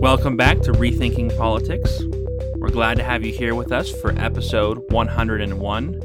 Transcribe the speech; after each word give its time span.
Welcome 0.00 0.36
back 0.36 0.60
to 0.60 0.70
Rethinking 0.70 1.36
Politics. 1.36 2.00
We're 2.54 2.70
glad 2.70 2.98
to 2.98 3.02
have 3.02 3.24
you 3.24 3.32
here 3.32 3.56
with 3.56 3.72
us 3.72 3.90
for 3.90 4.12
episode 4.16 4.78
101. 4.92 6.02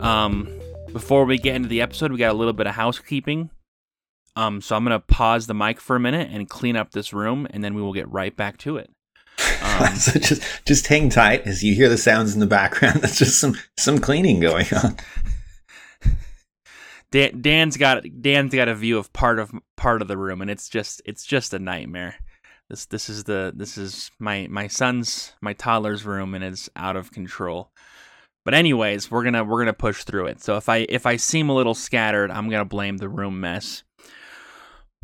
Um, 0.00 0.48
before 0.92 1.24
we 1.24 1.38
get 1.38 1.54
into 1.54 1.68
the 1.68 1.82
episode, 1.82 2.10
we 2.10 2.18
got 2.18 2.32
a 2.32 2.36
little 2.36 2.52
bit 2.52 2.66
of 2.66 2.74
housekeeping. 2.74 3.50
Um, 4.34 4.60
so 4.60 4.74
I'm 4.74 4.82
gonna 4.82 4.98
pause 4.98 5.46
the 5.46 5.54
mic 5.54 5.80
for 5.80 5.94
a 5.94 6.00
minute 6.00 6.30
and 6.32 6.50
clean 6.50 6.74
up 6.74 6.90
this 6.90 7.12
room, 7.12 7.46
and 7.50 7.62
then 7.62 7.74
we 7.74 7.80
will 7.80 7.92
get 7.92 8.10
right 8.10 8.36
back 8.36 8.58
to 8.58 8.76
it. 8.76 8.90
Um, 9.62 9.94
so 9.94 10.18
just 10.18 10.42
just 10.66 10.86
hang 10.88 11.10
tight 11.10 11.46
as 11.46 11.62
you 11.62 11.74
hear 11.74 11.88
the 11.88 11.96
sounds 11.96 12.34
in 12.34 12.40
the 12.40 12.46
background. 12.46 12.96
That's 13.02 13.18
just 13.18 13.38
some 13.38 13.54
some 13.76 13.98
cleaning 14.00 14.40
going 14.40 14.66
on. 14.74 14.96
Dan, 17.12 17.40
Dan's 17.40 17.76
got 17.76 18.04
Dan's 18.20 18.52
got 18.52 18.68
a 18.68 18.74
view 18.74 18.98
of 18.98 19.12
part 19.12 19.38
of 19.38 19.52
part 19.76 20.02
of 20.02 20.08
the 20.08 20.16
room, 20.16 20.42
and 20.42 20.50
it's 20.50 20.68
just 20.68 21.00
it's 21.04 21.24
just 21.24 21.54
a 21.54 21.58
nightmare. 21.60 22.16
This 22.70 22.86
this 22.86 23.10
is 23.10 23.24
the 23.24 23.52
this 23.54 23.76
is 23.76 24.12
my 24.20 24.46
my 24.48 24.68
son's 24.68 25.32
my 25.40 25.52
toddler's 25.52 26.04
room, 26.04 26.34
and 26.34 26.44
it's 26.44 26.70
out 26.76 26.96
of 26.96 27.10
control. 27.10 27.72
But 28.44 28.54
anyways, 28.54 29.10
we're 29.10 29.24
gonna 29.24 29.42
we're 29.42 29.58
gonna 29.58 29.72
push 29.72 30.04
through 30.04 30.26
it. 30.26 30.40
So 30.40 30.56
if 30.56 30.68
I 30.68 30.86
if 30.88 31.04
I 31.04 31.16
seem 31.16 31.48
a 31.48 31.54
little 31.54 31.74
scattered, 31.74 32.30
I'm 32.30 32.48
gonna 32.48 32.64
blame 32.64 32.98
the 32.98 33.08
room 33.08 33.40
mess, 33.40 33.82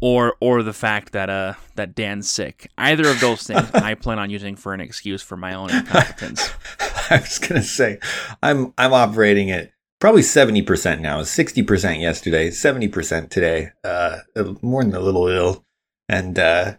or 0.01 0.37
or 0.41 0.63
the 0.63 0.73
fact 0.73 1.13
that 1.13 1.29
uh 1.29 1.55
that 1.75 1.97
Dan's 1.97 2.31
sick. 2.31 2.71
Either 2.79 3.09
of 3.09 3.19
those 3.19 3.43
things, 3.43 3.69
I 3.75 3.95
plan 4.01 4.21
on 4.21 4.31
using 4.31 4.55
for 4.55 4.73
an 4.73 4.81
excuse 4.81 5.21
for 5.21 5.37
my 5.37 5.55
own 5.55 5.71
incompetence. 5.71 6.51
I 7.11 7.19
was 7.19 7.41
gonna 7.41 7.63
say, 7.63 7.99
I'm 8.45 8.73
I'm 8.79 8.93
operating 8.93 9.51
at 9.51 9.73
probably 9.99 10.23
70% 10.23 11.01
now 11.01 11.23
60% 11.23 12.01
yesterday 12.01 12.51
70% 12.51 13.31
today 13.31 13.71
uh 13.83 14.19
more 14.61 14.85
than 14.85 14.95
a 14.95 15.01
little 15.01 15.27
ill 15.27 15.65
and 16.07 16.39
uh 16.39 16.75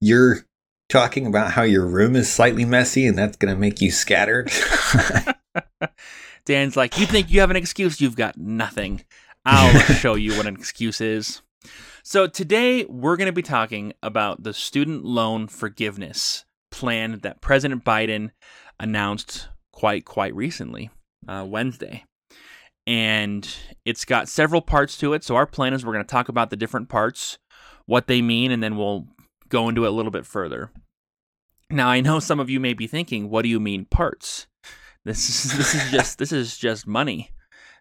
you're 0.00 0.46
talking 0.88 1.26
about 1.26 1.52
how 1.52 1.62
your 1.62 1.86
room 1.86 2.16
is 2.16 2.32
slightly 2.32 2.64
messy 2.64 3.06
and 3.06 3.16
that's 3.16 3.36
going 3.36 3.54
to 3.54 3.58
make 3.58 3.80
you 3.80 3.90
scattered 3.90 4.50
dan's 6.44 6.76
like 6.76 6.98
you 6.98 7.06
think 7.06 7.30
you 7.30 7.40
have 7.40 7.50
an 7.50 7.56
excuse? 7.56 8.00
You've 8.00 8.16
got 8.16 8.36
nothing. 8.36 9.04
I'll 9.44 9.78
show 9.94 10.14
you 10.14 10.36
what 10.36 10.46
an 10.46 10.56
excuse 10.56 11.00
is. 11.00 11.42
So 12.02 12.26
today 12.26 12.84
we're 12.86 13.16
going 13.16 13.26
to 13.26 13.32
be 13.32 13.42
talking 13.42 13.92
about 14.02 14.42
the 14.42 14.52
student 14.52 15.04
loan 15.04 15.48
forgiveness 15.48 16.44
plan 16.70 17.20
that 17.22 17.40
president 17.40 17.84
biden 17.84 18.30
announced 18.78 19.48
quite 19.72 20.04
quite 20.04 20.34
recently 20.34 20.90
uh, 21.28 21.44
wednesday. 21.46 22.04
And 22.86 23.48
it's 23.84 24.04
got 24.04 24.28
several 24.28 24.62
parts 24.62 24.96
to 24.98 25.12
it. 25.12 25.22
So 25.22 25.36
our 25.36 25.46
plan 25.46 25.72
is 25.74 25.84
we're 25.84 25.92
going 25.92 26.04
to 26.04 26.10
talk 26.10 26.28
about 26.28 26.50
the 26.50 26.56
different 26.56 26.88
parts, 26.88 27.38
what 27.86 28.08
they 28.08 28.22
mean, 28.22 28.50
and 28.50 28.62
then 28.62 28.76
we'll 28.76 29.06
go 29.50 29.68
into 29.68 29.84
it 29.84 29.88
a 29.88 29.92
little 29.92 30.10
bit 30.10 30.24
further. 30.24 30.70
Now 31.68 31.88
I 31.88 32.00
know 32.00 32.18
some 32.18 32.40
of 32.40 32.48
you 32.48 32.58
may 32.58 32.72
be 32.72 32.86
thinking, 32.86 33.28
what 33.28 33.42
do 33.42 33.48
you 33.48 33.60
mean 33.60 33.84
parts? 33.84 34.46
This 35.04 35.30
is 35.30 35.56
this 35.56 35.74
is 35.74 35.90
just 35.90 36.18
this 36.18 36.32
is 36.32 36.58
just 36.58 36.86
money 36.86 37.30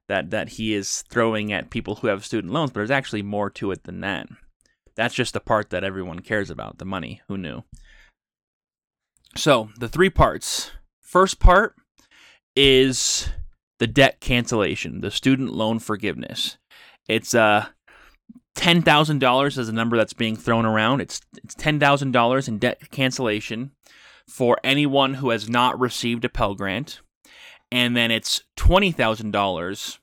that 0.07 0.31
that 0.31 0.49
he 0.49 0.73
is 0.73 1.03
throwing 1.09 1.51
at 1.51 1.69
people 1.69 1.95
who 1.95 2.07
have 2.07 2.25
student 2.25 2.53
loans, 2.53 2.71
but 2.71 2.79
there's 2.79 2.91
actually 2.91 3.23
more 3.23 3.49
to 3.51 3.71
it 3.71 3.83
than 3.83 4.01
that. 4.01 4.27
That's 4.95 5.15
just 5.15 5.33
the 5.33 5.39
part 5.39 5.69
that 5.69 5.83
everyone 5.83 6.19
cares 6.19 6.49
about, 6.49 6.77
the 6.77 6.85
money. 6.85 7.21
Who 7.27 7.37
knew? 7.37 7.63
So, 9.35 9.69
the 9.77 9.87
three 9.87 10.09
parts. 10.09 10.71
First 11.01 11.39
part 11.39 11.75
is 12.55 13.29
the 13.79 13.87
debt 13.87 14.19
cancellation, 14.19 15.01
the 15.01 15.11
student 15.11 15.53
loan 15.53 15.79
forgiveness. 15.79 16.57
It's 17.07 17.33
uh 17.33 17.67
ten 18.55 18.81
thousand 18.81 19.19
dollars 19.19 19.57
is 19.57 19.69
a 19.69 19.73
number 19.73 19.97
that's 19.97 20.13
being 20.13 20.35
thrown 20.35 20.65
around. 20.65 21.01
It's 21.01 21.21
it's 21.43 21.55
ten 21.55 21.79
thousand 21.79 22.11
dollars 22.11 22.47
in 22.47 22.57
debt 22.59 22.89
cancellation 22.91 23.71
for 24.27 24.57
anyone 24.63 25.15
who 25.15 25.29
has 25.31 25.49
not 25.49 25.79
received 25.79 26.25
a 26.25 26.29
Pell 26.29 26.55
Grant, 26.55 27.01
and 27.71 27.95
then 27.95 28.11
it's 28.11 28.43
twenty 28.55 28.91
thousand 28.91 29.31
dollars 29.31 29.99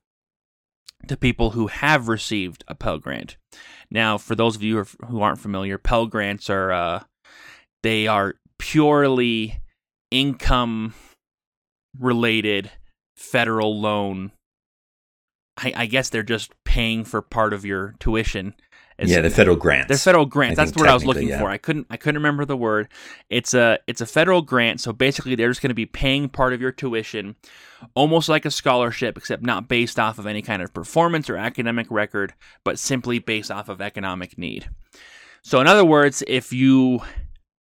to 1.08 1.16
people 1.16 1.50
who 1.50 1.68
have 1.68 2.08
received 2.08 2.64
a 2.68 2.74
Pell 2.74 2.98
Grant. 2.98 3.36
Now, 3.90 4.18
for 4.18 4.34
those 4.34 4.56
of 4.56 4.62
you 4.62 4.84
who 5.08 5.20
aren't 5.20 5.40
familiar, 5.40 5.78
Pell 5.78 6.06
Grants 6.06 6.50
are 6.50 6.72
uh, 6.72 7.04
they 7.82 8.06
are 8.06 8.34
purely 8.58 9.60
income 10.10 10.94
related 11.98 12.70
federal 13.16 13.80
loan. 13.80 14.32
I, 15.56 15.72
I, 15.76 15.86
guess 15.86 16.10
they're 16.10 16.22
just 16.22 16.52
paying 16.64 17.04
for 17.04 17.22
part 17.22 17.52
of 17.52 17.64
your 17.64 17.94
tuition. 17.98 18.54
It's, 18.98 19.10
yeah, 19.10 19.20
the 19.20 19.30
federal 19.30 19.56
grants. 19.56 19.88
They're 19.88 19.98
federal 19.98 20.24
grants. 20.24 20.56
That's 20.56 20.74
what 20.74 20.88
I 20.88 20.94
was 20.94 21.04
looking 21.04 21.28
yeah. 21.28 21.38
for. 21.38 21.50
I 21.50 21.58
couldn't 21.58 21.86
I 21.90 21.98
couldn't 21.98 22.16
remember 22.16 22.46
the 22.46 22.56
word. 22.56 22.88
It's 23.28 23.52
a 23.52 23.78
it's 23.86 24.00
a 24.00 24.06
federal 24.06 24.40
grant, 24.40 24.80
so 24.80 24.92
basically 24.92 25.34
they're 25.34 25.50
just 25.50 25.60
going 25.60 25.70
to 25.70 25.74
be 25.74 25.84
paying 25.84 26.30
part 26.30 26.54
of 26.54 26.62
your 26.62 26.72
tuition, 26.72 27.36
almost 27.94 28.30
like 28.30 28.46
a 28.46 28.50
scholarship, 28.50 29.18
except 29.18 29.42
not 29.42 29.68
based 29.68 29.98
off 29.98 30.18
of 30.18 30.26
any 30.26 30.40
kind 30.40 30.62
of 30.62 30.72
performance 30.72 31.28
or 31.28 31.36
academic 31.36 31.86
record, 31.90 32.32
but 32.64 32.78
simply 32.78 33.18
based 33.18 33.50
off 33.50 33.68
of 33.68 33.82
economic 33.82 34.38
need. 34.38 34.70
So 35.42 35.60
in 35.60 35.66
other 35.66 35.84
words, 35.84 36.22
if 36.26 36.52
you 36.54 37.00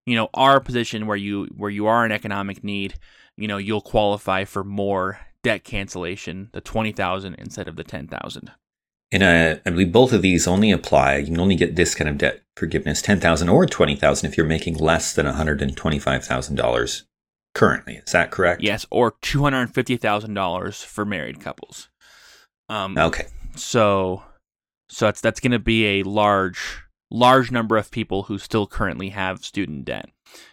you 0.06 0.14
know 0.14 0.30
are 0.32 0.56
a 0.56 0.62
position 0.62 1.06
where 1.06 1.18
you 1.18 1.48
where 1.54 1.70
you 1.70 1.86
are 1.86 2.06
in 2.06 2.12
economic 2.12 2.64
need, 2.64 2.94
you 3.36 3.46
know 3.46 3.58
you'll 3.58 3.82
qualify 3.82 4.44
for 4.44 4.64
more 4.64 5.18
debt 5.46 5.62
cancellation, 5.62 6.50
the 6.52 6.60
20,000 6.60 7.34
instead 7.34 7.68
of 7.68 7.76
the 7.76 7.84
10,000. 7.84 8.50
And 9.12 9.22
uh, 9.22 9.60
I 9.64 9.70
believe 9.70 9.92
both 9.92 10.12
of 10.12 10.20
these 10.20 10.48
only 10.48 10.72
apply. 10.72 11.18
You 11.18 11.26
can 11.26 11.38
only 11.38 11.54
get 11.54 11.76
this 11.76 11.94
kind 11.94 12.10
of 12.10 12.18
debt 12.18 12.42
forgiveness, 12.56 13.00
10,000 13.00 13.48
or 13.48 13.64
20,000 13.64 14.28
if 14.28 14.36
you're 14.36 14.44
making 14.44 14.74
less 14.78 15.14
than 15.14 15.24
$125,000 15.24 17.02
currently. 17.54 17.94
Is 17.94 18.10
that 18.10 18.32
correct? 18.32 18.60
Yes, 18.60 18.86
or 18.90 19.12
$250,000 19.22 20.84
for 20.84 21.04
married 21.04 21.38
couples. 21.38 21.90
Um, 22.68 22.98
okay. 22.98 23.28
So 23.54 24.24
so 24.88 25.06
that's 25.06 25.20
that's 25.20 25.38
going 25.38 25.52
to 25.52 25.60
be 25.60 26.00
a 26.00 26.02
large 26.02 26.82
large 27.08 27.52
number 27.52 27.76
of 27.76 27.92
people 27.92 28.24
who 28.24 28.38
still 28.38 28.66
currently 28.66 29.10
have 29.10 29.44
student 29.44 29.84
debt 29.84 30.10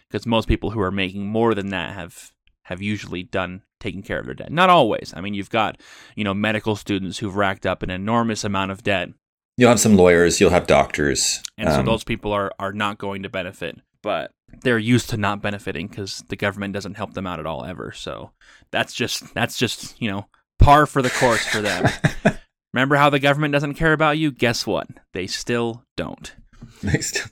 because 0.08 0.24
most 0.24 0.46
people 0.46 0.70
who 0.70 0.80
are 0.80 0.92
making 0.92 1.26
more 1.26 1.52
than 1.52 1.70
that 1.70 1.94
have 1.94 2.30
have 2.64 2.82
usually 2.82 3.22
done 3.22 3.62
taking 3.80 4.02
care 4.02 4.18
of 4.18 4.24
their 4.24 4.34
debt. 4.34 4.50
Not 4.50 4.70
always. 4.70 5.12
I 5.16 5.20
mean, 5.20 5.34
you've 5.34 5.50
got, 5.50 5.80
you 6.16 6.24
know, 6.24 6.34
medical 6.34 6.74
students 6.74 7.18
who've 7.18 7.36
racked 7.36 7.66
up 7.66 7.82
an 7.82 7.90
enormous 7.90 8.42
amount 8.44 8.70
of 8.70 8.82
debt. 8.82 9.10
You'll 9.56 9.68
have 9.68 9.80
some 9.80 9.96
lawyers, 9.96 10.40
you'll 10.40 10.50
have 10.50 10.66
doctors. 10.66 11.42
And 11.58 11.68
um, 11.68 11.74
so 11.76 11.82
those 11.82 12.02
people 12.02 12.32
are 12.32 12.50
are 12.58 12.72
not 12.72 12.98
going 12.98 13.22
to 13.22 13.28
benefit, 13.28 13.78
but 14.02 14.32
they're 14.62 14.78
used 14.78 15.10
to 15.10 15.16
not 15.16 15.42
benefiting 15.42 15.88
cuz 15.88 16.24
the 16.28 16.36
government 16.36 16.74
doesn't 16.74 16.96
help 16.96 17.14
them 17.14 17.26
out 17.26 17.38
at 17.38 17.46
all 17.46 17.64
ever. 17.64 17.92
So 17.92 18.32
that's 18.72 18.94
just 18.94 19.32
that's 19.34 19.58
just, 19.58 20.00
you 20.00 20.10
know, 20.10 20.26
par 20.58 20.86
for 20.86 21.02
the 21.02 21.10
course 21.10 21.46
for 21.46 21.60
them. 21.60 21.88
Remember 22.72 22.96
how 22.96 23.10
the 23.10 23.20
government 23.20 23.52
doesn't 23.52 23.74
care 23.74 23.92
about 23.92 24.18
you? 24.18 24.32
Guess 24.32 24.66
what? 24.66 24.88
They 25.12 25.28
still 25.28 25.84
don't. 25.96 26.34
They 26.82 27.00
still. 27.00 27.28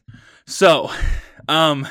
So, 0.46 0.90
um 1.48 1.88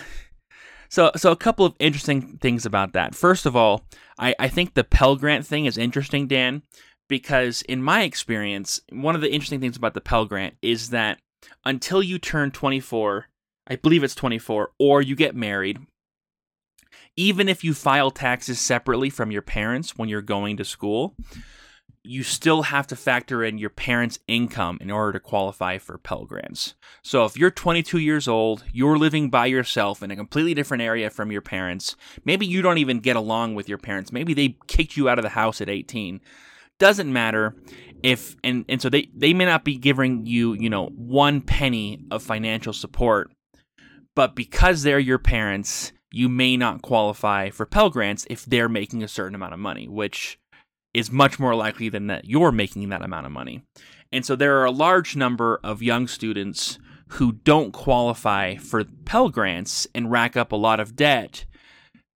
so, 0.92 1.10
so 1.16 1.32
a 1.32 1.38
couple 1.38 1.66
of 1.66 1.74
interesting 1.80 2.38
things 2.42 2.66
about 2.66 2.92
that. 2.92 3.16
First 3.16 3.46
of 3.46 3.56
all, 3.56 3.86
I, 4.20 4.36
I 4.38 4.50
think 4.50 4.74
the 4.74 4.84
Pell 4.84 5.16
Grant 5.16 5.48
thing 5.48 5.66
is 5.66 5.78
interesting, 5.78 6.28
Dan, 6.28 6.64
because 7.08 7.62
in 7.62 7.82
my 7.82 8.04
experience, 8.04 8.82
one 8.92 9.16
of 9.16 9.22
the 9.22 9.32
interesting 9.32 9.62
things 9.62 9.78
about 9.78 9.94
the 9.94 10.02
Pell 10.02 10.26
Grant 10.26 10.56
is 10.62 10.90
that 10.90 11.20
until 11.64 12.04
you 12.04 12.20
turn 12.20 12.52
24, 12.52 13.28
I 13.68 13.78
believe 13.78 14.04
it's 14.04 14.16
24, 14.16 14.72
or 14.80 15.02
you 15.02 15.16
get 15.16 15.34
married, 15.34 15.80
even 17.16 17.48
if 17.48 17.64
you 17.64 17.74
file 17.74 18.12
taxes 18.12 18.60
separately 18.60 19.10
from 19.10 19.32
your 19.32 19.42
parents 19.42 19.98
when 19.98 20.10
you're 20.10 20.22
going 20.22 20.58
to 20.58 20.66
school, 20.66 21.16
you 22.04 22.24
still 22.24 22.64
have 22.64 22.88
to 22.88 22.96
factor 22.96 23.44
in 23.44 23.58
your 23.58 23.70
parents' 23.70 24.20
income 24.28 24.78
in 24.82 24.90
order 24.90 25.14
to 25.14 25.20
qualify 25.20 25.78
for 25.78 25.98
Pell 25.98 26.26
Grants. 26.26 26.74
So 27.04 27.26
if 27.26 27.38
you're 27.38 27.52
22 27.52 28.00
years 28.00 28.28
old, 28.28 28.64
you're 28.72 28.98
living 28.98 29.30
by 29.30 29.46
yourself 29.46 30.02
in 30.02 30.10
a 30.10 30.16
completely 30.16 30.54
different 30.54 30.82
area 30.82 31.10
from 31.10 31.32
your 31.32 31.42
parents, 31.42 31.96
maybe 32.26 32.46
you 32.46 32.62
don't 32.62 32.80
even 32.80 33.00
get 33.00 33.16
along 33.16 33.54
with 33.54 33.70
your 33.70 33.78
parents, 33.78 34.12
maybe 34.12 34.34
they 34.34 34.58
kicked 34.68 34.98
you 34.98 35.10
out 35.10 35.20
of 35.20 35.24
the 35.24 35.30
house 35.30 35.62
at 35.62 35.70
18. 35.70 36.22
Doesn't 36.80 37.14
matter 37.14 37.56
if 38.02 38.36
and 38.44 38.66
and 38.68 38.82
so 38.82 38.90
they 38.90 39.08
they 39.16 39.34
may 39.34 39.46
not 39.46 39.64
be 39.64 39.78
giving 39.78 40.26
you, 40.26 40.54
you 40.54 40.70
know, 40.70 40.88
one 40.88 41.42
penny 41.42 42.04
of 42.10 42.24
financial 42.24 42.74
support, 42.74 43.32
but 44.16 44.36
because 44.36 44.82
they're 44.82 44.98
your 44.98 45.20
parents, 45.20 45.92
you 46.12 46.28
may 46.28 46.58
not 46.58 46.82
qualify 46.82 47.52
for 47.52 47.68
Pell 47.68 47.92
Grants 47.92 48.26
if 48.32 48.46
they're 48.46 48.68
making 48.68 49.04
a 49.04 49.08
certain 49.08 49.36
amount 49.36 49.54
of 49.54 49.60
money, 49.60 49.88
which 49.88 50.40
is 50.94 51.12
much 51.12 51.40
more 51.40 51.56
likely 51.56 51.90
than 51.90 52.08
that 52.08 52.26
you're 52.26 52.52
making 52.52 52.90
that 52.90 53.02
amount 53.02 53.26
of 53.26 53.32
money. 53.32 53.64
And 54.12 54.26
so 54.26 54.36
there 54.36 54.60
are 54.60 54.66
a 54.66 54.72
large 54.72 55.16
number 55.16 55.60
of 55.64 55.82
young 55.82 56.08
students 56.08 56.80
who 57.10 57.34
don't 57.34 57.72
qualify 57.72 58.56
for 58.56 58.84
Pell 59.06 59.30
Grants 59.30 59.88
and 59.94 60.12
rack 60.12 60.36
up 60.38 60.52
a 60.52 60.58
lot 60.58 60.80
of 60.80 60.96
debt 60.96 61.46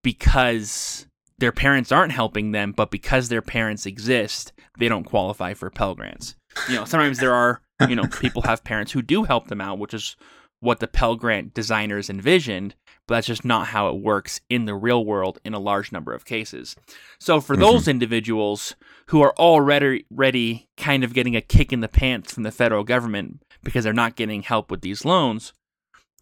because 0.03 1.07
their 1.37 1.51
parents 1.51 1.91
aren't 1.91 2.13
helping 2.13 2.51
them, 2.51 2.71
but 2.71 2.91
because 2.91 3.27
their 3.27 3.41
parents 3.41 3.85
exist, 3.85 4.53
they 4.77 4.87
don't 4.87 5.03
qualify 5.03 5.53
for 5.53 5.69
Pell 5.69 5.95
Grants. 5.95 6.35
You 6.69 6.75
know, 6.75 6.85
sometimes 6.85 7.19
there 7.19 7.33
are, 7.33 7.61
you 7.89 7.95
know, 7.95 8.07
people 8.07 8.41
have 8.43 8.63
parents 8.63 8.91
who 8.91 9.01
do 9.01 9.23
help 9.23 9.47
them 9.47 9.59
out, 9.59 9.79
which 9.79 9.93
is 9.93 10.15
what 10.61 10.79
the 10.79 10.87
Pell 10.87 11.15
Grant 11.15 11.53
designers 11.53 12.09
envisioned, 12.09 12.75
but 13.07 13.15
that's 13.15 13.27
just 13.27 13.45
not 13.45 13.67
how 13.67 13.89
it 13.89 14.01
works 14.01 14.41
in 14.49 14.65
the 14.65 14.75
real 14.75 15.05
world 15.05 15.39
in 15.45 15.53
a 15.53 15.59
large 15.59 15.91
number 15.91 16.13
of 16.13 16.25
cases. 16.25 16.75
So 17.19 17.39
for 17.39 17.53
mm-hmm. 17.53 17.61
those 17.61 17.87
individuals 17.87 18.75
who 19.07 19.21
are 19.21 19.33
already 19.37 20.05
ready 20.09 20.67
kind 20.77 21.03
of 21.03 21.13
getting 21.13 21.35
a 21.35 21.41
kick 21.41 21.71
in 21.71 21.81
the 21.81 21.87
pants 21.87 22.33
from 22.33 22.43
the 22.43 22.51
federal 22.51 22.83
government 22.83 23.41
because 23.63 23.83
they're 23.83 23.93
not 23.93 24.15
getting 24.15 24.41
help 24.41 24.71
with 24.71 24.81
these 24.81 25.05
loans 25.05 25.53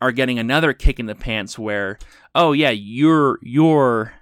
are 0.01 0.11
getting 0.11 0.37
another 0.37 0.73
kick 0.73 0.99
in 0.99 1.05
the 1.05 1.15
pants 1.15 1.57
where 1.57 1.97
oh 2.35 2.51
yeah 2.51 2.71
you're 2.71 3.39
you're 3.41 4.13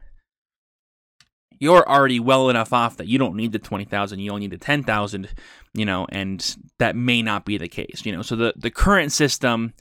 you're 1.60 1.88
already 1.90 2.20
well 2.20 2.50
enough 2.50 2.74
off 2.74 2.98
that 2.98 3.08
you 3.08 3.18
don't 3.18 3.36
need 3.36 3.52
the 3.52 3.60
20,000 3.60 4.20
you 4.20 4.30
only 4.30 4.42
need 4.42 4.52
the 4.52 4.58
10,000 4.58 5.30
you 5.74 5.86
know 5.86 6.06
and 6.12 6.56
that 6.78 6.96
may 6.96 7.22
not 7.22 7.46
be 7.46 7.58
the 7.58 7.68
case 7.68 8.02
you 8.06 8.12
know 8.12 8.22
so 8.22 8.36
the 8.36 8.54
the 8.58 8.70
current 8.70 9.12
system 9.12 9.74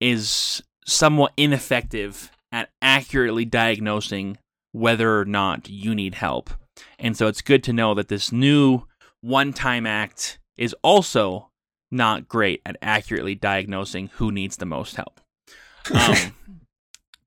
is 0.00 0.62
somewhat 0.86 1.32
ineffective 1.36 2.30
at 2.52 2.70
accurately 2.80 3.44
diagnosing 3.44 4.38
whether 4.72 5.18
or 5.18 5.24
not 5.24 5.68
you 5.68 5.94
need 5.94 6.14
help. 6.14 6.50
And 6.98 7.16
so 7.16 7.26
it's 7.26 7.42
good 7.42 7.64
to 7.64 7.72
know 7.72 7.94
that 7.94 8.08
this 8.08 8.30
new 8.30 8.82
one 9.20 9.52
time 9.52 9.86
act 9.86 10.38
is 10.56 10.74
also 10.82 11.50
not 11.90 12.28
great 12.28 12.60
at 12.66 12.76
accurately 12.82 13.34
diagnosing 13.34 14.10
who 14.14 14.30
needs 14.30 14.56
the 14.56 14.66
most 14.66 14.96
help. 14.96 15.20
Um, 15.94 16.34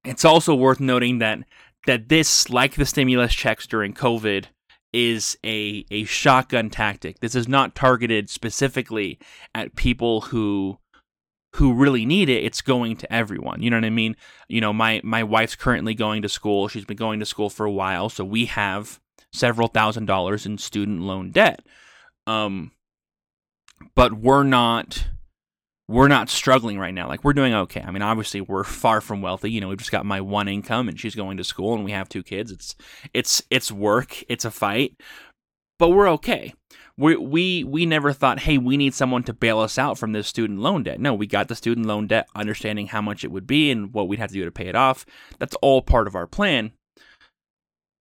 it's 0.04 0.26
also 0.26 0.54
worth 0.54 0.82
noting 0.82 1.20
that 1.20 1.40
that 1.86 2.10
this, 2.10 2.50
like 2.50 2.76
the 2.76 2.86
stimulus 2.86 3.34
checks 3.34 3.66
during 3.66 3.94
COVID, 3.94 4.46
is 4.92 5.38
a 5.46 5.86
a 5.92 6.04
shotgun 6.06 6.70
tactic. 6.70 7.20
This 7.20 7.36
is 7.36 7.48
not 7.48 7.76
targeted 7.76 8.30
specifically 8.30 9.18
at 9.56 9.76
people 9.76 10.22
who 10.22 10.78
who 11.56 11.74
really 11.74 12.06
need 12.06 12.30
it, 12.30 12.44
it's 12.44 12.62
going 12.62 12.96
to 12.98 13.12
everyone. 13.12 13.62
You 13.62 13.70
know 13.70 13.78
what 13.78 13.86
I 13.86 13.90
mean? 13.90 14.16
You 14.48 14.62
know, 14.62 14.74
my 14.74 15.02
my 15.04 15.24
wife's 15.24 15.56
currently 15.56 15.94
going 15.94 16.22
to 16.22 16.30
school. 16.30 16.68
She's 16.68 16.86
been 16.86 16.98
going 16.98 17.20
to 17.20 17.26
school 17.26 17.50
for 17.50 17.66
a 17.66 17.72
while, 17.72 18.10
so 18.10 18.24
we 18.24 18.46
have 18.46 19.00
several 19.34 19.68
thousand 19.68 20.06
dollars 20.06 20.46
in 20.46 20.58
student 20.58 21.02
loan 21.02 21.32
debt. 21.32 21.64
Um 22.28 22.72
but 23.96 24.14
we're 24.14 24.44
not 24.44 25.08
we're 25.88 26.08
not 26.08 26.30
struggling 26.30 26.78
right 26.78 26.94
now. 26.94 27.08
Like 27.08 27.24
we're 27.24 27.34
doing 27.34 27.54
okay. 27.54 27.82
I 27.82 27.90
mean, 27.90 28.04
obviously 28.04 28.42
we're 28.42 28.64
far 28.64 29.02
from 29.02 29.24
wealthy. 29.24 29.50
You 29.50 29.60
know, 29.60 29.70
we've 29.70 29.78
just 29.78 29.92
got 29.92 30.06
my 30.06 30.22
one 30.22 30.48
income 30.48 30.88
and 30.88 31.00
she's 31.00 31.16
going 31.16 31.38
to 31.38 31.44
school 31.44 31.74
and 31.74 31.84
we 31.84 31.92
have 31.92 32.08
two 32.08 32.22
kids. 32.22 32.52
It's 32.52 32.76
it's 33.14 33.42
it's 33.50 33.72
work, 33.72 34.24
it's 34.30 34.46
a 34.46 34.52
fight, 34.52 35.00
but 35.80 35.90
we're 35.90 36.10
okay 36.12 36.54
we 37.00 37.16
we 37.16 37.64
we 37.64 37.86
never 37.86 38.12
thought, 38.12 38.42
hey, 38.42 38.58
we 38.58 38.76
need 38.76 38.94
someone 38.94 39.24
to 39.24 39.34
bail 39.34 39.60
us 39.60 39.78
out 39.78 39.98
from 39.98 40.12
this 40.12 40.28
student 40.28 40.60
loan 40.60 40.84
debt. 40.84 41.00
No, 41.00 41.14
we 41.14 41.28
got 41.28 41.48
the 41.48 41.56
student 41.56 41.88
loan 41.88 42.08
debt, 42.08 42.28
understanding 42.36 42.88
how 42.88 43.02
much 43.02 43.24
it 43.24 43.32
would 43.32 43.48
be 43.48 43.72
and 43.72 43.94
what 43.94 44.10
we'd 44.10 44.20
have 44.20 44.32
to 44.32 44.36
do 44.36 44.44
to 44.44 44.52
pay 44.52 44.68
it 44.68 44.76
off. 44.76 45.06
That's 45.40 45.56
all 45.62 45.82
part 45.82 46.08
of 46.08 46.16
our 46.16 46.28
plan. 46.28 46.74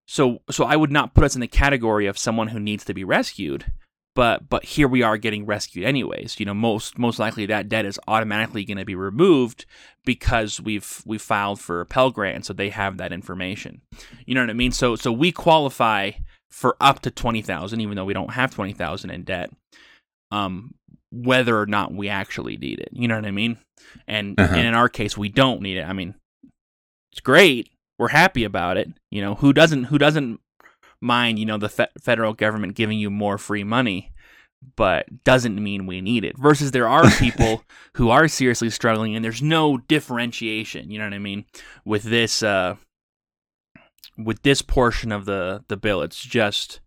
So 0.07 0.41
so 0.49 0.65
I 0.65 0.75
would 0.75 0.91
not 0.91 1.13
put 1.13 1.23
us 1.23 1.35
in 1.35 1.41
the 1.41 1.47
category 1.47 2.07
of 2.07 2.17
someone 2.17 2.47
who 2.47 2.59
needs 2.59 2.83
to 2.85 2.94
be 2.95 3.03
rescued, 3.03 3.71
but 4.15 4.49
but 4.49 4.65
here 4.65 4.88
we 4.88 5.03
are 5.03 5.17
getting 5.17 5.45
rescued 5.45 5.85
anyways. 5.85 6.39
You 6.39 6.47
know, 6.47 6.55
most 6.55 6.97
most 6.97 7.19
likely 7.19 7.45
that 7.45 7.69
debt 7.69 7.85
is 7.85 8.00
automatically 8.07 8.65
going 8.65 8.79
to 8.79 8.85
be 8.85 8.95
removed 8.95 9.67
because 10.05 10.59
we've 10.59 11.03
we 11.05 11.19
filed 11.19 11.59
for 11.59 11.81
a 11.81 11.85
Pell 11.85 12.09
Grant, 12.09 12.47
so 12.47 12.53
they 12.53 12.69
have 12.69 12.97
that 12.97 13.13
information. 13.13 13.81
You 14.25 14.33
know 14.33 14.41
what 14.41 14.50
I 14.50 14.53
mean? 14.53 14.71
So 14.71 14.95
so 14.95 15.11
we 15.11 15.31
qualify 15.31 16.13
for 16.51 16.75
up 16.79 17.01
to 17.01 17.11
20,000 17.11 17.81
even 17.81 17.95
though 17.95 18.05
we 18.05 18.13
don't 18.13 18.31
have 18.31 18.53
20,000 18.53 19.09
in 19.09 19.23
debt 19.23 19.49
um 20.31 20.73
whether 21.11 21.57
or 21.57 21.65
not 21.65 21.94
we 21.94 22.09
actually 22.09 22.57
need 22.57 22.79
it. 22.79 22.89
You 22.91 23.07
know 23.07 23.15
what 23.15 23.25
i 23.25 23.31
mean? 23.31 23.57
And, 24.07 24.39
uh-huh. 24.39 24.55
and 24.55 24.67
in 24.67 24.73
our 24.73 24.89
case 24.89 25.17
we 25.17 25.29
don't 25.29 25.61
need 25.61 25.77
it. 25.77 25.83
I 25.83 25.94
mean 25.94 26.15
it's 27.11 27.21
great. 27.21 27.71
We're 27.97 28.09
happy 28.09 28.44
about 28.44 28.77
it. 28.77 28.89
You 29.11 29.21
know 29.21 29.35
who 29.35 29.53
doesn't 29.53 29.85
who 29.85 29.97
doesn't 29.97 30.39
mind 30.99 31.39
you 31.39 31.45
know 31.45 31.57
the 31.57 31.69
fe- 31.69 31.88
federal 32.01 32.33
government 32.33 32.75
giving 32.75 33.00
you 33.00 33.09
more 33.09 33.38
free 33.38 33.63
money 33.63 34.11
but 34.75 35.05
doesn't 35.23 35.63
mean 35.63 35.85
we 35.85 36.01
need 36.01 36.25
it? 36.25 36.38
Versus 36.38 36.71
there 36.71 36.88
are 36.88 37.09
people 37.19 37.63
who 37.93 38.09
are 38.09 38.27
seriously 38.27 38.69
struggling 38.69 39.15
and 39.15 39.23
there's 39.23 39.41
no 39.41 39.77
differentiation 39.77 40.91
you 40.91 40.97
know 40.97 41.05
what 41.05 41.13
i 41.13 41.19
mean 41.19 41.45
with 41.85 42.03
this 42.03 42.43
uh 42.43 42.75
with 44.17 44.41
this 44.41 44.61
portion 44.61 45.11
of 45.11 45.25
the 45.25 45.63
the 45.67 45.77
bill, 45.77 46.01
it's 46.01 46.21
just 46.21 46.79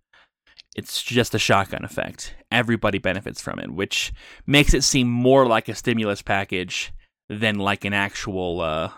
it's 0.77 1.03
just 1.03 1.35
a 1.35 1.39
shotgun 1.39 1.85
effect. 1.85 2.35
Everybody 2.51 2.99
benefits 2.99 3.41
from 3.41 3.59
it, 3.59 3.71
which 3.71 4.13
makes 4.47 4.75
it 4.75 4.83
seem 4.83 5.09
more 5.09 5.47
like 5.47 5.69
a 5.69 5.75
stimulus 5.75 6.23
package 6.23 6.93
than 7.29 7.59
like 7.59 7.85
an 7.85 7.93
actual 7.93 8.61
uh 8.61 8.91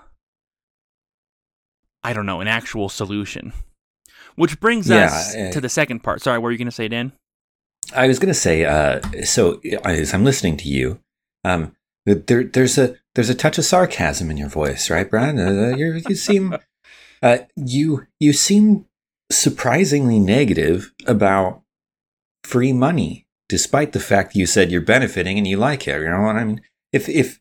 I 2.02 2.12
don't 2.12 2.26
know, 2.26 2.40
an 2.40 2.49
actual 2.49 2.88
solution. 2.88 3.52
Which 4.34 4.58
brings 4.61 4.88
yeah, 4.88 5.06
us 5.06 5.34
uh, 5.34 5.50
to 5.52 5.61
the 5.61 5.69
second 5.69 6.00
part. 6.00 6.23
Sorry, 6.23 6.38
what 6.38 6.44
were 6.44 6.52
you 6.52 6.58
going 6.58 6.67
to 6.67 6.73
say, 6.73 6.88
Dan? 6.88 7.12
I 7.94 8.08
was 8.08 8.19
going 8.19 8.32
to 8.32 8.34
say, 8.34 8.64
uh, 8.64 9.00
so 9.25 9.61
as 9.84 10.14
I'm 10.14 10.25
listening 10.25 10.56
to 10.58 10.69
you, 10.69 11.00
um, 11.44 11.76
there, 12.06 12.43
there's 12.43 12.79
a 12.79 12.96
there's 13.14 13.29
a 13.29 13.34
touch 13.34 13.58
of 13.58 13.64
sarcasm 13.64 14.31
in 14.31 14.37
your 14.37 14.49
voice, 14.49 14.90
right, 14.90 15.08
Brian? 15.08 15.38
Uh, 15.38 15.76
you 15.76 16.00
seem 16.17 16.56
uh, 17.23 17.39
you 17.57 18.07
you 18.19 18.33
seem 18.33 18.87
surprisingly 19.31 20.19
negative 20.19 20.93
about 21.07 21.63
free 22.45 22.73
money, 22.73 23.27
despite 23.49 23.93
the 23.93 24.01
fact 24.01 24.35
you 24.35 24.47
said 24.47 24.71
you're 24.71 24.81
benefiting 24.81 25.39
and 25.39 25.47
you 25.47 25.57
like 25.57 25.87
it. 25.87 26.01
You 26.01 26.11
know 26.11 26.23
what 26.23 26.37
I 26.37 26.45
mean? 26.45 26.61
If 26.93 27.09
if 27.09 27.41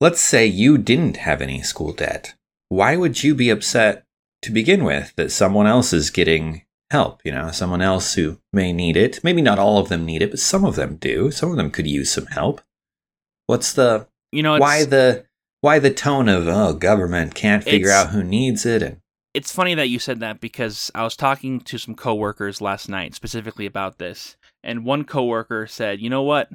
let's 0.00 0.20
say 0.20 0.46
you 0.46 0.78
didn't 0.78 1.18
have 1.18 1.42
any 1.42 1.62
school 1.62 1.92
debt, 1.92 2.34
why 2.68 2.96
would 2.96 3.22
you 3.22 3.34
be 3.34 3.50
upset 3.50 4.04
to 4.42 4.52
begin 4.52 4.84
with 4.84 5.12
that 5.16 5.32
someone 5.32 5.66
else 5.66 5.92
is 5.92 6.10
getting 6.10 6.62
help? 6.90 7.20
You 7.24 7.32
know, 7.32 7.50
someone 7.50 7.82
else 7.82 8.14
who 8.14 8.38
may 8.52 8.72
need 8.72 8.96
it. 8.96 9.22
Maybe 9.22 9.42
not 9.42 9.58
all 9.58 9.78
of 9.78 9.88
them 9.88 10.06
need 10.06 10.22
it, 10.22 10.30
but 10.30 10.40
some 10.40 10.64
of 10.64 10.76
them 10.76 10.96
do. 10.96 11.30
Some 11.30 11.50
of 11.50 11.56
them 11.56 11.70
could 11.70 11.86
use 11.86 12.10
some 12.10 12.26
help. 12.26 12.62
What's 13.46 13.72
the 13.74 14.08
you 14.32 14.42
know 14.42 14.58
why 14.58 14.84
the 14.84 15.24
why 15.60 15.78
the 15.78 15.90
tone 15.90 16.28
of 16.28 16.46
oh 16.48 16.72
government 16.72 17.34
can't 17.34 17.64
figure 17.64 17.90
out 17.90 18.10
who 18.10 18.22
needs 18.22 18.64
it 18.64 18.82
and 18.82 18.98
it's 19.34 19.52
funny 19.52 19.74
that 19.74 19.88
you 19.88 19.98
said 19.98 20.20
that 20.20 20.40
because 20.40 20.90
I 20.94 21.04
was 21.04 21.14
talking 21.14 21.60
to 21.60 21.78
some 21.78 21.94
coworkers 21.94 22.60
last 22.60 22.88
night 22.88 23.14
specifically 23.14 23.66
about 23.66 23.98
this 23.98 24.36
and 24.64 24.84
one 24.84 25.04
coworker 25.04 25.66
said, 25.66 26.00
"You 26.00 26.10
know 26.10 26.22
what? 26.22 26.50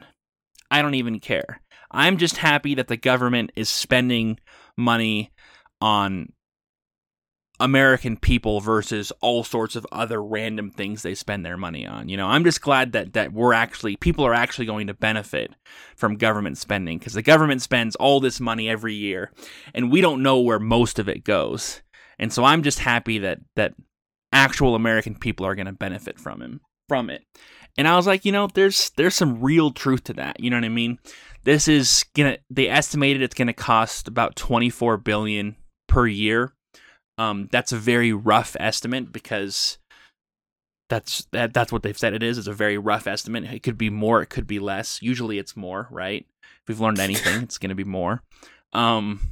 I 0.69 0.81
don't 0.81 0.95
even 0.95 1.19
care. 1.19 1.61
I'm 1.91 2.17
just 2.17 2.37
happy 2.37 2.75
that 2.75 2.87
the 2.87 2.97
government 2.97 3.51
is 3.55 3.69
spending 3.69 4.39
money 4.75 5.31
on 5.79 6.32
American 7.63 8.17
people 8.17 8.59
versus 8.59 9.13
all 9.21 9.41
sorts 9.41 9.77
of 9.77 9.87
other 9.89 10.21
random 10.21 10.69
things 10.69 11.01
they 11.01 11.15
spend 11.15 11.45
their 11.45 11.55
money 11.55 11.87
on. 11.87 12.09
You 12.09 12.17
know, 12.17 12.27
I'm 12.27 12.43
just 12.43 12.61
glad 12.61 12.91
that 12.91 13.13
that 13.13 13.31
we're 13.31 13.53
actually 13.53 13.95
people 13.95 14.25
are 14.25 14.33
actually 14.33 14.65
going 14.65 14.87
to 14.87 14.93
benefit 14.93 15.53
from 15.95 16.17
government 16.17 16.57
spending 16.57 16.97
because 16.97 17.13
the 17.13 17.21
government 17.21 17.61
spends 17.61 17.95
all 17.95 18.19
this 18.19 18.41
money 18.41 18.67
every 18.67 18.93
year 18.93 19.31
and 19.73 19.89
we 19.89 20.01
don't 20.01 20.21
know 20.21 20.41
where 20.41 20.59
most 20.59 20.99
of 20.99 21.07
it 21.07 21.23
goes. 21.23 21.81
And 22.19 22.33
so 22.33 22.43
I'm 22.43 22.63
just 22.63 22.79
happy 22.79 23.19
that 23.19 23.39
that 23.55 23.75
actual 24.33 24.75
American 24.75 25.15
people 25.15 25.45
are 25.45 25.55
going 25.55 25.67
to 25.67 25.71
benefit 25.71 26.19
from 26.19 26.41
him 26.41 26.59
from 26.89 27.09
it. 27.09 27.23
And 27.77 27.87
I 27.87 27.95
was 27.95 28.05
like, 28.05 28.25
you 28.25 28.33
know, 28.33 28.49
there's 28.53 28.89
there's 28.97 29.15
some 29.15 29.39
real 29.39 29.71
truth 29.71 30.03
to 30.05 30.13
that. 30.15 30.37
You 30.41 30.49
know 30.49 30.57
what 30.57 30.65
I 30.65 30.69
mean? 30.69 30.99
This 31.45 31.69
is 31.69 32.03
gonna 32.13 32.39
they 32.49 32.67
estimated 32.67 33.21
it's 33.21 33.35
gonna 33.35 33.53
cost 33.53 34.09
about 34.09 34.35
24 34.35 34.97
billion 34.97 35.55
per 35.87 36.05
year 36.05 36.53
um, 37.17 37.49
that's 37.51 37.71
a 37.71 37.77
very 37.77 38.11
rough 38.13 38.55
estimate 38.59 39.11
because 39.11 39.77
that's 40.89 41.27
that, 41.31 41.53
that's 41.53 41.71
what 41.71 41.83
they've 41.83 41.97
said 41.97 42.13
it 42.13 42.23
is. 42.23 42.37
It's 42.37 42.47
a 42.47 42.53
very 42.53 42.77
rough 42.77 43.07
estimate. 43.07 43.45
It 43.45 43.63
could 43.63 43.77
be 43.77 43.89
more, 43.89 44.21
it 44.21 44.29
could 44.29 44.47
be 44.47 44.59
less. 44.59 45.01
Usually 45.01 45.37
it's 45.37 45.55
more, 45.55 45.87
right? 45.91 46.25
If 46.43 46.67
we've 46.67 46.79
learned 46.79 46.99
anything, 46.99 47.43
it's 47.43 47.57
going 47.57 47.69
to 47.69 47.75
be 47.75 47.83
more. 47.83 48.21
Um, 48.73 49.31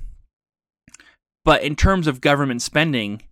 but 1.44 1.64
in 1.64 1.76
terms 1.76 2.08
of 2.08 2.22
government 2.22 2.62
spending, 2.62 3.24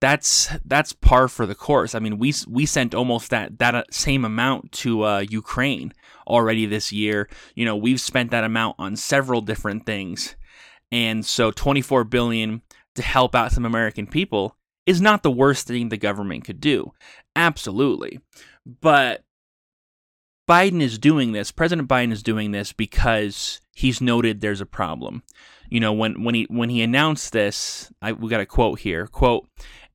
that's 0.00 0.48
that's 0.64 0.92
par 0.92 1.28
for 1.28 1.44
the 1.44 1.54
course. 1.54 1.94
I 1.94 1.98
mean, 1.98 2.18
we 2.18 2.32
we 2.46 2.66
sent 2.66 2.94
almost 2.94 3.30
that 3.30 3.58
that 3.58 3.74
uh, 3.74 3.84
same 3.90 4.24
amount 4.24 4.72
to 4.72 5.04
uh, 5.04 5.18
Ukraine 5.28 5.92
already 6.26 6.66
this 6.66 6.92
year. 6.92 7.28
You 7.54 7.64
know, 7.64 7.76
we've 7.76 8.00
spent 8.00 8.30
that 8.30 8.44
amount 8.44 8.76
on 8.78 8.96
several 8.96 9.40
different 9.40 9.86
things, 9.86 10.36
and 10.92 11.26
so 11.26 11.50
24 11.50 12.04
billion 12.04 12.62
to 12.98 13.02
help 13.02 13.34
out 13.34 13.52
some 13.52 13.64
American 13.64 14.06
people 14.06 14.56
is 14.86 15.00
not 15.00 15.22
the 15.22 15.30
worst 15.30 15.66
thing 15.66 15.88
the 15.88 15.96
government 15.96 16.44
could 16.44 16.60
do. 16.60 16.92
Absolutely. 17.36 18.20
But 18.66 19.24
Biden 20.48 20.80
is 20.80 20.98
doing 20.98 21.32
this, 21.32 21.52
President 21.52 21.88
Biden 21.88 22.10
is 22.10 22.22
doing 22.22 22.50
this 22.52 22.72
because 22.72 23.60
he's 23.74 24.00
noted 24.00 24.40
there's 24.40 24.60
a 24.60 24.66
problem. 24.66 25.22
You 25.68 25.80
know, 25.80 25.92
when 25.92 26.24
when 26.24 26.34
he 26.34 26.46
when 26.48 26.70
he 26.70 26.82
announced 26.82 27.32
this, 27.32 27.92
I, 28.00 28.12
we 28.12 28.30
got 28.30 28.40
a 28.40 28.46
quote 28.46 28.80
here. 28.80 29.06
Quote, 29.06 29.46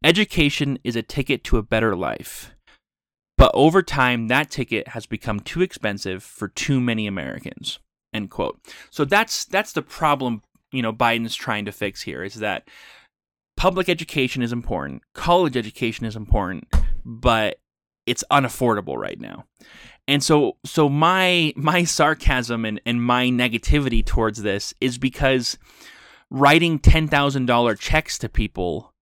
education 0.03 0.77
is 0.83 0.95
a 0.95 1.01
ticket 1.01 1.43
to 1.45 1.57
a 1.57 1.63
better 1.63 1.95
life. 1.95 2.51
But 3.35 3.51
over 3.55 3.81
time, 3.81 4.27
that 4.27 4.51
ticket 4.51 4.89
has 4.89 5.07
become 5.07 5.39
too 5.39 5.61
expensive 5.61 6.23
for 6.23 6.47
too 6.47 6.79
many 6.79 7.07
Americans. 7.07 7.79
End 8.13 8.29
quote. 8.29 8.59
So 8.91 9.05
that's 9.05 9.43
that's 9.45 9.73
the 9.73 9.81
problem 9.81 10.43
you 10.73 10.81
know 10.81 10.91
Biden's 10.91 11.35
trying 11.35 11.65
to 11.65 11.71
fix 11.71 12.01
here 12.01 12.23
is 12.23 12.35
that 12.35 12.67
public 13.55 13.87
education 13.87 14.41
is 14.41 14.51
important, 14.51 15.03
college 15.13 15.55
education 15.55 16.05
is 16.05 16.15
important, 16.15 16.67
but 17.05 17.59
it's 18.05 18.23
unaffordable 18.31 18.97
right 18.97 19.19
now. 19.19 19.45
And 20.07 20.21
so 20.21 20.57
so 20.65 20.89
my 20.89 21.53
my 21.55 21.85
sarcasm 21.85 22.65
and, 22.65 22.81
and 22.85 23.01
my 23.01 23.27
negativity 23.27 24.05
towards 24.05 24.41
this 24.41 24.73
is 24.81 24.97
because 24.97 25.57
writing 26.29 26.79
ten 26.79 27.07
thousand 27.07 27.45
dollar 27.45 27.75
checks 27.75 28.17
to 28.17 28.27
people 28.27 28.93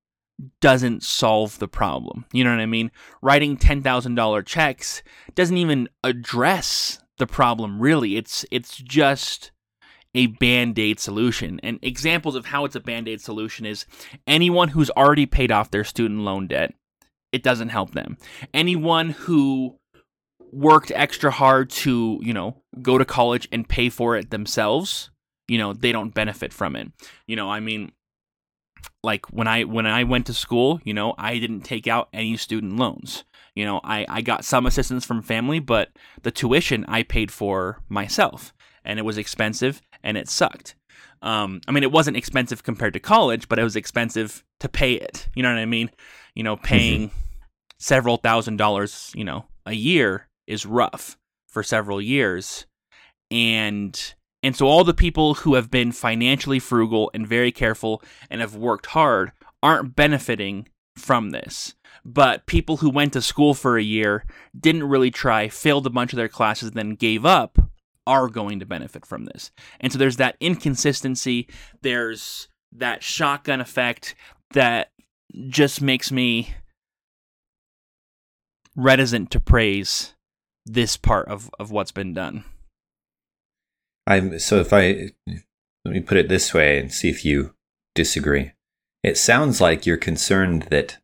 doesn't 0.59 1.03
solve 1.03 1.59
the 1.59 1.67
problem. 1.67 2.25
You 2.31 2.43
know 2.43 2.51
what 2.51 2.59
I 2.59 2.67
mean? 2.67 2.91
Writing 3.21 3.57
ten 3.57 3.81
thousand 3.81 4.15
dollar 4.15 4.43
checks 4.43 5.01
doesn't 5.33 5.57
even 5.57 5.89
address 6.03 6.99
the 7.17 7.27
problem 7.27 7.81
really. 7.81 8.17
It's 8.17 8.45
it's 8.51 8.77
just 8.77 9.51
a 10.13 10.27
band-aid 10.27 10.99
solution. 10.99 11.59
And 11.63 11.79
examples 11.81 12.35
of 12.35 12.47
how 12.47 12.65
it's 12.65 12.75
a 12.75 12.81
band-aid 12.81 13.21
solution 13.21 13.65
is 13.65 13.85
anyone 14.27 14.69
who's 14.69 14.89
already 14.91 15.25
paid 15.25 15.51
off 15.51 15.71
their 15.71 15.83
student 15.83 16.21
loan 16.21 16.47
debt, 16.47 16.73
it 17.31 17.43
doesn't 17.43 17.69
help 17.69 17.91
them. 17.91 18.17
Anyone 18.53 19.11
who 19.11 19.77
worked 20.51 20.91
extra 20.93 21.31
hard 21.31 21.69
to, 21.69 22.19
you 22.21 22.33
know, 22.33 22.57
go 22.81 22.97
to 22.97 23.05
college 23.05 23.47
and 23.51 23.67
pay 23.67 23.89
for 23.89 24.17
it 24.17 24.31
themselves, 24.31 25.09
you 25.47 25.57
know, 25.57 25.73
they 25.73 25.91
don't 25.91 26.13
benefit 26.13 26.51
from 26.51 26.75
it. 26.75 26.91
You 27.27 27.35
know, 27.35 27.49
I 27.49 27.61
mean 27.61 27.93
like 29.03 29.25
when 29.27 29.47
I 29.47 29.63
when 29.63 29.85
I 29.85 30.03
went 30.03 30.27
to 30.27 30.33
school, 30.33 30.79
you 30.83 30.93
know, 30.93 31.15
I 31.17 31.39
didn't 31.39 31.61
take 31.61 31.87
out 31.87 32.09
any 32.13 32.37
student 32.37 32.77
loans. 32.77 33.23
You 33.55 33.65
know, 33.65 33.81
I, 33.83 34.05
I 34.07 34.21
got 34.21 34.45
some 34.45 34.65
assistance 34.65 35.05
from 35.05 35.21
family, 35.21 35.59
but 35.59 35.89
the 36.21 36.31
tuition 36.31 36.85
I 36.87 37.03
paid 37.03 37.31
for 37.31 37.81
myself. 37.89 38.53
And 38.83 38.97
it 38.97 39.03
was 39.03 39.17
expensive 39.17 39.81
and 40.03 40.17
it 40.17 40.29
sucked. 40.29 40.75
Um, 41.21 41.61
I 41.67 41.71
mean, 41.71 41.83
it 41.83 41.91
wasn't 41.91 42.17
expensive 42.17 42.63
compared 42.63 42.93
to 42.93 42.99
college, 42.99 43.47
but 43.47 43.59
it 43.59 43.63
was 43.63 43.75
expensive 43.75 44.43
to 44.59 44.69
pay 44.69 44.93
it. 44.93 45.27
You 45.35 45.43
know 45.43 45.49
what 45.49 45.59
I 45.59 45.65
mean? 45.65 45.91
You 46.35 46.43
know, 46.43 46.57
paying 46.57 47.09
mm-hmm. 47.09 47.17
several 47.79 48.17
thousand 48.17 48.57
dollars, 48.57 49.11
you 49.15 49.23
know, 49.23 49.45
a 49.65 49.73
year 49.73 50.27
is 50.47 50.65
rough 50.65 51.17
for 51.49 51.63
several 51.63 52.01
years. 52.01 52.65
And 53.29 54.13
and 54.43 54.55
so 54.55 54.65
all 54.65 54.83
the 54.83 54.93
people 54.93 55.35
who 55.35 55.53
have 55.53 55.69
been 55.69 55.91
financially 55.91 56.59
frugal 56.59 57.11
and 57.13 57.27
very 57.27 57.51
careful 57.51 58.01
and 58.29 58.41
have 58.41 58.55
worked 58.55 58.87
hard 58.87 59.31
aren't 59.61 59.95
benefiting 59.95 60.67
from 60.97 61.29
this. 61.29 61.75
But 62.03 62.47
people 62.47 62.77
who 62.77 62.89
went 62.89 63.13
to 63.13 63.21
school 63.21 63.53
for 63.53 63.77
a 63.77 63.83
year, 63.83 64.25
didn't 64.59 64.89
really 64.89 65.11
try, 65.11 65.49
failed 65.49 65.85
a 65.85 65.91
bunch 65.91 66.13
of 66.13 66.17
their 66.17 66.27
classes, 66.27 66.71
then 66.71 66.95
gave 66.95 67.25
up, 67.25 67.59
are 68.07 68.27
going 68.27 68.59
to 68.59 68.65
benefit 68.65 69.05
from 69.05 69.25
this. 69.25 69.51
And 69.79 69.91
so 69.91 69.97
there's 69.97 70.17
that 70.17 70.37
inconsistency, 70.39 71.47
there's 71.81 72.47
that 72.71 73.03
shotgun 73.03 73.61
effect 73.61 74.15
that 74.53 74.91
just 75.47 75.81
makes 75.81 76.11
me 76.11 76.55
reticent 78.75 79.31
to 79.31 79.39
praise 79.39 80.13
this 80.65 80.97
part 80.97 81.27
of, 81.27 81.49
of 81.59 81.71
what's 81.71 81.91
been 81.91 82.13
done. 82.13 82.43
I'm 84.07 84.39
so 84.39 84.57
if 84.57 84.73
I 84.73 85.11
let 85.85 85.93
me 85.93 85.99
put 85.99 86.17
it 86.17 86.29
this 86.29 86.53
way 86.53 86.79
and 86.79 86.91
see 86.91 87.09
if 87.09 87.25
you 87.25 87.53
disagree. 87.95 88.51
It 89.03 89.17
sounds 89.17 89.59
like 89.59 89.85
you're 89.85 89.97
concerned 89.97 90.63
that 90.69 90.97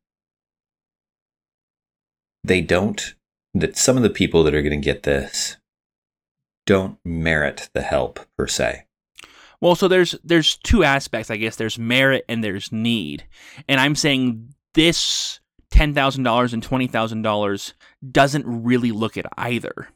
they 2.44 2.62
don't 2.62 3.16
that 3.54 3.76
some 3.76 3.98
of 3.98 4.04
the 4.04 4.10
people 4.10 4.44
that 4.44 4.54
are 4.54 4.62
going 4.62 4.80
to 4.80 4.86
get 4.86 5.04
this 5.04 5.57
don't 6.68 7.00
merit 7.04 7.70
the 7.74 7.82
help 7.82 8.20
per 8.38 8.46
se. 8.46 8.84
Well, 9.60 9.74
so 9.74 9.88
there's 9.88 10.16
there's 10.24 10.58
two 10.58 10.84
aspects, 10.84 11.32
I 11.32 11.38
guess. 11.38 11.56
There's 11.56 11.80
merit 11.80 12.26
and 12.30 12.44
there's 12.44 12.72
need. 12.72 13.26
And 13.68 13.80
I'm 13.80 13.96
saying 13.96 14.54
this 14.76 15.40
$10,000 15.72 16.54
and 16.54 16.68
$20,000 16.68 17.74
doesn't 18.12 18.46
really 18.46 18.92
look 18.92 19.18
at 19.18 19.26
either. 19.38 19.90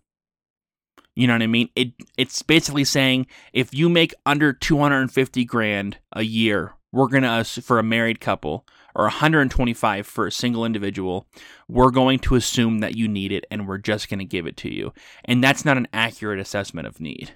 You 1.15 1.27
know 1.27 1.33
what 1.33 1.43
I 1.43 1.47
mean? 1.47 1.69
It 1.75 1.91
it's 2.17 2.41
basically 2.41 2.85
saying 2.85 3.27
if 3.53 3.73
you 3.73 3.89
make 3.89 4.13
under 4.25 4.53
250 4.53 5.45
grand 5.45 5.97
a 6.13 6.23
year, 6.23 6.73
we're 6.91 7.07
going 7.07 7.23
to 7.23 7.29
uh, 7.29 7.43
for 7.43 7.79
a 7.79 7.83
married 7.83 8.19
couple 8.19 8.65
or 8.95 9.05
125 9.05 10.05
for 10.05 10.27
a 10.27 10.31
single 10.31 10.65
individual, 10.65 11.27
we're 11.67 11.91
going 11.91 12.19
to 12.19 12.35
assume 12.35 12.79
that 12.79 12.95
you 12.95 13.07
need 13.07 13.31
it 13.31 13.45
and 13.49 13.67
we're 13.67 13.77
just 13.77 14.09
going 14.09 14.19
to 14.19 14.25
give 14.25 14.45
it 14.45 14.57
to 14.57 14.73
you. 14.73 14.93
And 15.25 15.43
that's 15.43 15.65
not 15.65 15.77
an 15.77 15.87
accurate 15.93 16.39
assessment 16.39 16.87
of 16.87 16.99
need. 16.99 17.35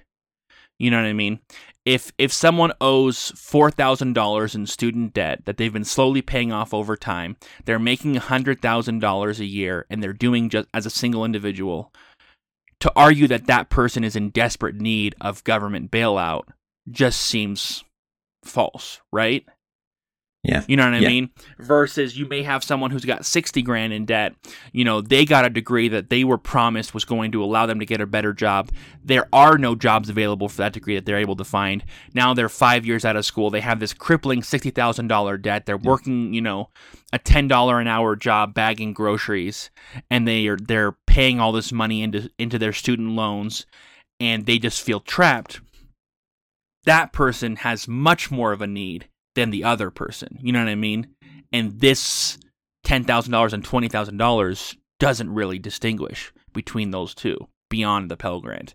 You 0.78 0.90
know 0.90 0.98
what 0.98 1.06
I 1.06 1.14
mean? 1.14 1.40
If 1.86 2.12
if 2.18 2.32
someone 2.32 2.72
owes 2.80 3.32
four 3.36 3.70
thousand 3.70 4.12
dollars 4.12 4.54
in 4.54 4.66
student 4.66 5.14
debt 5.14 5.44
that 5.46 5.56
they've 5.56 5.72
been 5.72 5.84
slowly 5.84 6.20
paying 6.20 6.52
off 6.52 6.74
over 6.74 6.96
time, 6.96 7.36
they're 7.64 7.78
making 7.78 8.16
hundred 8.16 8.60
thousand 8.60 8.98
dollars 8.98 9.40
a 9.40 9.46
year, 9.46 9.86
and 9.88 10.02
they're 10.02 10.12
doing 10.12 10.50
just 10.50 10.68
as 10.74 10.84
a 10.84 10.90
single 10.90 11.24
individual. 11.24 11.92
To 12.80 12.92
argue 12.94 13.26
that 13.28 13.46
that 13.46 13.70
person 13.70 14.04
is 14.04 14.16
in 14.16 14.28
desperate 14.28 14.74
need 14.74 15.14
of 15.18 15.44
government 15.44 15.90
bailout 15.90 16.42
just 16.90 17.22
seems 17.22 17.84
false, 18.46 19.00
right? 19.12 19.44
Yeah. 20.46 20.62
You 20.68 20.76
know 20.76 20.84
what 20.84 20.94
I 20.94 20.98
yeah. 20.98 21.08
mean? 21.08 21.30
Versus 21.58 22.16
you 22.16 22.24
may 22.26 22.44
have 22.44 22.62
someone 22.62 22.92
who's 22.92 23.04
got 23.04 23.26
60 23.26 23.62
grand 23.62 23.92
in 23.92 24.04
debt. 24.04 24.32
You 24.70 24.84
know, 24.84 25.00
they 25.00 25.24
got 25.24 25.44
a 25.44 25.50
degree 25.50 25.88
that 25.88 26.08
they 26.08 26.22
were 26.22 26.38
promised 26.38 26.94
was 26.94 27.04
going 27.04 27.32
to 27.32 27.42
allow 27.42 27.66
them 27.66 27.80
to 27.80 27.86
get 27.86 28.00
a 28.00 28.06
better 28.06 28.32
job. 28.32 28.70
There 29.02 29.28
are 29.32 29.58
no 29.58 29.74
jobs 29.74 30.08
available 30.08 30.48
for 30.48 30.58
that 30.58 30.72
degree 30.72 30.94
that 30.94 31.04
they're 31.04 31.18
able 31.18 31.34
to 31.36 31.44
find. 31.44 31.84
Now 32.14 32.32
they're 32.32 32.48
five 32.48 32.86
years 32.86 33.04
out 33.04 33.16
of 33.16 33.26
school. 33.26 33.50
They 33.50 33.60
have 33.60 33.80
this 33.80 33.92
crippling 33.92 34.42
$60,000 34.42 35.42
debt. 35.42 35.66
They're 35.66 35.76
working, 35.76 36.32
you 36.32 36.42
know, 36.42 36.70
a 37.12 37.18
$10 37.18 37.80
an 37.80 37.88
hour 37.88 38.14
job 38.14 38.54
bagging 38.54 38.92
groceries 38.92 39.70
and 40.10 40.28
they 40.28 40.46
are 40.46 40.56
they're 40.56 40.92
paying 41.06 41.40
all 41.40 41.50
this 41.50 41.72
money 41.72 42.02
into 42.02 42.30
into 42.38 42.58
their 42.58 42.72
student 42.72 43.10
loans 43.10 43.66
and 44.20 44.46
they 44.46 44.58
just 44.58 44.82
feel 44.82 45.00
trapped. 45.00 45.60
That 46.86 47.12
person 47.12 47.56
has 47.56 47.86
much 47.86 48.30
more 48.30 48.52
of 48.52 48.62
a 48.62 48.66
need 48.66 49.08
than 49.34 49.50
the 49.50 49.64
other 49.64 49.90
person. 49.90 50.38
You 50.40 50.52
know 50.52 50.60
what 50.60 50.70
I 50.70 50.74
mean? 50.74 51.08
And 51.52 51.80
this 51.80 52.38
$10,000 52.86 53.52
and 53.52 53.64
$20,000 53.64 54.76
doesn't 54.98 55.34
really 55.34 55.58
distinguish 55.58 56.32
between 56.52 56.90
those 56.90 57.14
two 57.14 57.48
beyond 57.68 58.10
the 58.10 58.16
Pell 58.16 58.40
Grant. 58.40 58.74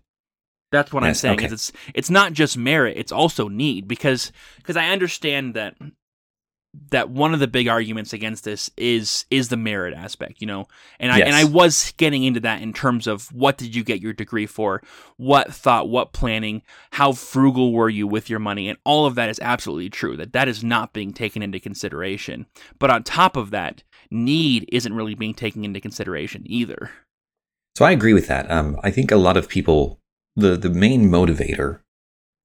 That's 0.71 0.93
what 0.93 1.03
I'm 1.03 1.13
saying. 1.13 1.39
Okay. 1.39 1.47
Is 1.47 1.51
it's 1.51 1.71
it's 1.93 2.09
not 2.09 2.31
just 2.31 2.57
merit; 2.57 2.97
it's 2.97 3.11
also 3.11 3.49
need 3.49 3.89
because 3.89 4.31
because 4.55 4.77
I 4.77 4.87
understand 4.87 5.53
that 5.55 5.75
that 6.91 7.09
one 7.09 7.33
of 7.33 7.39
the 7.39 7.47
big 7.47 7.67
arguments 7.67 8.13
against 8.13 8.43
this 8.43 8.69
is 8.77 9.25
is 9.29 9.49
the 9.49 9.57
merit 9.57 9.93
aspect, 9.93 10.39
you 10.39 10.47
know. 10.47 10.67
And 10.99 11.11
I 11.11 11.17
yes. 11.17 11.27
and 11.27 11.35
I 11.35 11.43
was 11.43 11.93
getting 11.97 12.23
into 12.23 12.39
that 12.41 12.61
in 12.61 12.73
terms 12.73 13.07
of 13.07 13.27
what 13.33 13.57
did 13.57 13.75
you 13.75 13.83
get 13.83 14.01
your 14.01 14.13
degree 14.13 14.45
for? 14.45 14.81
What 15.17 15.53
thought, 15.53 15.89
what 15.89 16.13
planning, 16.13 16.61
how 16.91 17.11
frugal 17.11 17.73
were 17.73 17.89
you 17.89 18.07
with 18.07 18.29
your 18.29 18.39
money? 18.39 18.69
And 18.69 18.77
all 18.85 19.05
of 19.05 19.15
that 19.15 19.29
is 19.29 19.39
absolutely 19.41 19.89
true. 19.89 20.15
That 20.15 20.33
that 20.33 20.47
is 20.47 20.63
not 20.63 20.93
being 20.93 21.13
taken 21.13 21.41
into 21.41 21.59
consideration. 21.59 22.45
But 22.79 22.89
on 22.89 23.03
top 23.03 23.35
of 23.35 23.51
that, 23.51 23.83
need 24.09 24.69
isn't 24.71 24.93
really 24.93 25.15
being 25.15 25.33
taken 25.33 25.65
into 25.65 25.81
consideration 25.81 26.43
either. 26.45 26.91
So 27.77 27.85
I 27.85 27.91
agree 27.91 28.13
with 28.13 28.27
that. 28.27 28.49
Um, 28.49 28.77
I 28.83 28.91
think 28.91 29.11
a 29.11 29.17
lot 29.17 29.37
of 29.37 29.49
people 29.49 29.99
the 30.35 30.55
the 30.55 30.69
main 30.69 31.09
motivator 31.09 31.81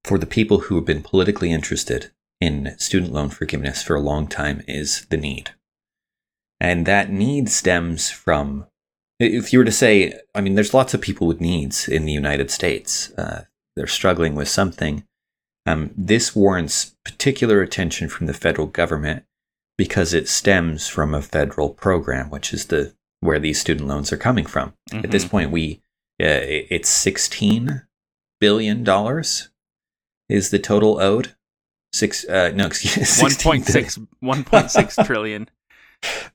for 0.04 0.18
the 0.18 0.26
people 0.26 0.60
who 0.60 0.76
have 0.76 0.84
been 0.84 1.02
politically 1.02 1.52
interested 1.52 2.10
in 2.40 2.74
student 2.78 3.12
loan 3.12 3.28
forgiveness 3.28 3.82
for 3.82 3.94
a 3.94 4.00
long 4.00 4.26
time 4.26 4.62
is 4.66 5.06
the 5.10 5.16
need. 5.16 5.50
And 6.60 6.86
that 6.86 7.10
need 7.10 7.48
stems 7.48 8.10
from, 8.10 8.66
if 9.20 9.52
you 9.52 9.58
were 9.58 9.64
to 9.64 9.72
say, 9.72 10.14
I 10.34 10.40
mean, 10.40 10.54
there's 10.54 10.74
lots 10.74 10.94
of 10.94 11.00
people 11.00 11.26
with 11.26 11.40
needs 11.40 11.88
in 11.88 12.04
the 12.04 12.12
United 12.12 12.50
States. 12.50 13.10
Uh, 13.12 13.44
they're 13.74 13.86
struggling 13.86 14.34
with 14.34 14.48
something. 14.48 15.04
Um, 15.66 15.90
this 15.96 16.34
warrants 16.34 16.96
particular 17.04 17.60
attention 17.60 18.08
from 18.08 18.26
the 18.26 18.34
federal 18.34 18.66
government 18.66 19.24
because 19.76 20.14
it 20.14 20.28
stems 20.28 20.88
from 20.88 21.14
a 21.14 21.22
federal 21.22 21.70
program, 21.70 22.30
which 22.30 22.54
is 22.54 22.66
the 22.66 22.94
where 23.20 23.38
these 23.38 23.60
student 23.60 23.88
loans 23.88 24.12
are 24.12 24.16
coming 24.16 24.46
from. 24.46 24.74
Mm-hmm. 24.90 25.04
At 25.04 25.10
this 25.10 25.24
mm-hmm. 25.24 25.30
point, 25.30 25.50
we 25.50 25.82
uh, 26.20 26.40
it's 26.70 26.88
sixteen 26.88 27.82
billion 28.40 28.84
dollars 28.84 29.50
is 30.28 30.50
the 30.50 30.58
total 30.58 31.00
owed 31.00 31.35
six 31.96 32.24
uh 32.28 32.50
no 32.54 32.66
excuse 32.66 33.20
1.6 33.20 34.06
1.6 34.22 35.06
trillion 35.06 35.48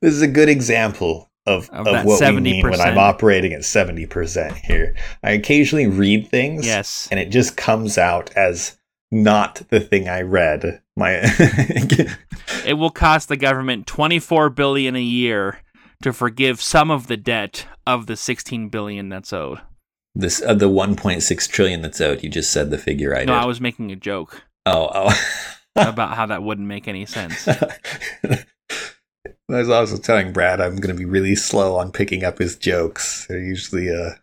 this 0.00 0.12
is 0.12 0.22
a 0.22 0.28
good 0.28 0.48
example 0.48 1.30
of, 1.46 1.68
of, 1.70 1.86
of 1.86 2.04
what 2.04 2.20
70%. 2.20 2.34
we 2.34 2.40
mean 2.40 2.68
when 2.68 2.80
I'm 2.80 2.98
operating 2.98 3.52
at 3.52 3.62
70% 3.62 4.54
here. 4.56 4.94
I 5.22 5.32
occasionally 5.32 5.86
read 5.86 6.28
things 6.28 6.64
yes. 6.64 7.08
and 7.10 7.18
it 7.18 7.30
just 7.30 7.56
comes 7.56 7.98
out 7.98 8.30
as 8.36 8.78
not 9.10 9.62
the 9.68 9.80
thing 9.80 10.08
I 10.08 10.22
read. 10.22 10.80
My 10.96 11.14
It 12.64 12.74
will 12.78 12.90
cost 12.90 13.28
the 13.28 13.36
government 13.36 13.86
24 13.86 14.50
billion 14.50 14.96
a 14.96 15.02
year 15.02 15.60
to 16.02 16.12
forgive 16.12 16.60
some 16.60 16.90
of 16.90 17.06
the 17.06 17.16
debt 17.16 17.66
of 17.86 18.06
the 18.06 18.16
16 18.16 18.68
billion 18.68 19.08
that's 19.08 19.32
owed. 19.32 19.60
This 20.14 20.42
uh, 20.42 20.54
the 20.54 20.68
1.6 20.68 21.48
trillion 21.48 21.80
that's 21.80 22.00
owed. 22.00 22.22
You 22.22 22.28
just 22.28 22.52
said 22.52 22.70
the 22.70 22.78
figure 22.78 23.16
I 23.16 23.24
no. 23.24 23.34
I 23.34 23.46
was 23.46 23.60
making 23.60 23.90
a 23.90 23.96
joke. 23.96 24.42
Oh, 24.66 24.90
oh. 24.94 25.42
about 25.76 26.16
how 26.16 26.26
that 26.26 26.42
wouldn't 26.42 26.68
make 26.68 26.86
any 26.86 27.06
sense. 27.06 27.48
I 27.48 28.46
was 29.48 29.68
also 29.68 29.98
telling 29.98 30.32
Brad 30.32 30.60
I'm 30.60 30.76
going 30.76 30.94
to 30.94 30.98
be 30.98 31.04
really 31.04 31.34
slow 31.34 31.76
on 31.76 31.92
picking 31.92 32.24
up 32.24 32.38
his 32.38 32.56
jokes. 32.56 33.26
They're 33.26 33.38
usually 33.38 33.90
uh, 33.90 34.14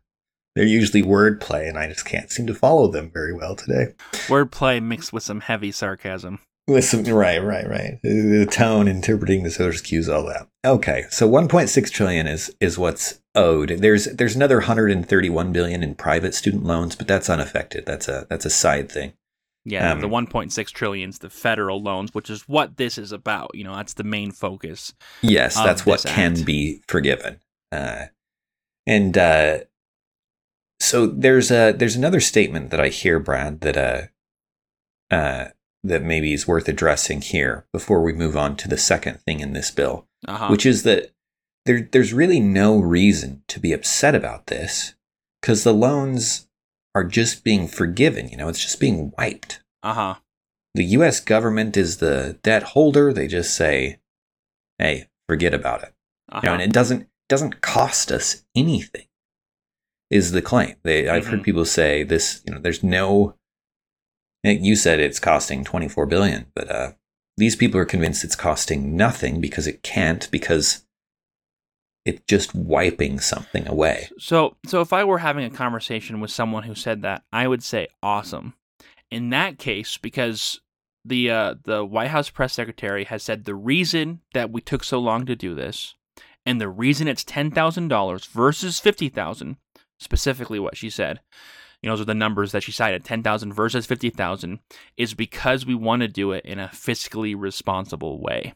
they're 0.56 0.66
usually 0.66 1.04
wordplay, 1.04 1.68
and 1.68 1.78
I 1.78 1.88
just 1.88 2.06
can't 2.06 2.32
seem 2.32 2.48
to 2.48 2.54
follow 2.54 2.88
them 2.88 3.12
very 3.12 3.34
well 3.34 3.56
today. 3.56 3.94
Wordplay 4.28 4.82
mixed 4.82 5.14
with 5.14 5.24
some 5.24 5.42
heavy 5.42 5.72
sarcasm. 5.72 6.40
With 6.68 6.86
some, 6.86 7.04
right, 7.04 7.42
right, 7.42 7.68
right. 7.68 8.00
The 8.04 8.46
tone, 8.46 8.88
interpreting 8.88 9.44
the 9.44 9.52
social 9.52 9.84
cues, 9.84 10.08
all 10.08 10.26
that. 10.28 10.48
Okay, 10.64 11.06
so 11.10 11.28
1.6 11.28 11.92
trillion 11.92 12.28
is 12.28 12.56
is 12.60 12.78
what's 12.78 13.22
owed. 13.36 13.70
There's 13.70 14.06
there's 14.06 14.36
another 14.36 14.58
131 14.58 15.52
billion 15.52 15.84
in 15.84 15.96
private 15.96 16.36
student 16.36 16.66
loans, 16.66 16.96
but 16.96 17.08
that's 17.08 17.30
unaffected. 17.30 17.86
That's 17.86 18.08
a 18.08 18.28
that's 18.30 18.46
a 18.46 18.52
side 18.52 18.92
thing. 18.92 19.14
Yeah, 19.66 19.92
um, 19.92 20.00
the 20.00 20.08
1.6 20.08 20.72
trillions, 20.72 21.20
the 21.20 21.30
federal 21.30 21.82
loans, 21.82 22.14
which 22.14 22.30
is 22.30 22.44
what 22.44 22.78
this 22.78 22.98
is 22.98 23.12
about. 23.12 23.52
You 23.54 23.66
know, 23.66 23.76
that's 23.76 23.94
the 23.94 24.04
main 24.04 24.32
focus. 24.32 24.94
Yes, 25.22 25.56
that's 25.56 25.86
what 25.86 26.04
can 26.06 26.44
be 26.44 26.82
forgiven. 26.88 27.40
Uh, 27.72 28.06
and 28.88 29.18
uh, 29.18 29.60
so 30.80 31.06
there's 31.06 31.52
a 31.52 31.74
there's 31.74 31.96
another 31.96 32.20
statement 32.20 32.72
that 32.72 32.80
I 32.80 32.88
hear, 32.88 33.20
Brad, 33.20 33.62
that 33.62 33.78
uh, 33.78 35.14
uh, 35.14 35.50
that 35.84 36.04
maybe 36.04 36.34
is 36.34 36.48
worth 36.48 36.68
addressing 36.68 37.22
here 37.22 37.66
before 37.72 38.02
we 38.02 38.14
move 38.14 38.36
on 38.36 38.56
to 38.58 38.68
the 38.68 38.78
second 38.78 39.22
thing 39.22 39.40
in 39.40 39.54
this 39.54 39.72
bill, 39.72 40.08
uh-huh. 40.28 40.48
which 40.48 40.66
is 40.66 40.84
that 40.84 41.12
there 41.66 41.88
there's 41.92 42.14
really 42.14 42.40
no 42.40 42.80
reason 42.80 43.44
to 43.48 43.60
be 43.60 43.74
upset 43.74 44.16
about 44.16 44.48
this 44.48 44.96
because 45.42 45.64
the 45.64 45.74
loans 45.74 46.48
are 46.96 47.04
just 47.04 47.44
being 47.44 47.68
forgiven. 47.68 48.30
You 48.30 48.38
know, 48.38 48.50
it's 48.50 48.62
just 48.62 48.80
being 48.80 49.14
wiped. 49.18 49.62
Uh 49.84 49.94
huh. 49.94 50.16
The 50.76 50.84
U.S. 50.86 51.20
government 51.20 51.76
is 51.78 51.98
the 51.98 52.38
debt 52.44 52.64
holder. 52.64 53.12
They 53.12 53.28
just 53.28 53.56
say, 53.56 54.00
"Hey, 54.78 55.08
forget 55.28 55.54
about 55.54 55.84
it," 55.84 55.94
uh-huh. 56.32 56.42
you 56.44 56.50
know, 56.50 56.54
and 56.54 56.64
it 56.64 56.74
doesn't 56.74 57.08
doesn't 57.28 57.62
cost 57.62 58.12
us 58.12 58.44
anything. 58.56 59.06
Is 60.10 60.32
the 60.32 60.42
claim? 60.42 60.76
They 60.84 61.08
I've 61.08 61.24
mm-hmm. 61.24 61.32
heard 61.32 61.44
people 61.44 61.66
say 61.66 62.04
this. 62.04 62.42
You 62.46 62.54
know, 62.54 62.60
there's 62.60 62.84
no. 62.84 63.36
You 64.44 64.78
said 64.78 65.02
it's 65.02 65.20
costing 65.20 65.66
24 65.66 66.06
billion, 66.06 66.46
but 66.56 66.72
uh, 66.72 66.92
these 67.36 67.58
people 67.58 67.78
are 67.80 67.86
convinced 67.86 68.24
it's 68.24 68.38
costing 68.38 68.96
nothing 68.96 69.42
because 69.42 69.68
it 69.68 69.84
can't 69.84 70.30
because 70.32 70.86
it's 72.10 72.22
just 72.28 72.54
wiping 72.56 73.20
something 73.20 73.68
away. 73.68 74.10
So, 74.18 74.58
so 74.66 74.82
if 74.82 74.92
I 74.92 75.04
were 75.04 75.20
having 75.20 75.46
a 75.46 75.50
conversation 75.50 76.20
with 76.20 76.32
someone 76.32 76.64
who 76.64 76.76
said 76.76 77.04
that, 77.04 77.24
I 77.32 77.48
would 77.48 77.64
say 77.64 77.88
awesome. 78.02 78.56
In 79.12 79.30
that 79.30 79.58
case, 79.60 79.98
because 79.98 80.60
the 81.06 81.32
uh, 81.32 81.56
the 81.64 81.86
White 81.86 82.10
House 82.10 82.30
press 82.30 82.54
secretary 82.54 83.06
has 83.06 83.24
said 83.24 83.46
the 83.46 83.56
reason 83.56 84.22
that 84.34 84.52
we 84.52 84.62
took 84.62 84.84
so 84.84 85.00
long 85.00 85.26
to 85.26 85.36
do 85.36 85.56
this, 85.56 85.96
and 86.46 86.60
the 86.60 86.68
reason 86.68 87.08
it's 87.08 87.24
ten 87.24 87.52
thousand 87.52 87.88
dollars 87.88 88.26
versus 88.26 88.80
fifty 88.80 89.10
thousand, 89.10 89.58
specifically 90.00 90.60
what 90.60 90.78
she 90.78 90.90
said, 90.90 91.22
you 91.82 91.88
know, 91.90 91.96
those 91.96 92.02
are 92.02 92.06
the 92.06 92.14
numbers 92.14 92.52
that 92.52 92.64
she 92.64 92.72
cited, 92.72 93.06
ten 93.06 93.24
thousand 93.24 93.54
versus 93.54 93.86
fifty 93.86 94.10
thousand, 94.10 94.60
is 94.98 95.14
because 95.14 95.66
we 95.66 95.76
want 95.76 96.02
to 96.02 96.08
do 96.08 96.32
it 96.32 96.46
in 96.46 96.60
a 96.60 96.68
fiscally 96.68 97.36
responsible 97.38 98.22
way 98.22 98.54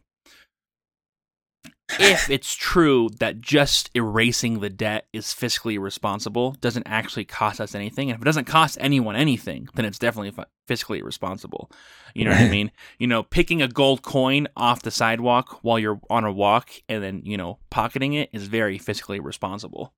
if 1.99 2.29
it's 2.29 2.53
true 2.53 3.09
that 3.19 3.41
just 3.41 3.89
erasing 3.93 4.59
the 4.59 4.69
debt 4.69 5.07
is 5.13 5.27
fiscally 5.27 5.79
responsible, 5.79 6.51
doesn't 6.61 6.87
actually 6.87 7.25
cost 7.25 7.59
us 7.61 7.75
anything. 7.75 8.09
And 8.09 8.15
if 8.15 8.21
it 8.21 8.25
doesn't 8.25 8.45
cost 8.45 8.77
anyone 8.79 9.15
anything, 9.15 9.67
then 9.75 9.85
it's 9.85 9.99
definitely 9.99 10.43
fiscally 10.67 11.03
responsible. 11.03 11.71
You 12.13 12.25
know 12.25 12.31
what 12.31 12.41
I 12.41 12.49
mean? 12.49 12.71
You 12.99 13.07
know, 13.07 13.23
picking 13.23 13.61
a 13.61 13.67
gold 13.67 14.01
coin 14.01 14.47
off 14.55 14.81
the 14.81 14.91
sidewalk 14.91 15.59
while 15.61 15.79
you're 15.79 15.99
on 16.09 16.23
a 16.23 16.31
walk 16.31 16.69
and 16.87 17.03
then, 17.03 17.21
you 17.25 17.37
know, 17.37 17.59
pocketing 17.69 18.13
it 18.13 18.29
is 18.33 18.47
very 18.47 18.79
fiscally 18.79 19.23
responsible. 19.23 19.93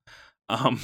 Um, 0.48 0.80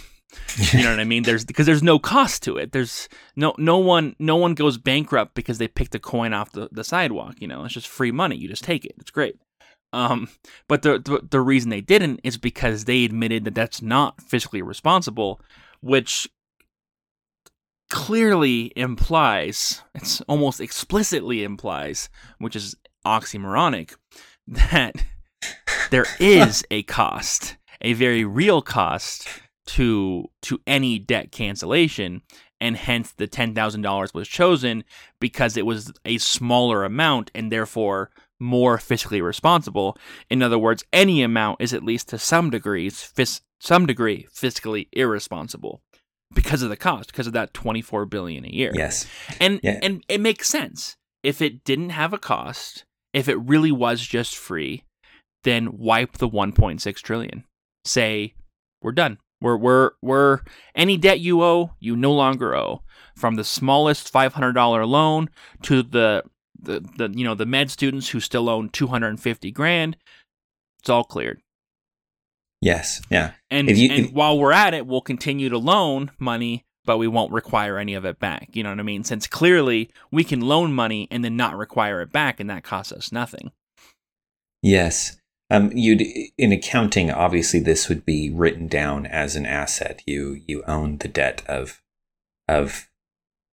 you 0.72 0.82
know 0.82 0.90
what 0.90 1.00
I 1.00 1.04
mean? 1.04 1.22
There's 1.22 1.44
because 1.44 1.66
there's 1.66 1.82
no 1.82 1.98
cost 1.98 2.42
to 2.44 2.56
it. 2.56 2.72
There's 2.72 3.08
no 3.36 3.54
no 3.58 3.78
one 3.78 4.16
no 4.18 4.36
one 4.36 4.54
goes 4.54 4.78
bankrupt 4.78 5.34
because 5.34 5.58
they 5.58 5.68
picked 5.68 5.94
a 5.94 5.98
coin 5.98 6.32
off 6.32 6.52
the, 6.52 6.68
the 6.72 6.84
sidewalk. 6.84 7.36
You 7.38 7.48
know, 7.48 7.64
it's 7.64 7.74
just 7.74 7.88
free 7.88 8.12
money. 8.12 8.36
You 8.36 8.48
just 8.48 8.64
take 8.64 8.84
it. 8.84 8.94
It's 8.98 9.10
great. 9.10 9.36
Um, 9.92 10.28
but 10.68 10.82
the, 10.82 10.98
the, 10.98 11.20
the 11.30 11.40
reason 11.40 11.70
they 11.70 11.80
didn't 11.80 12.20
is 12.24 12.38
because 12.38 12.84
they 12.84 13.04
admitted 13.04 13.44
that 13.44 13.54
that's 13.54 13.82
not 13.82 14.18
fiscally 14.18 14.64
responsible, 14.64 15.40
which 15.80 16.28
clearly 17.90 18.72
implies, 18.74 19.82
it's 19.94 20.22
almost 20.22 20.60
explicitly 20.60 21.44
implies, 21.44 22.08
which 22.38 22.56
is 22.56 22.74
oxymoronic, 23.04 23.96
that 24.46 25.04
there 25.90 26.06
is 26.18 26.64
a 26.70 26.82
cost, 26.84 27.56
a 27.82 27.92
very 27.92 28.24
real 28.24 28.62
cost 28.62 29.28
to 29.64 30.28
to 30.40 30.60
any 30.66 30.98
debt 30.98 31.30
cancellation 31.30 32.22
and 32.62 32.76
hence 32.76 33.12
the 33.12 33.26
$10,000 33.26 34.14
was 34.14 34.28
chosen 34.28 34.84
because 35.18 35.56
it 35.56 35.66
was 35.66 35.92
a 36.04 36.18
smaller 36.18 36.84
amount 36.84 37.30
and 37.34 37.50
therefore 37.50 38.10
more 38.42 38.78
fiscally 38.78 39.22
responsible. 39.22 39.96
In 40.28 40.42
other 40.42 40.58
words, 40.58 40.84
any 40.92 41.22
amount 41.22 41.60
is 41.60 41.72
at 41.72 41.84
least 41.84 42.08
to 42.10 42.18
some 42.18 42.50
degrees 42.50 43.02
fis- 43.02 43.40
some 43.60 43.86
degree 43.86 44.26
fiscally 44.34 44.88
irresponsible 44.92 45.82
because 46.34 46.62
of 46.62 46.68
the 46.68 46.76
cost, 46.76 47.12
because 47.12 47.26
of 47.26 47.32
that 47.32 47.54
24 47.54 48.06
billion 48.06 48.44
a 48.44 48.48
year. 48.48 48.72
Yes. 48.74 49.06
And 49.40 49.60
yeah. 49.62 49.78
and 49.82 50.04
it 50.08 50.20
makes 50.20 50.48
sense. 50.48 50.96
If 51.22 51.40
it 51.40 51.64
didn't 51.64 51.90
have 51.90 52.12
a 52.12 52.18
cost, 52.18 52.84
if 53.12 53.28
it 53.28 53.36
really 53.36 53.72
was 53.72 54.00
just 54.00 54.36
free, 54.36 54.84
then 55.44 55.78
wipe 55.78 56.18
the 56.18 56.28
1.6 56.28 56.96
trillion. 56.96 57.44
Say 57.84 58.34
we're 58.80 58.92
done. 58.92 59.18
We're 59.40 59.56
we're 59.56 59.90
we're 60.00 60.40
any 60.74 60.96
debt 60.96 61.20
you 61.20 61.42
owe, 61.42 61.72
you 61.80 61.96
no 61.96 62.12
longer 62.12 62.54
owe. 62.56 62.82
From 63.16 63.34
the 63.34 63.44
smallest 63.44 64.12
$500 64.12 64.88
loan 64.88 65.28
to 65.62 65.82
the 65.82 66.22
the, 66.62 66.80
the 66.96 67.10
you 67.16 67.24
know 67.24 67.34
the 67.34 67.46
med 67.46 67.70
students 67.70 68.08
who 68.10 68.20
still 68.20 68.48
own 68.48 68.68
250 68.68 69.50
grand 69.50 69.96
it's 70.80 70.88
all 70.88 71.04
cleared. 71.04 71.40
Yes 72.60 73.02
yeah. 73.10 73.32
And, 73.50 73.68
you, 73.70 73.90
and 73.90 74.06
if, 74.06 74.12
while 74.12 74.38
we're 74.38 74.52
at 74.52 74.74
it 74.74 74.86
we'll 74.86 75.00
continue 75.00 75.48
to 75.48 75.58
loan 75.58 76.10
money 76.18 76.64
but 76.84 76.98
we 76.98 77.06
won't 77.06 77.32
require 77.32 77.78
any 77.78 77.94
of 77.94 78.04
it 78.04 78.18
back. 78.18 78.48
You 78.54 78.64
know 78.64 78.70
what 78.70 78.80
i 78.80 78.82
mean? 78.82 79.04
Since 79.04 79.26
clearly 79.26 79.90
we 80.10 80.24
can 80.24 80.40
loan 80.40 80.72
money 80.72 81.08
and 81.10 81.24
then 81.24 81.36
not 81.36 81.56
require 81.56 82.00
it 82.00 82.12
back 82.12 82.40
and 82.40 82.50
that 82.50 82.64
costs 82.64 82.92
us 82.92 83.12
nothing. 83.12 83.52
Yes. 84.62 85.16
Um, 85.50 85.70
you'd 85.74 86.02
in 86.38 86.50
accounting, 86.50 87.10
obviously, 87.10 87.60
this 87.60 87.88
would 87.88 88.06
be 88.06 88.30
written 88.30 88.68
down 88.68 89.04
as 89.04 89.36
an 89.36 89.44
asset. 89.44 90.02
You 90.06 90.40
you 90.46 90.62
own 90.66 90.96
the 90.96 91.08
debt 91.08 91.42
of 91.46 91.82
of 92.48 92.88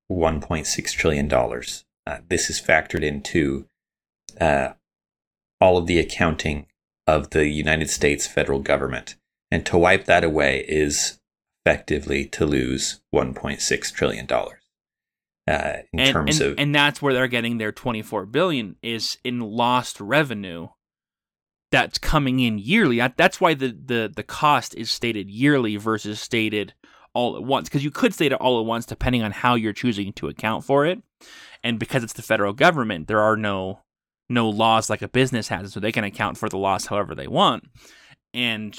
1.6 0.10 0.92
trillion 0.94 1.28
dollars. 1.28 1.84
Uh, 2.10 2.22
this 2.28 2.50
is 2.50 2.60
factored 2.60 3.04
into 3.04 3.68
uh, 4.42 4.70
all 5.62 5.78
of 5.78 5.86
the 5.86 6.00
accounting 6.00 6.66
of 7.06 7.30
the 7.30 7.48
United 7.48 7.88
States 7.88 8.26
federal 8.26 8.60
government. 8.60 9.16
And 9.52 9.64
to 9.68 9.78
wipe 9.78 10.06
that 10.06 10.24
away 10.24 10.66
is 10.68 11.20
effectively 11.64 12.26
to 12.26 12.48
lose 12.48 13.02
$1.6 13.14 13.94
trillion. 13.94 14.28
Uh, 14.32 15.78
in 15.94 16.00
and, 16.00 16.12
terms 16.12 16.40
and, 16.40 16.52
of 16.52 16.60
and 16.60 16.74
that's 16.74 17.02
where 17.02 17.14
they're 17.14 17.28
getting 17.28 17.58
their 17.58 17.72
24 17.72 18.26
billion 18.28 18.76
is 18.84 19.18
in 19.24 19.40
lost 19.40 20.00
revenue 20.00 20.68
that's 21.72 21.98
coming 21.98 22.40
in 22.40 22.60
yearly 22.60 23.00
that's 23.18 23.42
why 23.42 23.56
the, 23.56 23.70
the 23.70 24.12
the 24.16 24.22
cost 24.22 24.76
is 24.76 24.92
stated 24.92 25.28
yearly 25.28 25.76
versus 25.76 26.20
stated 26.20 26.76
all 27.16 27.36
at 27.36 27.42
once 27.42 27.68
because 27.68 27.84
you 27.84 27.90
could 27.90 28.14
state 28.14 28.32
it 28.32 28.40
all 28.40 28.60
at 28.60 28.66
once 28.68 28.86
depending 28.86 29.24
on 29.24 29.32
how 29.32 29.56
you're 29.56 29.74
choosing 29.74 30.14
to 30.14 30.28
account 30.28 30.64
for 30.64 30.86
it 30.86 31.02
and 31.64 31.80
because 31.80 32.04
it's 32.04 32.14
the 32.14 32.22
federal 32.22 32.54
government, 32.54 33.08
there 33.08 33.22
are 33.22 33.36
no 33.36 33.82
no 34.30 34.50
laws 34.50 34.90
like 34.90 35.02
a 35.02 35.08
business 35.08 35.48
has, 35.48 35.74
so 35.74 35.80
they 35.80 35.92
can 35.92 36.04
account 36.04 36.38
for 36.38 36.50
the 36.50 36.58
loss 36.58 36.86
however 36.86 37.16
they 37.16 37.28
want. 37.28 37.64
And 38.34 38.78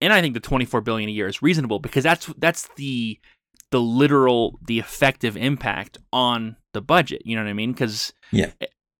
and 0.00 0.12
I 0.12 0.20
think 0.20 0.34
the 0.34 0.40
24 0.40 0.80
billion 0.82 1.08
a 1.08 1.12
year 1.12 1.28
is 1.28 1.42
reasonable 1.42 1.78
because 1.78 2.04
that's 2.04 2.26
that's 2.38 2.68
the 2.76 3.18
the 3.70 3.80
literal 3.80 4.58
the 4.66 4.78
effective 4.78 5.36
impact 5.36 5.98
on 6.12 6.56
the 6.72 6.80
budget. 6.80 7.22
You 7.24 7.36
know 7.36 7.42
what 7.42 7.50
I 7.50 7.54
mean? 7.54 7.72
Because 7.72 8.12
yeah, 8.32 8.50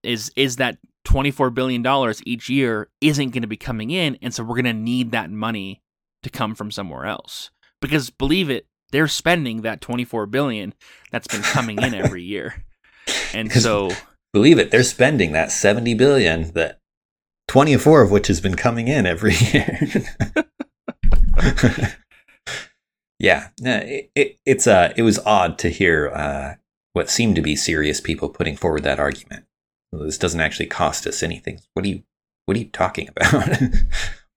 is 0.02 0.30
is 0.36 0.56
that 0.56 0.78
24 1.04 1.50
billion 1.50 1.82
dollars 1.82 2.22
each 2.26 2.48
year 2.48 2.88
isn't 3.00 3.30
going 3.30 3.42
to 3.42 3.48
be 3.48 3.56
coming 3.56 3.90
in, 3.90 4.18
and 4.22 4.34
so 4.34 4.42
we're 4.42 4.60
going 4.60 4.64
to 4.64 4.72
need 4.72 5.12
that 5.12 5.30
money 5.30 5.82
to 6.22 6.30
come 6.30 6.54
from 6.54 6.70
somewhere 6.70 7.06
else. 7.06 7.50
Because 7.80 8.10
believe 8.10 8.50
it, 8.50 8.66
they're 8.96 9.06
spending 9.06 9.60
that 9.60 9.82
24 9.82 10.24
billion 10.24 10.72
that's 11.10 11.28
been 11.28 11.42
coming 11.42 11.82
in 11.82 11.92
every 11.92 12.22
year. 12.34 12.64
And 13.34 13.52
so 13.52 13.90
believe 14.32 14.58
it, 14.58 14.70
they're 14.70 14.82
spending 14.82 15.32
that 15.32 15.52
70 15.52 15.92
billion 15.92 16.50
that 16.52 16.78
24 17.48 18.00
of 18.00 18.10
which 18.10 18.28
has 18.28 18.40
been 18.40 18.54
coming 18.54 18.88
in 18.88 19.04
every 19.04 19.34
year. 19.52 19.78
yeah, 23.18 23.48
it, 23.60 24.10
it, 24.14 24.38
it's 24.46 24.66
uh, 24.66 24.94
it 24.96 25.02
was 25.02 25.18
odd 25.26 25.58
to 25.58 25.68
hear 25.68 26.08
uh, 26.08 26.54
what 26.94 27.10
seemed 27.10 27.36
to 27.36 27.42
be 27.42 27.54
serious 27.54 28.00
people 28.00 28.30
putting 28.30 28.56
forward 28.56 28.82
that 28.84 28.98
argument. 28.98 29.44
this 29.92 30.16
doesn't 30.16 30.40
actually 30.40 30.68
cost 30.68 31.06
us 31.06 31.22
anything. 31.22 31.60
What 31.74 31.84
are 31.84 31.88
you 31.88 32.02
what 32.46 32.56
are 32.56 32.60
you 32.60 32.70
talking 32.70 33.10
about? 33.10 33.60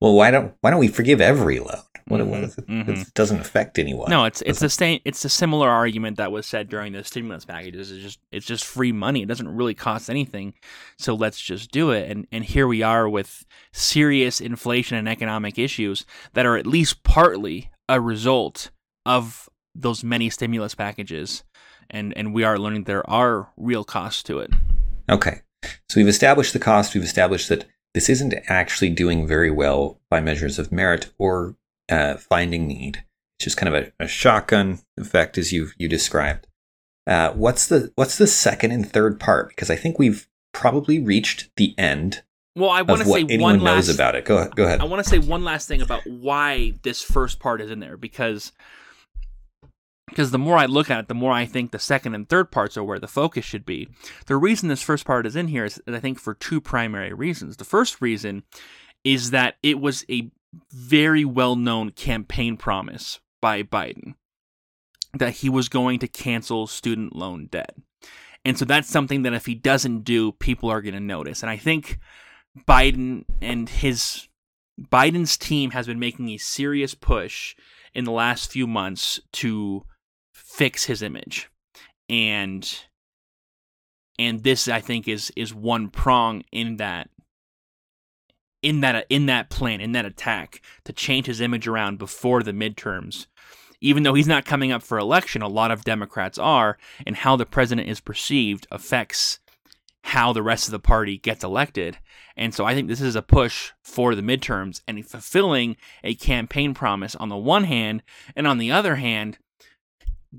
well, 0.01 0.15
why 0.15 0.31
don't 0.31 0.53
why 0.59 0.69
don't 0.69 0.81
we 0.81 0.89
forgive 0.89 1.21
every 1.21 1.59
loan? 1.59 1.83
What, 2.09 2.19
Mhm, 2.21 2.27
what 2.27 2.43
is 2.43 2.57
it? 2.57 2.67
mhm. 2.67 2.89
It 2.89 3.13
doesn't 3.13 3.39
affect 3.39 3.79
anyone. 3.79 4.09
No, 4.09 4.25
it's 4.25 4.41
it's 4.41 4.59
the 4.59 4.69
same. 4.69 4.99
It's 5.05 5.23
a 5.23 5.29
similar 5.29 5.69
argument 5.69 6.17
that 6.17 6.31
was 6.31 6.45
said 6.45 6.67
during 6.67 6.91
the 6.93 7.03
stimulus 7.03 7.45
packages. 7.45 7.91
It's 7.91 8.03
just 8.03 8.19
it's 8.31 8.45
just 8.45 8.65
free 8.65 8.91
money. 8.91 9.21
It 9.21 9.27
doesn't 9.27 9.47
really 9.47 9.73
cost 9.75 10.09
anything, 10.09 10.53
so 10.97 11.13
let's 11.15 11.39
just 11.39 11.71
do 11.71 11.91
it. 11.91 12.09
And 12.11 12.27
and 12.31 12.43
here 12.43 12.67
we 12.67 12.81
are 12.83 13.07
with 13.07 13.45
serious 13.71 14.41
inflation 14.41 14.97
and 14.97 15.07
economic 15.07 15.57
issues 15.57 16.05
that 16.33 16.45
are 16.45 16.57
at 16.57 16.67
least 16.67 17.03
partly 17.03 17.69
a 17.87 18.01
result 18.01 18.71
of 19.05 19.47
those 19.75 20.03
many 20.03 20.29
stimulus 20.29 20.75
packages. 20.75 21.43
And 21.89 22.13
and 22.17 22.33
we 22.33 22.43
are 22.43 22.57
learning 22.57 22.83
there 22.83 23.07
are 23.09 23.49
real 23.57 23.83
costs 23.83 24.23
to 24.23 24.39
it. 24.39 24.51
Okay. 25.09 25.41
So 25.89 25.97
we've 25.99 26.07
established 26.07 26.53
the 26.53 26.59
cost. 26.59 26.93
We've 26.93 27.03
established 27.03 27.49
that 27.49 27.65
this 27.93 28.09
isn't 28.09 28.33
actually 28.47 28.89
doing 28.91 29.25
very 29.27 29.49
well 29.49 29.99
by 30.09 30.21
measures 30.21 30.59
of 30.59 30.71
merit 30.71 31.11
or 31.17 31.55
uh, 31.89 32.17
finding 32.17 32.67
need. 32.67 33.03
It's 33.37 33.45
just 33.45 33.57
kind 33.57 33.73
of 33.73 33.83
a, 33.83 34.03
a 34.03 34.07
shotgun 34.07 34.79
effect, 34.97 35.37
as 35.37 35.51
you 35.51 35.69
you 35.77 35.87
described. 35.87 36.47
Uh, 37.07 37.31
what's 37.31 37.67
the 37.67 37.91
what's 37.95 38.17
the 38.17 38.27
second 38.27 38.71
and 38.71 38.87
third 38.89 39.19
part? 39.19 39.49
Because 39.49 39.69
I 39.69 39.75
think 39.75 39.97
we've 39.97 40.27
probably 40.53 40.99
reached 40.99 41.49
the 41.55 41.73
end 41.77 42.23
Well, 42.55 42.69
I 42.69 42.81
want 42.81 43.01
to 43.01 43.07
say 43.07 43.37
one 43.37 43.63
knows 43.63 43.87
last 43.87 43.95
about 43.95 44.15
it. 44.15 44.25
Go 44.25 44.37
ahead. 44.37 44.55
Go 44.55 44.65
ahead. 44.65 44.81
I 44.81 44.85
want 44.85 45.03
to 45.03 45.09
say 45.09 45.19
one 45.19 45.43
last 45.43 45.67
thing 45.67 45.81
about 45.81 46.05
why 46.05 46.73
this 46.83 47.01
first 47.01 47.39
part 47.39 47.61
is 47.61 47.71
in 47.71 47.79
there 47.79 47.97
because 47.97 48.51
because 50.09 50.31
the 50.31 50.39
more 50.39 50.57
I 50.57 50.65
look 50.65 50.89
at 50.89 50.99
it, 50.99 51.07
the 51.07 51.13
more 51.13 51.31
I 51.31 51.45
think 51.45 51.71
the 51.71 51.79
second 51.79 52.15
and 52.15 52.27
third 52.27 52.51
parts 52.51 52.75
are 52.77 52.83
where 52.83 52.99
the 52.99 53.07
focus 53.07 53.45
should 53.45 53.65
be. 53.65 53.89
The 54.25 54.37
reason 54.37 54.67
this 54.67 54.81
first 54.81 55.05
part 55.05 55.25
is 55.25 55.35
in 55.35 55.47
here 55.47 55.65
is, 55.65 55.81
I 55.87 55.99
think, 55.99 56.19
for 56.19 56.33
two 56.33 56.59
primary 56.59 57.13
reasons. 57.13 57.57
The 57.57 57.65
first 57.65 58.01
reason 58.01 58.43
is 59.03 59.31
that 59.31 59.55
it 59.63 59.79
was 59.79 60.03
a 60.09 60.31
very 60.71 61.25
well 61.25 61.55
known 61.55 61.91
campaign 61.91 62.57
promise 62.57 63.19
by 63.41 63.63
Biden 63.63 64.15
that 65.13 65.37
he 65.37 65.49
was 65.49 65.69
going 65.69 65.99
to 65.99 66.07
cancel 66.07 66.67
student 66.67 67.15
loan 67.15 67.47
debt. 67.47 67.75
And 68.45 68.57
so 68.57 68.65
that's 68.65 68.89
something 68.89 69.23
that 69.23 69.33
if 69.33 69.45
he 69.45 69.55
doesn't 69.55 70.03
do, 70.03 70.31
people 70.31 70.69
are 70.69 70.81
going 70.81 70.93
to 70.93 70.99
notice. 70.99 71.41
And 71.41 71.49
I 71.49 71.57
think 71.57 71.99
Biden 72.67 73.25
and 73.41 73.67
his 73.67 74.27
Biden's 74.79 75.37
team 75.37 75.71
has 75.71 75.87
been 75.87 75.99
making 75.99 76.29
a 76.29 76.37
serious 76.37 76.95
push 76.95 77.55
in 77.93 78.05
the 78.05 78.11
last 78.11 78.51
few 78.51 78.65
months 78.65 79.19
to 79.33 79.83
fix 80.33 80.85
his 80.85 81.01
image. 81.01 81.49
And 82.07 82.67
and 84.17 84.43
this 84.43 84.67
I 84.67 84.81
think 84.81 85.07
is 85.07 85.31
is 85.35 85.53
one 85.53 85.89
prong 85.89 86.43
in 86.51 86.77
that 86.77 87.09
in 88.61 88.81
that 88.81 89.05
in 89.09 89.25
that 89.27 89.49
plan, 89.49 89.81
in 89.81 89.91
that 89.93 90.05
attack 90.05 90.61
to 90.85 90.93
change 90.93 91.25
his 91.25 91.41
image 91.41 91.67
around 91.67 91.97
before 91.97 92.43
the 92.43 92.51
midterms. 92.51 93.27
Even 93.81 94.03
though 94.03 94.13
he's 94.13 94.27
not 94.27 94.45
coming 94.45 94.71
up 94.71 94.83
for 94.83 94.97
election, 94.97 95.41
a 95.41 95.47
lot 95.47 95.71
of 95.71 95.85
Democrats 95.85 96.37
are, 96.37 96.77
and 97.07 97.15
how 97.15 97.37
the 97.37 97.45
president 97.45 97.87
is 97.87 98.01
perceived 98.01 98.67
affects 98.71 99.39
how 100.03 100.33
the 100.33 100.43
rest 100.43 100.67
of 100.67 100.71
the 100.71 100.79
party 100.79 101.17
gets 101.17 101.43
elected. 101.43 101.97
And 102.35 102.53
so 102.53 102.65
I 102.65 102.73
think 102.73 102.87
this 102.87 103.01
is 103.01 103.15
a 103.15 103.21
push 103.21 103.71
for 103.81 104.15
the 104.15 104.21
midterms 104.21 104.81
and 104.87 105.05
fulfilling 105.05 105.77
a 106.03 106.15
campaign 106.15 106.73
promise 106.73 107.15
on 107.15 107.29
the 107.29 107.37
one 107.37 107.65
hand, 107.65 108.03
and 108.35 108.47
on 108.47 108.57
the 108.57 108.71
other 108.71 108.95
hand, 108.95 109.37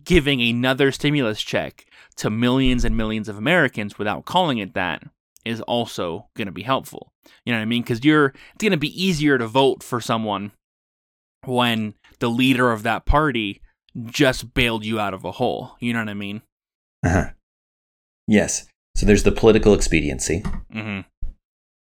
giving 0.04 0.40
another 0.40 0.92
stimulus 0.92 1.40
check 1.40 1.86
to 2.16 2.30
millions 2.30 2.84
and 2.84 2.96
millions 2.96 3.28
of 3.28 3.38
Americans 3.38 3.98
without 3.98 4.24
calling 4.24 4.58
it 4.58 4.74
that 4.74 5.02
is 5.44 5.60
also 5.62 6.28
going 6.36 6.46
to 6.46 6.52
be 6.52 6.62
helpful. 6.62 7.12
You 7.44 7.52
know 7.52 7.58
what 7.58 7.62
I 7.62 7.66
mean? 7.66 7.82
Because 7.82 8.04
you're 8.04 8.26
it's 8.54 8.62
going 8.62 8.72
to 8.72 8.76
be 8.78 9.02
easier 9.02 9.38
to 9.38 9.46
vote 9.46 9.82
for 9.82 10.00
someone 10.00 10.52
when 11.44 11.94
the 12.18 12.28
leader 12.30 12.70
of 12.72 12.82
that 12.82 13.06
party 13.06 13.60
just 14.06 14.54
bailed 14.54 14.84
you 14.84 15.00
out 15.00 15.14
of 15.14 15.24
a 15.24 15.32
hole. 15.32 15.76
You 15.80 15.92
know 15.92 16.00
what 16.00 16.08
I 16.08 16.14
mean? 16.14 16.42
Uh-huh. 17.04 17.30
Yes. 18.26 18.66
So 18.96 19.06
there's 19.06 19.22
the 19.22 19.32
political 19.32 19.72
expediency. 19.74 20.42
hmm 20.72 21.00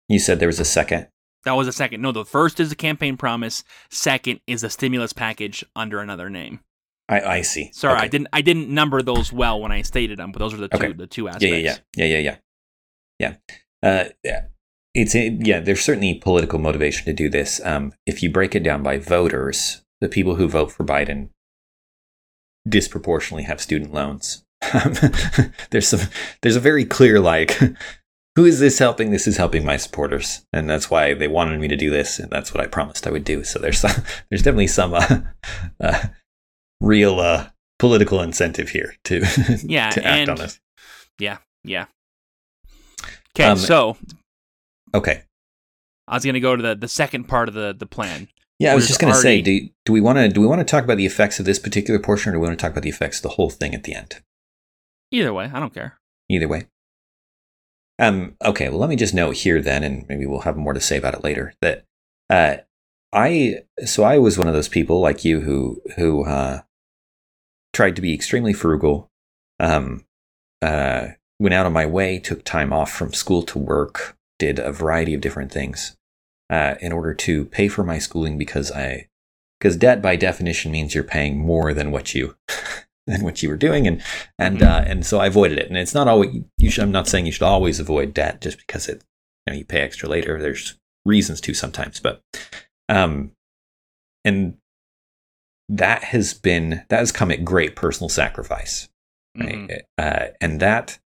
You 0.10 0.20
said 0.20 0.39
there 0.39 0.48
was 0.48 0.60
a 0.60 0.66
second. 0.66 1.08
That 1.46 1.54
was 1.54 1.68
a 1.68 1.74
second. 1.74 2.02
No, 2.02 2.12
the 2.13 2.24
first 2.26 2.60
is 2.60 2.72
a 2.72 2.76
campaign 2.76 3.18
promise. 3.18 3.63
Second 3.89 4.39
is 4.48 4.63
a 4.63 4.70
stimulus 4.70 5.12
package 5.13 5.63
under 5.76 6.00
another 6.00 6.30
name. 6.30 6.62
I, 7.10 7.20
I 7.22 7.42
see. 7.42 7.70
Sorry, 7.74 7.96
Okay. 7.96 8.06
I 8.06 8.08
didn't. 8.08 8.28
I 8.32 8.42
didn't 8.42 8.70
number 8.70 9.02
those 9.02 9.32
well 9.34 9.60
when 9.60 9.72
I 9.74 9.82
stated 9.82 10.18
them, 10.20 10.32
but 10.32 10.39
those 10.39 10.54
are 10.54 10.58
the 10.58 10.70
two. 10.70 10.78
Okay. 10.78 10.94
The 10.94 11.06
two 11.06 11.28
aspects. 11.28 11.46
Yeah, 11.46 11.56
yeah, 11.58 11.76
yeah, 11.98 12.06
yeah, 12.06 12.06
yeah, 12.06 12.18
yeah. 12.20 12.36
Yeah. 13.23 13.36
Uh, 13.81 14.09
yeah. 14.23 14.45
It's 14.93 15.15
a, 15.15 15.38
yeah. 15.41 15.59
There's 15.59 15.81
certainly 15.81 16.13
political 16.15 16.59
motivation 16.59 17.05
to 17.05 17.13
do 17.13 17.29
this. 17.29 17.59
Um, 17.65 17.93
if 18.05 18.21
you 18.21 18.31
break 18.31 18.53
it 18.55 18.63
down 18.63 18.83
by 18.83 18.97
voters, 18.97 19.81
the 20.01 20.09
people 20.09 20.36
who 20.36 20.47
vote 20.47 20.71
for 20.71 20.83
Biden 20.86 21.29
disproportionately 22.67 23.43
have 23.43 23.62
student 23.62 23.93
loans. 23.93 24.43
There's 25.71 25.88
some. 25.88 26.01
There's 26.41 26.55
a 26.55 26.59
very 26.62 26.86
clear 26.86 27.19
like. 27.19 27.57
Who 28.36 28.45
is 28.45 28.59
this 28.59 28.79
helping? 28.79 29.12
This 29.12 29.27
is 29.27 29.38
helping 29.38 29.63
my 29.63 29.77
supporters, 29.77 30.43
and 30.51 30.67
that's 30.67 30.89
why 30.89 31.13
they 31.13 31.27
wanted 31.27 31.59
me 31.59 31.67
to 31.67 31.75
do 31.75 31.91
this, 31.91 32.17
and 32.17 32.31
that's 32.31 32.51
what 32.51 32.63
I 32.63 32.67
promised 32.67 33.05
I 33.05 33.12
would 33.12 33.23
do. 33.23 33.43
So 33.43 33.59
there's 33.59 33.77
some, 33.77 33.91
there's 34.29 34.41
definitely 34.41 34.67
some 34.67 34.95
uh, 34.95 35.19
uh, 35.79 36.03
real 36.81 37.19
uh, 37.19 37.49
political 37.77 38.21
incentive 38.23 38.69
here 38.69 38.95
to 39.03 39.19
Yeah, 39.63 39.91
to 39.91 40.03
act 40.03 40.19
and- 40.21 40.29
on 40.29 40.38
this. 40.38 40.59
Yeah, 41.19 41.38
yeah. 41.63 41.86
Okay, 43.36 43.50
Um, 43.50 43.58
so 43.58 43.98
Okay, 44.96 45.24
I 46.08 46.15
was 46.15 46.24
going 46.24 46.36
to 46.36 46.39
go 46.39 46.56
to 46.56 46.62
the 46.62 46.76
the 46.76 46.88
second 46.88 47.26
part 47.26 47.48
of 47.48 47.56
the 47.56 47.74
the 47.78 47.86
plan. 47.86 48.28
Yeah, 48.60 48.72
I 48.72 48.76
was 48.76 48.88
just 48.88 49.00
going 49.00 49.12
to 49.12 49.19
say, 49.19 49.41
do, 49.41 49.67
do 49.84 49.91
we 49.91 50.00
want 50.00 50.19
to 50.19 50.30
do 50.30 50.39
we 50.39 50.48
want 50.48 50.60
to 50.60 50.65
talk 50.65 50.84
about 50.84 50.98
the 50.98 51.06
effects 51.06 51.39
of 51.39 51.46
this 51.46 51.60
particular 51.60 52.00
portion, 52.00 52.30
or 52.30 52.34
do 52.34 52.39
we 52.39 52.48
want 52.48 52.58
to 52.58 52.62
talk 52.62 52.72
about 52.72 52.84
the 52.84 52.89
effects 52.89 53.17
of 53.17 53.24
the 53.24 53.30
whole 53.30 53.50
thing 53.50 53.74
at 53.74 53.84
the 53.84 53.93
end? 53.96 54.22
Either 55.12 55.34
way, 55.34 55.50
I 55.52 55.60
don't 55.60 55.74
care. 55.74 55.98
Either 56.30 56.48
way. 56.48 56.67
Um. 58.00 58.36
Okay. 58.43 58.69
Well, 58.69 58.80
let 58.80 58.89
me 58.89 58.96
just 58.96 59.13
note 59.13 59.38
here 59.38 59.62
then, 59.62 59.84
and 59.84 60.06
maybe 60.08 60.26
we'll 60.26 60.41
have 60.41 60.56
more 60.56 60.74
to 60.74 60.80
say 60.80 60.98
about 60.98 61.15
it 61.15 61.24
later. 61.24 61.54
That 61.62 61.86
uh, 62.30 62.58
I 63.12 63.63
so 63.86 64.04
I 64.04 64.17
was 64.17 64.38
one 64.38 64.48
of 64.48 64.54
those 64.54 64.69
people 64.69 65.02
like 65.02 65.26
you 65.26 65.41
who 65.41 65.82
who 65.96 66.26
uh, 66.26 66.62
tried 67.74 67.96
to 67.96 68.02
be 68.02 68.13
extremely 68.13 68.54
frugal. 68.54 69.10
Um. 69.60 70.06
Uh. 70.62 71.08
Went 71.39 71.54
out 71.54 71.65
of 71.65 71.74
my 71.74 71.86
way, 71.86 72.19
took 72.19 72.43
time 72.43 72.72
off 72.72 72.91
from 72.91 73.13
school 73.13 73.43
to 73.43 73.60
work, 73.60 74.15
did 74.39 74.60
a 74.60 74.72
variety 74.72 75.13
of 75.13 75.22
different 75.22 75.52
things 75.52 75.96
uh, 76.50 76.76
in 76.80 76.91
order 76.91 77.13
to 77.13 77.46
pay 77.46 77.67
for 77.67 77.84
my 77.84 77.98
schooling 78.00 78.38
because 78.38 78.72
I 78.72 79.08
because 79.60 79.78
debt 79.78 80.02
by 80.02 80.15
definition 80.15 80.72
means 80.72 80.93
you're 80.93 81.04
paying 81.04 81.38
more 81.39 81.74
than 81.74 81.91
what 81.91 82.13
you 82.13 82.36
than 83.08 83.24
what 83.24 83.41
you 83.43 83.50
were 83.50 83.58
doing 83.58 83.88
and 83.88 84.02
and 84.39 84.60
Mhm. 84.60 84.67
uh, 84.67 84.84
and 84.86 85.06
so 85.06 85.19
I 85.19 85.28
avoided 85.28 85.58
it 85.60 85.67
and 85.67 85.78
it's 85.78 85.93
not 85.93 86.08
always 86.08 86.41
you 86.58 86.69
should 86.69 86.84
I'm 86.84 86.91
not 86.91 87.08
saying 87.08 87.26
you 87.26 87.32
should 87.32 87.43
always 87.43 87.80
avoid 87.80 88.13
debt 88.13 88.41
just 88.41 88.58
because 88.60 88.88
it 88.88 89.04
you 89.48 89.54
know 89.54 89.58
you 89.58 89.65
pay 89.65 89.82
extra 89.82 90.08
later 90.08 90.41
there's 90.41 90.78
reasons 91.06 91.41
to 91.41 91.54
sometimes 91.54 92.00
but 92.00 92.22
um 92.89 93.32
and 94.24 94.58
that 95.69 96.04
has 96.06 96.34
been 96.34 96.84
that 96.89 97.00
has 97.00 97.12
come 97.12 97.32
at 97.32 97.43
great 97.46 97.76
personal 97.76 98.10
sacrifice 98.10 98.89
right 99.38 99.56
Mhm. 99.67 99.82
uh, 99.98 100.28
and 100.39 100.60
that 100.60 101.00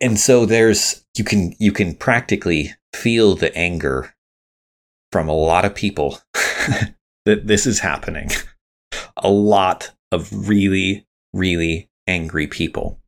and 0.00 0.18
so 0.18 0.46
there's 0.46 1.04
you 1.16 1.24
can 1.24 1.54
you 1.58 1.72
can 1.72 1.94
practically 1.94 2.74
feel 2.94 3.34
the 3.34 3.56
anger 3.56 4.14
from 5.12 5.28
a 5.28 5.34
lot 5.34 5.64
of 5.64 5.74
people 5.74 6.18
that 7.24 7.46
this 7.46 7.66
is 7.66 7.80
happening. 7.80 8.30
A 9.16 9.30
lot 9.30 9.92
of 10.12 10.48
really 10.48 11.06
really 11.32 11.90
angry 12.06 12.46
people. 12.46 13.00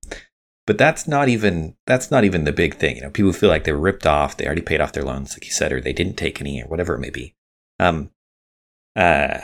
But 0.67 0.79
that's 0.79 1.09
not 1.09 1.29
even 1.29 1.77
that's 1.87 2.11
not 2.11 2.25
even 2.25 2.45
the 2.45 2.53
big 2.53 2.75
thing. 2.77 2.97
You 2.97 3.03
know 3.03 3.11
people 3.11 3.33
feel 3.33 3.49
like 3.49 3.65
they 3.65 3.73
were 3.73 3.79
ripped 3.79 4.07
off 4.07 4.37
they 4.37 4.47
already 4.47 4.63
paid 4.63 4.81
off 4.81 4.93
their 4.93 5.05
loans 5.05 5.35
like 5.35 5.45
you 5.45 5.53
said 5.53 5.73
or 5.73 5.81
they 5.81 5.93
didn't 5.93 6.17
take 6.17 6.41
any 6.41 6.63
or 6.63 6.67
whatever 6.67 6.95
it 6.95 7.01
may 7.01 7.11
be. 7.11 7.35
Um 7.79 8.11
uh 8.97 9.39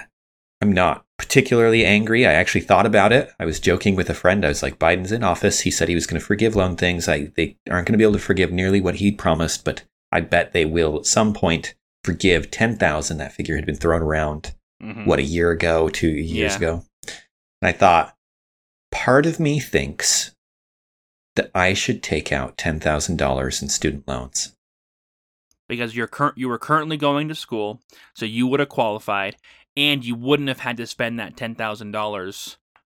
i'm 0.60 0.72
not 0.72 1.04
particularly 1.34 1.84
angry 1.84 2.24
i 2.24 2.32
actually 2.32 2.60
thought 2.60 2.86
about 2.86 3.12
it 3.12 3.28
i 3.40 3.44
was 3.44 3.58
joking 3.58 3.96
with 3.96 4.08
a 4.08 4.14
friend 4.14 4.44
i 4.44 4.48
was 4.48 4.62
like 4.62 4.78
biden's 4.78 5.10
in 5.10 5.24
office 5.24 5.62
he 5.62 5.70
said 5.70 5.88
he 5.88 5.94
was 5.96 6.06
going 6.06 6.18
to 6.20 6.24
forgive 6.24 6.54
loan 6.54 6.76
things 6.76 7.08
i 7.08 7.24
they 7.34 7.56
aren't 7.68 7.88
going 7.88 7.92
to 7.92 7.98
be 7.98 8.04
able 8.04 8.12
to 8.12 8.20
forgive 8.20 8.52
nearly 8.52 8.80
what 8.80 8.94
he 8.96 9.10
promised 9.10 9.64
but 9.64 9.82
i 10.12 10.20
bet 10.20 10.52
they 10.52 10.64
will 10.64 10.96
at 10.96 11.06
some 11.06 11.34
point 11.34 11.74
forgive 12.04 12.52
10,000 12.52 13.16
that 13.18 13.32
figure 13.32 13.56
had 13.56 13.66
been 13.66 13.74
thrown 13.74 14.00
around 14.00 14.54
Mhm. 14.80 15.06
what 15.06 15.18
a 15.18 15.22
year 15.22 15.50
ago, 15.50 15.88
two 15.88 16.08
years 16.08 16.52
Yeah. 16.52 16.56
ago. 16.56 16.84
And 17.62 17.68
I 17.68 17.72
thought, 17.72 18.14
part 18.92 19.24
of 19.26 19.40
me 19.40 19.58
thinks 19.58 20.32
that 21.36 21.50
I 21.54 21.72
should 21.74 22.02
take 22.02 22.30
out 22.32 22.58
ten 22.58 22.78
thousand 22.80 23.16
dollars 23.16 23.60
in 23.62 23.68
student 23.70 24.06
loans. 24.06 24.52
because 25.68 25.96
you're 25.96 26.06
current 26.06 26.36
you 26.36 26.48
were 26.50 26.58
currently 26.58 26.98
going 26.98 27.26
to 27.28 27.34
school, 27.34 27.80
so 28.14 28.26
you 28.26 28.46
would 28.46 28.60
have 28.60 28.68
qualified, 28.68 29.36
and 29.76 30.04
you 30.04 30.14
wouldn't 30.14 30.48
have 30.48 30.60
had 30.60 30.76
to 30.78 30.86
spend 30.86 31.18
that 31.18 31.36
ten 31.36 31.54
thousand 31.54 31.90
dollars 31.92 32.56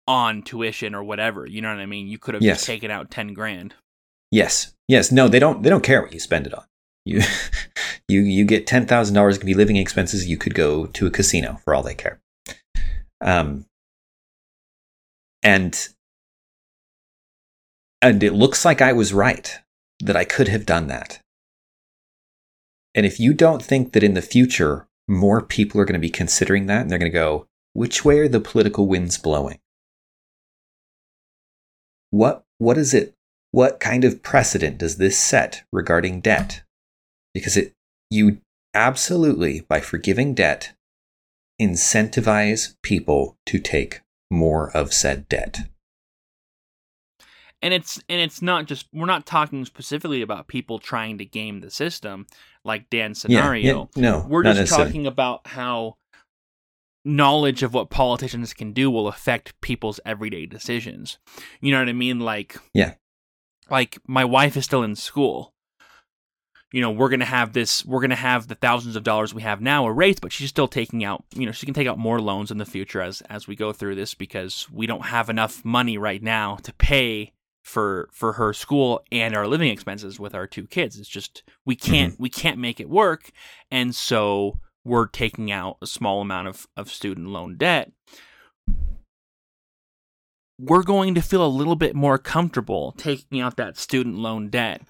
on 0.07 0.43
tuition 0.43 0.93
or 0.93 1.03
whatever. 1.03 1.45
You 1.45 1.61
know 1.61 1.69
what 1.69 1.79
I 1.79 1.85
mean? 1.85 2.07
You 2.07 2.17
could 2.19 2.33
have 2.35 2.43
Yes. 2.43 2.57
just 2.57 2.67
taken 2.67 2.91
out 2.91 3.09
ten 3.11 3.33
grand. 3.33 3.73
Yes. 4.31 4.73
Yes. 4.87 5.11
No, 5.11 5.27
they 5.27 5.39
don't. 5.39 5.63
They 5.63 5.69
don't 5.69 5.83
care 5.83 6.01
what 6.01 6.13
you 6.13 6.19
spend 6.19 6.47
it 6.47 6.53
on. 6.53 6.65
You, 7.05 7.21
you, 8.07 8.21
you 8.21 8.45
get 8.45 8.67
ten 8.67 8.85
thousand 8.85 9.15
dollars 9.15 9.37
can 9.37 9.45
be 9.45 9.53
living 9.53 9.77
expenses. 9.77 10.27
You 10.27 10.37
could 10.37 10.53
go 10.55 10.85
to 10.87 11.07
a 11.07 11.11
casino 11.11 11.59
for 11.63 11.73
all 11.73 11.83
they 11.83 11.95
care. 11.95 12.19
Um, 13.21 13.65
and 15.41 15.87
and 18.01 18.23
it 18.23 18.33
looks 18.33 18.65
like 18.65 18.81
I 18.81 18.93
was 18.93 19.13
right 19.13 19.59
that 20.01 20.15
I 20.15 20.25
could 20.25 20.47
have 20.49 20.65
done 20.65 20.87
that. 20.87 21.19
And 22.93 23.05
if 23.05 23.19
you 23.19 23.33
don't 23.33 23.63
think 23.63 23.93
that 23.93 24.03
in 24.03 24.13
the 24.13 24.21
future 24.21 24.87
more 25.07 25.41
people 25.41 25.79
are 25.79 25.85
going 25.85 25.93
to 25.93 25.99
be 25.99 26.09
considering 26.09 26.65
that 26.67 26.81
and 26.81 26.89
they're 26.89 26.99
going 26.99 27.11
to 27.11 27.17
go, 27.17 27.47
which 27.73 28.05
way 28.05 28.19
are 28.19 28.27
the 28.27 28.39
political 28.39 28.87
winds 28.87 29.17
blowing? 29.17 29.59
What 32.11 32.43
what 32.57 32.77
is 32.77 32.93
it? 32.93 33.13
What 33.51 33.79
kind 33.79 34.03
of 34.03 34.23
precedent 34.23 34.77
does 34.77 34.97
this 34.97 35.17
set 35.17 35.63
regarding 35.71 36.21
debt? 36.21 36.63
Because 37.33 37.57
it 37.57 37.73
you 38.09 38.39
absolutely 38.73 39.61
by 39.61 39.79
forgiving 39.79 40.33
debt 40.33 40.73
incentivize 41.61 42.75
people 42.83 43.37
to 43.45 43.59
take 43.59 44.01
more 44.29 44.69
of 44.75 44.93
said 44.93 45.27
debt 45.29 45.69
and 47.65 47.73
it's 47.73 47.99
and 48.07 48.21
it's 48.21 48.43
not 48.43 48.67
just 48.67 48.87
we're 48.93 49.07
not 49.07 49.25
talking 49.25 49.65
specifically 49.65 50.21
about 50.21 50.47
people 50.47 50.77
trying 50.77 51.17
to 51.17 51.25
game 51.25 51.61
the 51.61 51.71
system 51.71 52.27
like 52.63 52.91
Dan's 52.91 53.19
scenario. 53.19 53.89
Yeah, 53.95 54.03
yeah, 54.03 54.11
no, 54.11 54.25
we're 54.29 54.43
just 54.43 54.71
talking 54.71 55.07
about 55.07 55.47
how 55.47 55.97
knowledge 57.03 57.63
of 57.63 57.73
what 57.73 57.89
politicians 57.89 58.53
can 58.53 58.71
do 58.71 58.91
will 58.91 59.07
affect 59.07 59.59
people's 59.61 59.99
everyday 60.05 60.45
decisions. 60.45 61.17
You 61.59 61.71
know 61.71 61.79
what 61.79 61.89
I 61.89 61.93
mean? 61.93 62.19
Like 62.19 62.55
yeah, 62.75 62.93
like 63.67 63.97
my 64.07 64.25
wife 64.25 64.55
is 64.55 64.65
still 64.65 64.83
in 64.83 64.95
school. 64.95 65.51
You 66.71 66.81
know, 66.81 66.91
we're 66.91 67.09
gonna 67.09 67.25
have 67.25 67.53
this. 67.53 67.83
We're 67.83 68.01
gonna 68.01 68.13
have 68.13 68.47
the 68.47 68.53
thousands 68.53 68.95
of 68.95 69.01
dollars 69.01 69.33
we 69.33 69.41
have 69.41 69.59
now 69.59 69.87
erased, 69.87 70.21
but 70.21 70.31
she's 70.31 70.49
still 70.49 70.67
taking 70.67 71.03
out. 71.03 71.23
You 71.33 71.47
know, 71.47 71.51
she 71.51 71.65
can 71.65 71.73
take 71.73 71.87
out 71.87 71.97
more 71.97 72.21
loans 72.21 72.51
in 72.51 72.59
the 72.59 72.65
future 72.65 73.01
as 73.01 73.21
as 73.21 73.47
we 73.47 73.55
go 73.55 73.73
through 73.73 73.95
this 73.95 74.13
because 74.13 74.67
we 74.71 74.85
don't 74.85 75.05
have 75.05 75.31
enough 75.31 75.65
money 75.65 75.97
right 75.97 76.21
now 76.21 76.57
to 76.57 76.71
pay 76.71 77.31
for 77.65 78.07
for 78.13 78.33
her 78.33 78.53
school 78.53 79.03
and 79.11 79.35
our 79.35 79.47
living 79.47 79.71
expenses 79.71 80.19
with 80.19 80.35
our 80.35 80.45
two 80.45 80.67
kids. 80.67 80.97
It's 80.97 81.09
just 81.09 81.43
we 81.65 81.75
can't 81.75 82.13
mm-hmm. 82.13 82.23
we 82.23 82.29
can't 82.29 82.59
make 82.59 82.79
it 82.79 82.87
work, 82.87 83.31
and 83.71 83.93
so 83.93 84.59
we're 84.85 85.07
taking 85.07 85.51
out 85.51 85.77
a 85.81 85.87
small 85.87 86.21
amount 86.21 86.47
of, 86.47 86.67
of 86.77 86.91
student 86.91 87.27
loan 87.27 87.57
debt. 87.57 87.91
We're 90.57 90.83
going 90.83 91.15
to 91.15 91.21
feel 91.21 91.45
a 91.45 91.47
little 91.47 91.75
bit 91.75 91.95
more 91.95 92.19
comfortable 92.19 92.93
taking 92.93 93.41
out 93.41 93.57
that 93.57 93.77
student 93.77 94.15
loan 94.15 94.49
debt. 94.49 94.83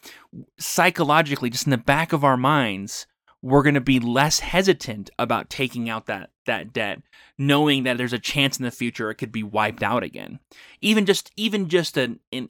Psychologically, 0.60 1.50
just 1.50 1.66
in 1.66 1.72
the 1.72 1.78
back 1.78 2.14
of 2.14 2.26
our 2.26 2.38
minds, 2.38 3.08
we're 3.46 3.64
going 3.64 3.76
to 3.76 3.82
be 3.82 4.00
less 4.00 4.40
hesitant 4.40 5.12
about 5.18 5.50
taking 5.50 5.90
out 5.90 6.08
that 6.08 6.32
that 6.46 6.74
debt 6.74 7.02
knowing 7.38 7.84
that 7.84 7.98
there's 7.98 8.14
a 8.14 8.20
chance 8.20 8.58
in 8.58 8.66
the 8.66 8.72
future 8.72 9.10
it 9.10 9.16
could 9.16 9.32
be 9.32 9.44
wiped 9.44 9.84
out 9.84 10.04
again 10.04 10.40
even 10.82 11.06
just 11.06 11.32
even 11.36 11.70
just 11.70 11.98
an, 11.98 12.20
an 12.32 12.50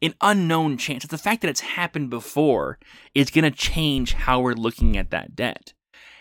an 0.00 0.14
unknown 0.20 0.76
chance. 0.76 1.04
It's 1.04 1.10
the 1.10 1.18
fact 1.18 1.42
that 1.42 1.48
it's 1.48 1.60
happened 1.60 2.10
before 2.10 2.78
is 3.14 3.30
going 3.30 3.44
to 3.44 3.50
change 3.50 4.14
how 4.14 4.40
we're 4.40 4.54
looking 4.54 4.96
at 4.96 5.10
that 5.10 5.36
debt. 5.36 5.72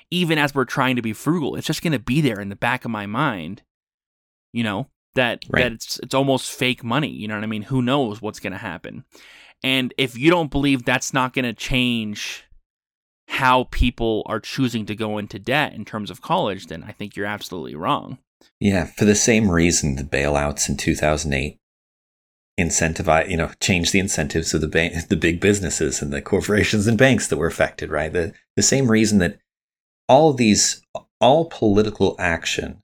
Even 0.10 0.38
as 0.38 0.54
we're 0.54 0.66
trying 0.66 0.98
to 0.98 1.02
be 1.02 1.14
frugal, 1.14 1.56
it's 1.56 1.68
just 1.68 1.82
going 1.82 1.94
to 1.94 2.00
be 2.00 2.20
there 2.20 2.40
in 2.40 2.50
the 2.50 2.56
back 2.56 2.84
of 2.84 2.92
my 2.92 3.06
mind. 3.06 3.64
You 4.52 4.64
know 4.64 4.88
that 5.16 5.46
right. 5.50 5.64
that 5.64 5.72
it's 5.72 6.00
it's 6.00 6.14
almost 6.14 6.52
fake 6.52 6.84
money. 6.84 7.10
You 7.10 7.28
know 7.28 7.36
what 7.36 7.44
I 7.44 7.48
mean? 7.48 7.64
Who 7.64 7.82
knows 7.82 8.22
what's 8.22 8.40
going 8.40 8.54
to 8.54 8.60
happen? 8.60 9.06
And 9.64 9.94
if 9.98 10.18
you 10.18 10.30
don't 10.30 10.52
believe 10.52 10.84
that's 10.84 11.14
not 11.14 11.34
going 11.34 11.46
to 11.46 11.54
change 11.54 12.46
how 13.28 13.66
people 13.72 14.24
are 14.26 14.40
choosing 14.40 14.86
to 14.88 14.96
go 14.96 15.18
into 15.18 15.40
debt 15.40 15.74
in 15.74 15.86
terms 15.86 16.12
of 16.12 16.22
college, 16.22 16.68
then 16.68 16.84
I 16.84 16.92
think 16.92 17.16
you're 17.16 17.26
absolutely 17.26 17.76
wrong. 17.76 18.18
Yeah, 18.60 18.86
for 18.86 19.06
the 19.06 19.16
same 19.16 19.50
reason 19.50 19.96
the 19.96 20.04
bailouts 20.04 20.68
in 20.68 20.78
2008 20.78 21.61
incentivize, 22.60 23.30
you 23.30 23.38
know, 23.38 23.52
change 23.60 23.92
the 23.92 24.00
incentives 24.00 24.54
of 24.54 24.62
the 24.62 24.68
the 25.10 25.16
big 25.16 25.40
businesses 25.40 26.02
and 26.02 26.12
the 26.12 26.22
corporations 26.22 26.88
and 26.88 26.98
banks 26.98 27.28
that 27.28 27.38
were 27.38 27.48
affected, 27.48 27.90
right? 27.90 28.12
The 28.12 28.34
the 28.56 28.64
same 28.64 28.90
reason 28.90 29.20
that 29.20 29.40
all 30.08 30.34
these 30.34 30.82
all 31.20 31.46
political 31.46 32.16
action 32.20 32.82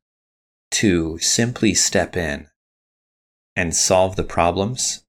to 0.71 1.17
simply 1.19 1.73
step 1.73 2.15
in 2.15 2.47
and 3.55 3.75
solve 3.75 4.15
the 4.15 4.23
problems 4.23 5.03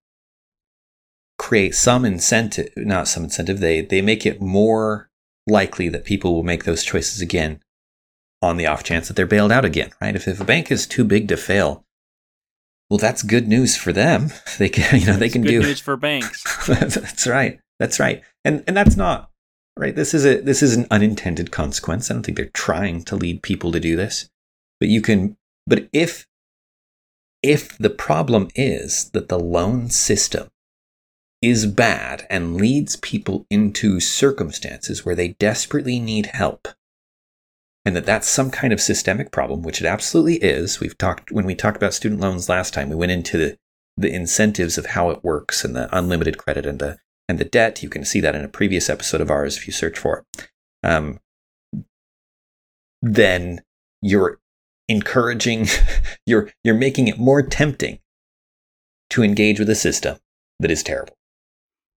create 1.38 1.74
some 1.74 2.04
incentive, 2.04 2.70
not 2.76 3.08
some 3.08 3.24
incentive, 3.24 3.60
they 3.60 3.80
they 3.80 4.02
make 4.02 4.26
it 4.26 4.42
more 4.42 5.08
likely 5.46 5.88
that 5.88 6.04
people 6.04 6.34
will 6.34 6.42
make 6.42 6.64
those 6.64 6.84
choices 6.84 7.20
again 7.20 7.60
on 8.42 8.56
the 8.56 8.66
off 8.66 8.84
chance 8.84 9.08
that 9.08 9.14
they're 9.14 9.26
bailed 9.26 9.52
out 9.52 9.64
again, 9.64 9.90
right? 10.00 10.14
If, 10.14 10.28
if 10.28 10.40
a 10.40 10.44
bank 10.44 10.70
is 10.70 10.86
too 10.86 11.04
big 11.04 11.28
to 11.28 11.36
fail, 11.36 11.84
well, 12.90 12.98
that's 12.98 13.22
good 13.22 13.48
news 13.48 13.76
for 13.76 13.92
them. 13.92 14.30
They 14.58 14.68
can, 14.68 15.00
you 15.00 15.06
know, 15.06 15.16
they 15.16 15.28
can 15.28 15.42
good 15.42 15.50
do 15.50 15.60
news 15.60 15.80
for 15.80 15.96
banks. 16.08 16.42
that's 16.66 17.26
right. 17.26 17.60
That's 17.78 18.00
right. 18.00 18.22
And 18.44 18.64
and 18.66 18.76
that's 18.76 18.96
not 18.96 19.30
right. 19.76 19.94
This 19.94 20.14
is 20.14 20.26
a 20.26 20.40
this 20.40 20.62
is 20.62 20.76
an 20.76 20.86
unintended 20.90 21.50
consequence. 21.50 22.10
I 22.10 22.14
don't 22.14 22.24
think 22.24 22.36
they're 22.36 22.46
trying 22.46 23.04
to 23.04 23.16
lead 23.16 23.42
people 23.42 23.70
to 23.72 23.80
do 23.80 23.94
this, 23.96 24.28
but 24.80 24.88
you 24.88 25.00
can. 25.00 25.36
But 25.66 25.88
if 25.92 26.26
if 27.42 27.78
the 27.78 27.90
problem 27.90 28.48
is 28.54 29.10
that 29.10 29.28
the 29.28 29.38
loan 29.38 29.90
system 29.90 30.48
is 31.40 31.66
bad 31.66 32.26
and 32.28 32.56
leads 32.56 32.96
people 32.96 33.46
into 33.48 34.00
circumstances 34.00 35.04
where 35.04 35.14
they 35.14 35.28
desperately 35.28 36.00
need 36.00 36.26
help, 36.26 36.68
and 37.88 37.96
that 37.96 38.04
that's 38.04 38.28
some 38.28 38.50
kind 38.50 38.70
of 38.70 38.82
systemic 38.82 39.30
problem, 39.30 39.62
which 39.62 39.80
it 39.80 39.86
absolutely 39.86 40.36
is. 40.36 40.78
We've 40.78 40.98
talked 40.98 41.32
when 41.32 41.46
we 41.46 41.54
talked 41.54 41.78
about 41.78 41.94
student 41.94 42.20
loans 42.20 42.46
last 42.46 42.74
time. 42.74 42.90
We 42.90 42.96
went 42.96 43.12
into 43.12 43.38
the, 43.38 43.56
the 43.96 44.12
incentives 44.12 44.76
of 44.76 44.84
how 44.84 45.08
it 45.08 45.24
works 45.24 45.64
and 45.64 45.74
the 45.74 45.88
unlimited 45.96 46.36
credit 46.36 46.66
and 46.66 46.78
the 46.78 46.98
and 47.30 47.38
the 47.38 47.46
debt. 47.46 47.82
You 47.82 47.88
can 47.88 48.04
see 48.04 48.20
that 48.20 48.34
in 48.34 48.44
a 48.44 48.48
previous 48.48 48.90
episode 48.90 49.22
of 49.22 49.30
ours 49.30 49.56
if 49.56 49.66
you 49.66 49.72
search 49.72 49.98
for 49.98 50.18
it. 50.34 50.50
Um, 50.82 51.18
then 53.00 53.62
you're 54.02 54.38
encouraging, 54.86 55.68
you're 56.26 56.50
you're 56.62 56.74
making 56.74 57.08
it 57.08 57.18
more 57.18 57.40
tempting 57.40 58.00
to 59.08 59.22
engage 59.22 59.58
with 59.58 59.70
a 59.70 59.74
system 59.74 60.18
that 60.60 60.70
is 60.70 60.82
terrible. 60.82 61.17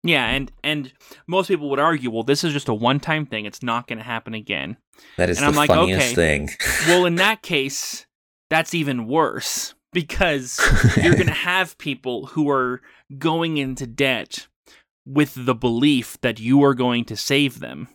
Yeah, 0.03 0.25
and 0.27 0.51
and 0.63 0.91
most 1.27 1.47
people 1.47 1.69
would 1.69 1.79
argue, 1.79 2.09
well, 2.09 2.23
this 2.23 2.43
is 2.43 2.53
just 2.53 2.69
a 2.69 2.73
one-time 2.73 3.25
thing; 3.25 3.45
it's 3.45 3.61
not 3.61 3.87
going 3.87 3.99
to 3.99 4.03
happen 4.03 4.33
again. 4.33 4.77
That 5.17 5.29
is 5.29 5.37
and 5.37 5.45
the 5.45 5.49
I'm 5.49 5.55
like, 5.55 5.69
funniest 5.69 6.13
okay, 6.13 6.15
thing. 6.15 6.49
well, 6.87 7.05
in 7.05 7.15
that 7.17 7.41
case, 7.43 8.07
that's 8.49 8.73
even 8.73 9.07
worse 9.07 9.75
because 9.93 10.59
you're 10.97 11.13
going 11.13 11.27
to 11.27 11.33
have 11.33 11.77
people 11.77 12.27
who 12.27 12.49
are 12.49 12.81
going 13.17 13.57
into 13.57 13.85
debt 13.85 14.47
with 15.05 15.33
the 15.45 15.55
belief 15.55 16.19
that 16.21 16.39
you 16.39 16.63
are 16.63 16.73
going 16.73 17.05
to 17.05 17.15
save 17.17 17.59
them. 17.59 17.87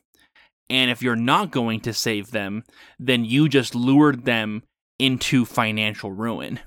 And 0.68 0.90
if 0.90 1.02
you're 1.02 1.16
not 1.16 1.52
going 1.52 1.80
to 1.80 1.92
save 1.92 2.32
them, 2.32 2.64
then 2.98 3.24
you 3.24 3.48
just 3.48 3.74
lured 3.74 4.24
them 4.24 4.64
into 4.98 5.44
financial 5.44 6.10
ruin. 6.10 6.60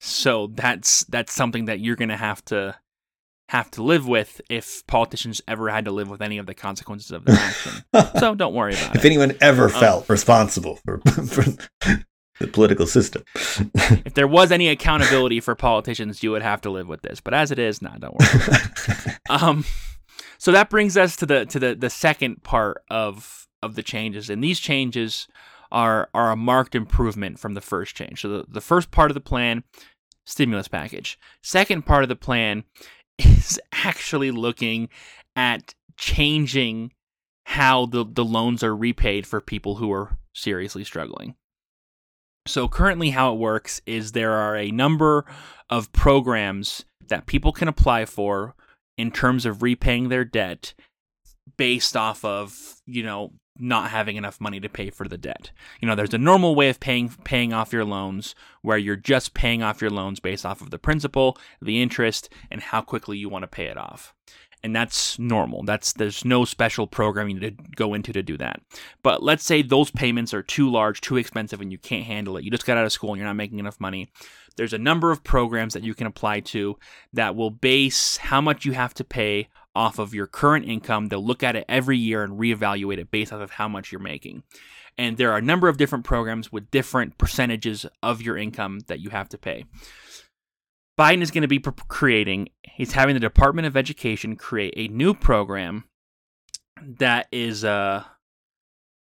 So 0.00 0.48
that's 0.48 1.04
that's 1.04 1.32
something 1.32 1.66
that 1.66 1.80
you're 1.80 1.96
going 1.96 2.08
to 2.08 2.16
have 2.16 2.44
to 2.46 2.76
have 3.48 3.70
to 3.72 3.82
live 3.82 4.06
with 4.06 4.40
if 4.50 4.86
politicians 4.86 5.40
ever 5.48 5.70
had 5.70 5.86
to 5.86 5.90
live 5.90 6.08
with 6.10 6.20
any 6.20 6.38
of 6.38 6.46
the 6.46 6.54
consequences 6.54 7.10
of 7.10 7.24
their 7.24 7.36
action. 7.38 7.82
so 8.18 8.34
don't 8.34 8.54
worry 8.54 8.74
about 8.74 8.90
if 8.90 8.94
it. 8.94 8.98
If 8.98 9.04
anyone 9.04 9.36
ever 9.40 9.64
um, 9.64 9.70
felt 9.70 10.08
responsible 10.08 10.76
for, 10.84 10.98
for 11.26 11.44
the 12.38 12.46
political 12.46 12.86
system. 12.86 13.24
if 13.34 14.14
there 14.14 14.28
was 14.28 14.52
any 14.52 14.68
accountability 14.68 15.40
for 15.40 15.54
politicians, 15.54 16.22
you 16.22 16.30
would 16.30 16.42
have 16.42 16.60
to 16.62 16.70
live 16.70 16.88
with 16.88 17.02
this. 17.02 17.20
But 17.20 17.34
as 17.34 17.50
it 17.50 17.58
is, 17.58 17.82
nah, 17.82 17.96
don't 17.96 18.14
worry. 18.18 19.14
um, 19.30 19.64
so 20.38 20.52
that 20.52 20.70
brings 20.70 20.96
us 20.96 21.16
to 21.16 21.26
the 21.26 21.46
to 21.46 21.58
the 21.58 21.74
the 21.74 21.90
second 21.90 22.42
part 22.42 22.82
of 22.90 23.46
of 23.62 23.74
the 23.74 23.82
changes, 23.82 24.30
and 24.30 24.42
these 24.42 24.60
changes 24.60 25.26
are 25.72 26.08
are 26.14 26.30
a 26.30 26.36
marked 26.36 26.74
improvement 26.74 27.38
from 27.38 27.54
the 27.54 27.60
first 27.60 27.96
change. 27.96 28.20
So 28.20 28.28
the, 28.28 28.44
the 28.48 28.60
first 28.60 28.90
part 28.90 29.10
of 29.10 29.14
the 29.14 29.20
plan, 29.20 29.64
stimulus 30.24 30.68
package. 30.68 31.18
Second 31.42 31.86
part 31.86 32.02
of 32.02 32.08
the 32.08 32.16
plan 32.16 32.64
is 33.18 33.60
actually 33.72 34.30
looking 34.30 34.88
at 35.36 35.74
changing 35.96 36.92
how 37.44 37.86
the, 37.86 38.04
the 38.04 38.24
loans 38.24 38.62
are 38.62 38.76
repaid 38.76 39.26
for 39.26 39.40
people 39.40 39.76
who 39.76 39.92
are 39.92 40.18
seriously 40.34 40.84
struggling. 40.84 41.34
So, 42.46 42.68
currently, 42.68 43.10
how 43.10 43.34
it 43.34 43.38
works 43.38 43.82
is 43.84 44.12
there 44.12 44.32
are 44.32 44.56
a 44.56 44.70
number 44.70 45.24
of 45.68 45.92
programs 45.92 46.84
that 47.08 47.26
people 47.26 47.52
can 47.52 47.68
apply 47.68 48.06
for 48.06 48.54
in 48.96 49.10
terms 49.10 49.44
of 49.44 49.62
repaying 49.62 50.08
their 50.08 50.24
debt 50.24 50.74
based 51.56 51.96
off 51.96 52.24
of, 52.24 52.76
you 52.86 53.02
know, 53.02 53.32
not 53.58 53.90
having 53.90 54.16
enough 54.16 54.40
money 54.40 54.60
to 54.60 54.68
pay 54.68 54.90
for 54.90 55.08
the 55.08 55.18
debt. 55.18 55.50
You 55.80 55.88
know, 55.88 55.94
there's 55.94 56.14
a 56.14 56.18
normal 56.18 56.54
way 56.54 56.68
of 56.68 56.80
paying 56.80 57.08
paying 57.24 57.52
off 57.52 57.72
your 57.72 57.84
loans 57.84 58.34
where 58.62 58.78
you're 58.78 58.96
just 58.96 59.34
paying 59.34 59.62
off 59.62 59.80
your 59.80 59.90
loans 59.90 60.20
based 60.20 60.46
off 60.46 60.60
of 60.60 60.70
the 60.70 60.78
principal, 60.78 61.36
the 61.60 61.82
interest, 61.82 62.28
and 62.50 62.60
how 62.60 62.80
quickly 62.80 63.18
you 63.18 63.28
want 63.28 63.42
to 63.42 63.48
pay 63.48 63.66
it 63.66 63.76
off. 63.76 64.14
And 64.62 64.74
that's 64.74 65.18
normal. 65.20 65.62
That's 65.62 65.92
there's 65.92 66.24
no 66.24 66.44
special 66.44 66.88
program 66.88 67.28
you 67.28 67.38
need 67.38 67.58
to 67.58 67.64
go 67.76 67.94
into 67.94 68.12
to 68.12 68.22
do 68.22 68.36
that. 68.38 68.60
But 69.02 69.22
let's 69.22 69.44
say 69.44 69.62
those 69.62 69.90
payments 69.90 70.34
are 70.34 70.42
too 70.42 70.68
large, 70.68 71.00
too 71.00 71.16
expensive, 71.16 71.60
and 71.60 71.70
you 71.70 71.78
can't 71.78 72.04
handle 72.04 72.36
it. 72.36 72.44
You 72.44 72.50
just 72.50 72.66
got 72.66 72.76
out 72.76 72.84
of 72.84 72.92
school 72.92 73.10
and 73.10 73.18
you're 73.18 73.28
not 73.28 73.36
making 73.36 73.60
enough 73.60 73.80
money. 73.80 74.10
There's 74.56 74.72
a 74.72 74.78
number 74.78 75.12
of 75.12 75.22
programs 75.22 75.74
that 75.74 75.84
you 75.84 75.94
can 75.94 76.08
apply 76.08 76.40
to 76.40 76.76
that 77.12 77.36
will 77.36 77.50
base 77.50 78.16
how 78.16 78.40
much 78.40 78.64
you 78.64 78.72
have 78.72 78.92
to 78.94 79.04
pay 79.04 79.48
off 79.78 80.00
of 80.00 80.12
your 80.12 80.26
current 80.26 80.68
income. 80.68 81.06
They'll 81.06 81.24
look 81.24 81.44
at 81.44 81.54
it 81.54 81.64
every 81.68 81.96
year 81.96 82.24
and 82.24 82.36
reevaluate 82.36 82.98
it 82.98 83.12
based 83.12 83.32
off 83.32 83.40
of 83.40 83.52
how 83.52 83.68
much 83.68 83.92
you're 83.92 84.00
making. 84.00 84.42
And 84.98 85.16
there 85.16 85.30
are 85.30 85.38
a 85.38 85.42
number 85.42 85.68
of 85.68 85.76
different 85.76 86.04
programs 86.04 86.50
with 86.50 86.72
different 86.72 87.16
percentages 87.16 87.86
of 88.02 88.20
your 88.20 88.36
income 88.36 88.80
that 88.88 88.98
you 88.98 89.10
have 89.10 89.28
to 89.28 89.38
pay. 89.38 89.66
Biden 90.98 91.22
is 91.22 91.30
going 91.30 91.42
to 91.42 91.48
be 91.48 91.60
creating, 91.86 92.48
he's 92.64 92.92
having 92.92 93.14
the 93.14 93.20
Department 93.20 93.68
of 93.68 93.76
Education 93.76 94.34
create 94.34 94.74
a 94.76 94.88
new 94.88 95.14
program 95.14 95.84
that 96.82 97.28
is 97.30 97.64
uh, 97.64 98.02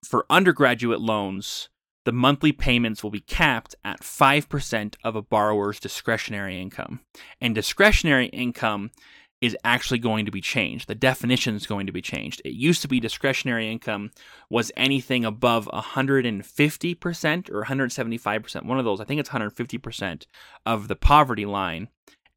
for 0.04 0.26
undergraduate 0.30 1.00
loans. 1.00 1.70
The 2.04 2.12
monthly 2.12 2.52
payments 2.52 3.04
will 3.04 3.12
be 3.12 3.22
capped 3.22 3.74
at 3.86 4.02
5% 4.02 4.96
of 5.02 5.16
a 5.16 5.22
borrower's 5.22 5.80
discretionary 5.80 6.60
income. 6.60 7.00
And 7.40 7.56
discretionary 7.56 8.28
income 8.28 8.92
is 9.41 9.58
actually 9.63 10.00
going 10.00 10.26
to 10.26 10.32
be 10.32 10.41
changed. 10.41 10.88
The 10.88 10.95
definition 10.95 11.56
is 11.56 11.67
going 11.67 11.86
to 11.86 11.91
be 11.91 12.02
changed. 12.02 12.41
It 12.43 12.54
used 12.54 12.82
to 12.82 12.88
be 12.88 13.00
discretionary 13.00 13.71
income 13.71 14.10
was 14.50 14.71
anything 14.76 15.23
above 15.26 15.69
150% 15.71 17.52
or 17.52 17.63
175%, 17.63 18.65
one 18.65 18.80
of 18.80 18.86
those, 18.86 19.00
I 19.00 19.06
think 19.06 19.19
it's 19.19 19.30
150% 19.30 20.26
of 20.65 20.88
the 20.88 20.95
poverty 20.95 21.45
line. 21.45 21.89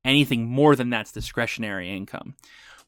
Anything 0.02 0.46
more 0.46 0.76
than 0.76 0.88
that's 0.88 1.12
discretionary 1.12 1.94
income. 1.94 2.34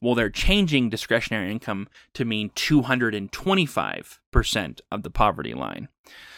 Well, 0.01 0.15
they're 0.15 0.31
changing 0.31 0.89
discretionary 0.89 1.51
income 1.51 1.87
to 2.15 2.25
mean 2.25 2.49
225% 2.49 4.81
of 4.91 5.03
the 5.03 5.11
poverty 5.11 5.53
line. 5.53 5.89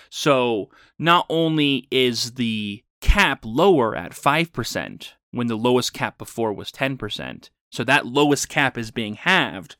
So 0.09 0.69
not 0.99 1.25
only 1.29 1.87
is 1.91 2.33
the 2.33 2.83
cap 3.01 3.39
lower 3.43 3.95
at 3.95 4.11
5%, 4.11 5.07
when 5.31 5.47
the 5.47 5.57
lowest 5.57 5.93
cap 5.93 6.17
before 6.17 6.53
was 6.53 6.71
10%, 6.71 7.49
so 7.75 7.83
that 7.83 8.05
lowest 8.05 8.49
cap 8.49 8.77
is 8.77 8.91
being 8.91 9.15
halved, 9.15 9.75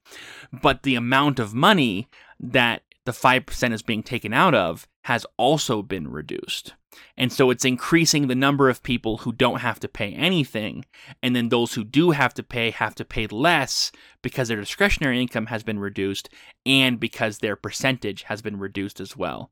but 0.51 0.84
the 0.84 0.95
amount 0.95 1.39
of 1.39 1.53
money 1.53 2.08
that 2.39 2.84
the 3.05 3.12
5% 3.12 3.73
is 3.73 3.81
being 3.81 4.03
taken 4.03 4.34
out 4.34 4.55
of 4.55 4.88
has 5.05 5.25
also 5.38 5.81
been 5.81 6.08
reduced. 6.08 6.73
And 7.17 7.31
so 7.31 7.49
it's 7.51 7.65
increasing 7.65 8.27
the 8.27 8.36
number 8.36 8.69
of 8.69 8.84
people 8.84 9.17
who 9.17 9.31
don't 9.31 9.60
have 9.60 9.79
to 9.81 9.88
pay 9.88 10.13
anything. 10.13 10.86
And 11.21 11.36
then 11.36 11.49
those 11.49 11.73
who 11.73 11.84
do 11.84 12.12
have 12.12 12.34
to 12.36 12.43
pay 12.43 12.71
have 12.71 12.95
to 12.95 13.05
pay 13.05 13.27
less 13.27 13.91
because 14.21 14.47
their 14.47 14.60
discretionary 14.60 15.21
income 15.21 15.47
has 15.47 15.63
been 15.63 15.79
reduced 15.79 16.29
and 16.65 16.99
because 16.99 17.39
their 17.39 17.55
percentage 17.55 18.23
has 18.23 18.41
been 18.41 18.58
reduced 18.58 18.99
as 18.99 19.15
well. 19.15 19.51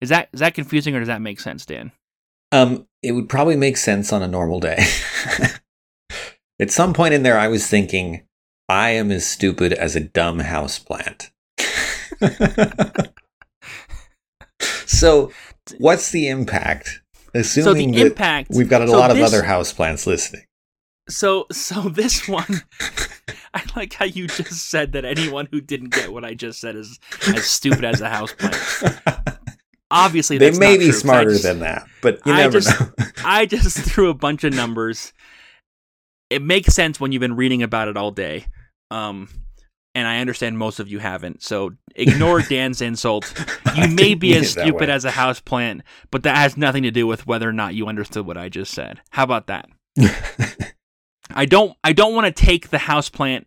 Is 0.00 0.08
that 0.08 0.30
is 0.32 0.40
that 0.40 0.54
confusing 0.54 0.94
or 0.94 1.00
does 1.00 1.08
that 1.08 1.20
make 1.20 1.40
sense, 1.40 1.66
Dan? 1.66 1.92
Um, 2.52 2.86
it 3.02 3.12
would 3.12 3.28
probably 3.28 3.56
make 3.56 3.76
sense 3.76 4.12
on 4.12 4.22
a 4.22 4.28
normal 4.28 4.58
day. 4.58 4.84
At 6.60 6.70
some 6.70 6.92
point 6.92 7.14
in 7.14 7.22
there, 7.22 7.38
I 7.38 7.48
was 7.48 7.66
thinking, 7.66 8.22
I 8.68 8.90
am 8.90 9.10
as 9.10 9.26
stupid 9.26 9.72
as 9.72 9.96
a 9.96 10.00
dumb 10.00 10.40
houseplant. 10.40 11.30
so, 14.86 15.32
what's 15.78 16.10
the 16.10 16.28
impact? 16.28 17.00
Assuming 17.34 17.94
so 17.94 17.96
the 17.96 18.06
impact, 18.06 18.50
we've 18.50 18.68
got 18.68 18.82
a 18.82 18.88
so 18.88 18.98
lot 18.98 19.08
this, 19.08 19.18
of 19.18 19.24
other 19.24 19.46
houseplants 19.46 20.06
listening. 20.06 20.44
So, 21.08 21.46
so 21.50 21.88
this 21.88 22.28
one, 22.28 22.62
I 23.54 23.62
like 23.74 23.94
how 23.94 24.04
you 24.04 24.26
just 24.26 24.68
said 24.68 24.92
that 24.92 25.06
anyone 25.06 25.48
who 25.50 25.62
didn't 25.62 25.94
get 25.94 26.12
what 26.12 26.26
I 26.26 26.34
just 26.34 26.60
said 26.60 26.76
is 26.76 26.98
as 27.28 27.46
stupid 27.46 27.86
as 27.86 28.02
a 28.02 28.10
houseplant. 28.10 29.38
Obviously, 29.90 30.38
they 30.38 30.52
may 30.52 30.76
be 30.76 30.84
true, 30.84 30.92
smarter 30.92 31.30
just, 31.30 31.42
than 31.42 31.60
that, 31.60 31.86
but 32.02 32.20
you 32.26 32.34
never 32.34 32.58
I 32.58 32.60
just, 32.60 32.80
know. 32.80 33.06
I 33.24 33.46
just 33.46 33.78
threw 33.78 34.10
a 34.10 34.14
bunch 34.14 34.44
of 34.44 34.54
numbers 34.54 35.12
it 36.30 36.42
makes 36.42 36.74
sense 36.74 36.98
when 36.98 37.12
you've 37.12 37.20
been 37.20 37.36
reading 37.36 37.62
about 37.62 37.88
it 37.88 37.96
all 37.96 38.12
day. 38.12 38.46
Um, 38.90 39.28
and 39.94 40.06
I 40.06 40.20
understand 40.20 40.56
most 40.56 40.78
of 40.78 40.88
you 40.88 41.00
haven't. 41.00 41.42
So 41.42 41.72
ignore 41.96 42.40
Dan's 42.48 42.80
insult. 42.80 43.32
You 43.76 43.88
may 43.88 44.14
be 44.14 44.36
as 44.36 44.52
stupid 44.52 44.88
as 44.88 45.04
a 45.04 45.10
house 45.10 45.40
plant, 45.40 45.82
but 46.10 46.22
that 46.22 46.36
has 46.36 46.56
nothing 46.56 46.84
to 46.84 46.90
do 46.90 47.06
with 47.06 47.26
whether 47.26 47.48
or 47.48 47.52
not 47.52 47.74
you 47.74 47.88
understood 47.88 48.26
what 48.26 48.36
I 48.36 48.48
just 48.48 48.72
said. 48.72 49.00
How 49.10 49.24
about 49.24 49.48
that? 49.48 49.68
I 51.32 51.44
don't 51.44 51.76
I 51.84 51.92
don't 51.92 52.14
want 52.14 52.34
to 52.34 52.44
take 52.44 52.70
the 52.70 52.78
house 52.78 53.08
plant 53.08 53.46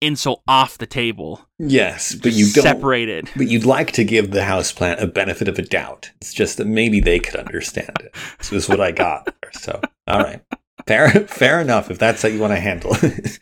insult 0.00 0.42
off 0.46 0.78
the 0.78 0.86
table. 0.86 1.46
Yes, 1.58 2.14
but 2.14 2.32
you 2.32 2.50
don't 2.52 2.62
separate 2.62 3.08
it. 3.08 3.30
But 3.36 3.48
you'd 3.48 3.64
like 3.64 3.92
to 3.92 4.04
give 4.04 4.30
the 4.30 4.44
house 4.44 4.72
plant 4.72 5.00
a 5.00 5.06
benefit 5.06 5.48
of 5.48 5.58
a 5.58 5.62
doubt. 5.62 6.10
It's 6.20 6.34
just 6.34 6.58
that 6.58 6.66
maybe 6.66 7.00
they 7.00 7.18
could 7.18 7.36
understand 7.36 7.96
it. 8.00 8.14
This 8.38 8.52
is 8.52 8.68
what 8.68 8.80
I 8.80 8.92
got. 8.92 9.34
So, 9.54 9.80
all 10.06 10.20
right. 10.20 10.42
Fair, 10.86 11.10
fair 11.28 11.60
enough. 11.60 11.90
If 11.90 11.98
that's 11.98 12.22
how 12.22 12.28
you 12.28 12.40
want 12.40 12.52
to 12.52 12.60
handle 12.60 12.96
it. 13.02 13.38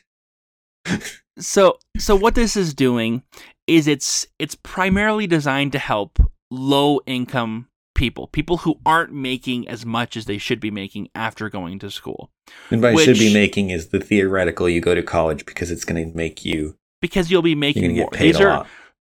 so, 1.39 1.79
so 1.99 2.17
what 2.17 2.35
this 2.35 2.57
is 2.57 2.75
doing 2.75 3.23
is 3.67 3.87
it's 3.87 4.27
it's 4.39 4.55
primarily 4.57 5.27
designed 5.27 5.73
to 5.73 5.79
help 5.79 6.19
low 6.51 7.01
income 7.07 7.69
people, 7.95 8.27
people 8.29 8.59
who 8.59 8.81
aren't 8.85 9.13
making 9.13 9.69
as 9.69 9.87
much 9.87 10.17
as 10.17 10.27
they 10.27 10.39
should 10.39 10.61
be 10.61 10.71
making 10.71 11.09
after 11.15 11.49
going 11.49 11.79
to 11.79 11.91
school. 11.91 12.31
And 12.71 12.83
by 12.83 12.93
which, 12.93 13.05
should 13.05 13.19
be 13.19 13.33
making 13.33 13.71
is 13.71 13.89
the 13.89 14.01
theoretical 14.01 14.69
you 14.69 14.81
go 14.81 14.95
to 14.95 15.03
college 15.03 15.47
because 15.47 15.71
it's 15.71 15.85
going 15.85 16.11
to 16.11 16.17
make 16.17 16.45
you 16.45 16.77
because 17.01 17.31
you'll 17.31 17.43
be 17.43 17.55
making 17.55 17.97
more. 17.97 18.11
These 18.13 18.41
are 18.41 18.49
lot. 18.49 18.67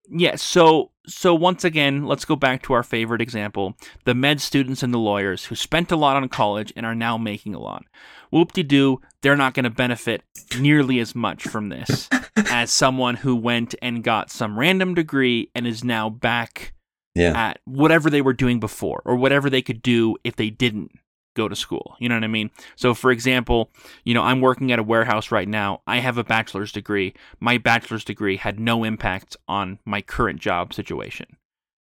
yeah. 0.09 0.35
So 0.35 0.91
so 1.07 1.33
once 1.33 1.63
again, 1.63 2.05
let's 2.05 2.25
go 2.25 2.35
back 2.35 2.63
to 2.63 2.73
our 2.73 2.83
favorite 2.83 3.21
example: 3.21 3.75
the 4.05 4.15
med 4.15 4.41
students 4.41 4.83
and 4.83 4.93
the 4.93 4.99
lawyers 4.99 5.45
who 5.45 5.55
spent 5.55 5.91
a 5.91 5.97
lot 5.97 6.17
on 6.17 6.29
college 6.29 6.73
and 6.75 6.85
are 6.85 6.95
now 6.95 7.17
making 7.17 7.55
a 7.55 7.59
lot 7.59 7.85
whoop 8.31 8.53
de 8.53 8.63
doo, 8.63 9.01
they're 9.21 9.35
not 9.35 9.53
going 9.53 9.63
to 9.63 9.69
benefit 9.69 10.23
nearly 10.59 10.99
as 10.99 11.15
much 11.15 11.43
from 11.43 11.69
this 11.69 12.09
as 12.49 12.71
someone 12.71 13.15
who 13.15 13.35
went 13.35 13.75
and 13.81 14.03
got 14.03 14.29
some 14.29 14.57
random 14.57 14.93
degree 14.93 15.49
and 15.55 15.67
is 15.67 15.83
now 15.83 16.09
back 16.09 16.73
yeah. 17.15 17.49
at 17.49 17.59
whatever 17.65 18.09
they 18.09 18.21
were 18.21 18.33
doing 18.33 18.59
before 18.59 19.01
or 19.05 19.15
whatever 19.15 19.49
they 19.49 19.61
could 19.61 19.81
do 19.81 20.15
if 20.23 20.35
they 20.35 20.49
didn't 20.49 20.91
go 21.37 21.47
to 21.47 21.55
school. 21.55 21.95
You 21.99 22.09
know 22.09 22.15
what 22.15 22.23
I 22.23 22.27
mean? 22.27 22.49
So, 22.75 22.93
for 22.93 23.11
example, 23.11 23.71
you 24.03 24.13
know, 24.13 24.23
I'm 24.23 24.41
working 24.41 24.71
at 24.71 24.79
a 24.79 24.83
warehouse 24.83 25.31
right 25.31 25.47
now. 25.47 25.81
I 25.87 25.99
have 25.99 26.17
a 26.17 26.23
bachelor's 26.23 26.71
degree. 26.71 27.13
My 27.39 27.57
bachelor's 27.57 28.03
degree 28.03 28.37
had 28.37 28.59
no 28.59 28.83
impact 28.83 29.37
on 29.47 29.79
my 29.85 30.01
current 30.01 30.41
job 30.41 30.73
situation. 30.73 31.37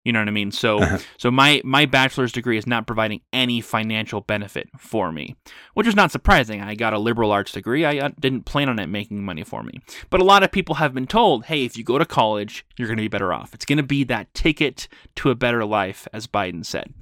You 0.03 0.11
know 0.11 0.19
what 0.19 0.27
I 0.27 0.31
mean? 0.31 0.51
So 0.51 0.79
uh-huh. 0.79 0.97
so 1.17 1.31
my 1.31 1.61
my 1.63 1.85
bachelor's 1.85 2.33
degree 2.33 2.57
is 2.57 2.67
not 2.67 2.85
providing 2.85 3.21
any 3.31 3.61
financial 3.61 4.19
benefit 4.19 4.69
for 4.77 5.13
me, 5.13 5.37
which 5.75 5.87
is 5.87 5.95
not 5.95 6.11
surprising. 6.11 6.61
I 6.61 6.75
got 6.75 6.91
a 6.91 6.99
liberal 6.99 7.31
arts 7.31 7.53
degree. 7.53 7.85
I 7.85 7.99
uh, 7.99 8.09
didn't 8.19 8.43
plan 8.43 8.67
on 8.67 8.79
it 8.79 8.87
making 8.87 9.23
money 9.23 9.45
for 9.45 9.63
me. 9.63 9.79
But 10.09 10.19
a 10.19 10.25
lot 10.25 10.43
of 10.43 10.51
people 10.51 10.75
have 10.75 10.93
been 10.93 11.07
told, 11.07 11.45
"Hey, 11.45 11.63
if 11.63 11.77
you 11.77 11.85
go 11.85 11.97
to 11.97 12.05
college, 12.05 12.65
you're 12.75 12.89
going 12.89 12.97
to 12.97 13.03
be 13.03 13.07
better 13.07 13.31
off. 13.31 13.53
It's 13.53 13.65
going 13.65 13.77
to 13.77 13.83
be 13.83 14.03
that 14.05 14.33
ticket 14.33 14.89
to 15.15 15.29
a 15.29 15.35
better 15.35 15.63
life," 15.63 16.05
as 16.11 16.27
Biden 16.27 16.65
said 16.65 16.93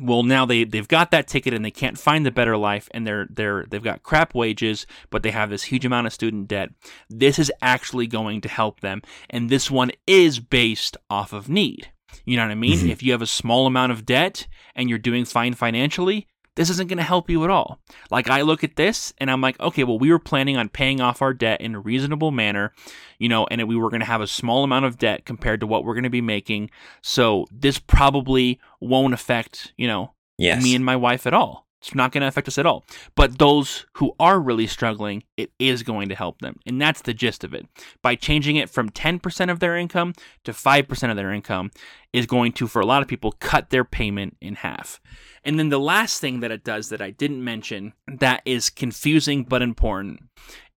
well 0.00 0.22
now 0.22 0.44
they 0.44 0.64
they've 0.64 0.88
got 0.88 1.10
that 1.10 1.26
ticket 1.26 1.54
and 1.54 1.64
they 1.64 1.70
can't 1.70 1.98
find 1.98 2.24
the 2.24 2.30
better 2.30 2.56
life 2.56 2.88
and 2.92 3.06
they're 3.06 3.26
they're 3.30 3.64
they've 3.68 3.82
got 3.82 4.02
crap 4.02 4.34
wages 4.34 4.86
but 5.10 5.22
they 5.22 5.30
have 5.30 5.50
this 5.50 5.64
huge 5.64 5.84
amount 5.84 6.06
of 6.06 6.12
student 6.12 6.48
debt. 6.48 6.70
This 7.08 7.38
is 7.38 7.52
actually 7.62 8.06
going 8.06 8.40
to 8.42 8.48
help 8.48 8.80
them 8.80 9.02
and 9.30 9.50
this 9.50 9.70
one 9.70 9.90
is 10.06 10.40
based 10.40 10.96
off 11.10 11.32
of 11.32 11.48
need. 11.48 11.90
You 12.24 12.36
know 12.36 12.44
what 12.44 12.52
i 12.52 12.56
mean? 12.56 12.78
Mm-hmm. 12.78 12.90
if 12.90 13.02
you 13.02 13.12
have 13.12 13.22
a 13.22 13.26
small 13.26 13.66
amount 13.66 13.92
of 13.92 14.06
debt 14.06 14.46
and 14.74 14.88
you're 14.88 14.98
doing 14.98 15.24
fine 15.24 15.54
financially 15.54 16.26
this 16.56 16.70
isn't 16.70 16.88
going 16.88 16.98
to 16.98 17.04
help 17.04 17.30
you 17.30 17.44
at 17.44 17.50
all. 17.50 17.78
Like 18.10 18.28
I 18.28 18.42
look 18.42 18.64
at 18.64 18.76
this 18.76 19.12
and 19.18 19.30
I'm 19.30 19.40
like, 19.40 19.58
okay, 19.60 19.84
well, 19.84 19.98
we 19.98 20.10
were 20.10 20.18
planning 20.18 20.56
on 20.56 20.68
paying 20.68 21.00
off 21.00 21.22
our 21.22 21.32
debt 21.32 21.60
in 21.60 21.74
a 21.74 21.80
reasonable 21.80 22.32
manner, 22.32 22.72
you 23.18 23.28
know, 23.28 23.46
and 23.50 23.66
we 23.68 23.76
were 23.76 23.90
going 23.90 24.00
to 24.00 24.06
have 24.06 24.20
a 24.20 24.26
small 24.26 24.64
amount 24.64 24.86
of 24.86 24.98
debt 24.98 25.24
compared 25.24 25.60
to 25.60 25.66
what 25.66 25.84
we're 25.84 25.94
going 25.94 26.04
to 26.04 26.10
be 26.10 26.20
making. 26.20 26.70
So 27.02 27.46
this 27.52 27.78
probably 27.78 28.58
won't 28.80 29.14
affect, 29.14 29.72
you 29.76 29.86
know, 29.86 30.14
yes. 30.38 30.62
me 30.62 30.74
and 30.74 30.84
my 30.84 30.96
wife 30.96 31.26
at 31.26 31.34
all. 31.34 31.66
It's 31.86 31.94
not 31.94 32.10
going 32.10 32.22
to 32.22 32.26
affect 32.26 32.48
us 32.48 32.58
at 32.58 32.66
all. 32.66 32.84
But 33.14 33.38
those 33.38 33.86
who 33.94 34.14
are 34.18 34.40
really 34.40 34.66
struggling, 34.66 35.22
it 35.36 35.52
is 35.58 35.84
going 35.84 36.08
to 36.08 36.16
help 36.16 36.40
them. 36.40 36.58
And 36.66 36.80
that's 36.80 37.02
the 37.02 37.14
gist 37.14 37.44
of 37.44 37.54
it. 37.54 37.66
By 38.02 38.16
changing 38.16 38.56
it 38.56 38.70
from 38.70 38.90
10% 38.90 39.50
of 39.50 39.60
their 39.60 39.76
income 39.76 40.14
to 40.44 40.52
5% 40.52 41.10
of 41.10 41.16
their 41.16 41.30
income 41.30 41.70
is 42.12 42.26
going 42.26 42.52
to, 42.54 42.66
for 42.66 42.80
a 42.80 42.86
lot 42.86 43.02
of 43.02 43.08
people, 43.08 43.32
cut 43.32 43.70
their 43.70 43.84
payment 43.84 44.36
in 44.40 44.56
half. 44.56 45.00
And 45.46 45.60
then 45.60 45.68
the 45.68 45.78
last 45.78 46.20
thing 46.20 46.40
that 46.40 46.50
it 46.50 46.64
does 46.64 46.88
that 46.88 47.00
I 47.00 47.12
didn't 47.12 47.42
mention 47.42 47.92
that 48.08 48.42
is 48.44 48.68
confusing 48.68 49.44
but 49.44 49.62
important 49.62 50.24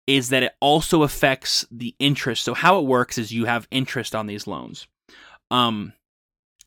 is 0.05 0.29
that 0.29 0.43
it 0.43 0.53
also 0.61 1.01
affects 1.01 1.65
the 1.71 1.95
interest. 1.97 2.43
So, 2.43 2.53
how 2.53 2.79
it 2.79 2.85
works 2.85 3.17
is 3.17 3.33
you 3.33 3.45
have 3.45 3.67
interest 3.71 4.13
on 4.13 4.27
these 4.27 4.45
loans. 4.45 4.87
Um, 5.49 5.93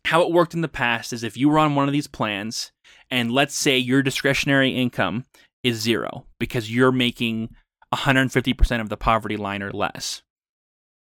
how 0.05 0.23
it 0.23 0.33
worked 0.33 0.53
in 0.53 0.63
the 0.63 0.69
past 0.69 1.13
is 1.13 1.23
if 1.23 1.37
you 1.37 1.49
were 1.49 1.61
on 1.61 1.77
one 1.77 1.89
of 1.89 1.93
these 1.93 2.09
plans, 2.09 2.73
and 3.09 3.31
let's 3.31 3.55
say 3.55 3.79
your 3.79 4.03
discretionary 4.03 4.71
income 4.71 5.25
is 5.63 5.81
zero 5.81 6.27
because 6.41 6.75
you're 6.75 6.91
making 6.91 7.55
150% 7.95 8.81
of 8.81 8.89
the 8.89 8.97
poverty 8.97 9.37
line 9.37 9.63
or 9.63 9.71
less, 9.71 10.23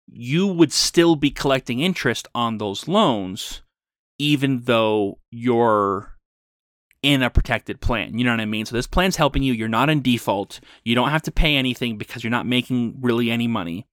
you 0.08 0.46
would 0.46 0.72
still 0.72 1.16
be 1.16 1.32
collecting 1.32 1.80
interest 1.80 2.28
on 2.36 2.60
those 2.60 2.88
loans, 2.88 3.64
even 4.20 4.66
though 4.66 5.18
you're 5.32 6.16
in 7.04 7.24
a 7.24 7.30
protected 7.30 7.82
plan. 7.82 8.18
You 8.18 8.26
know 8.26 8.32
what 8.32 8.40
I 8.40 8.46
mean? 8.46 8.66
So 8.66 8.76
this 8.76 8.88
plan's 8.88 9.16
helping 9.16 9.44
you. 9.44 9.54
You're 9.54 9.68
not 9.68 9.90
in 9.90 10.02
default. 10.02 10.60
You 10.84 10.96
don't 10.96 11.10
have 11.10 11.24
to 11.24 11.32
pay 11.32 11.56
anything 11.56 11.98
because 11.98 12.24
you're 12.24 12.32
not 12.32 12.46
making 12.46 12.98
really 13.02 13.32
any 13.32 13.48
money. 13.48 13.88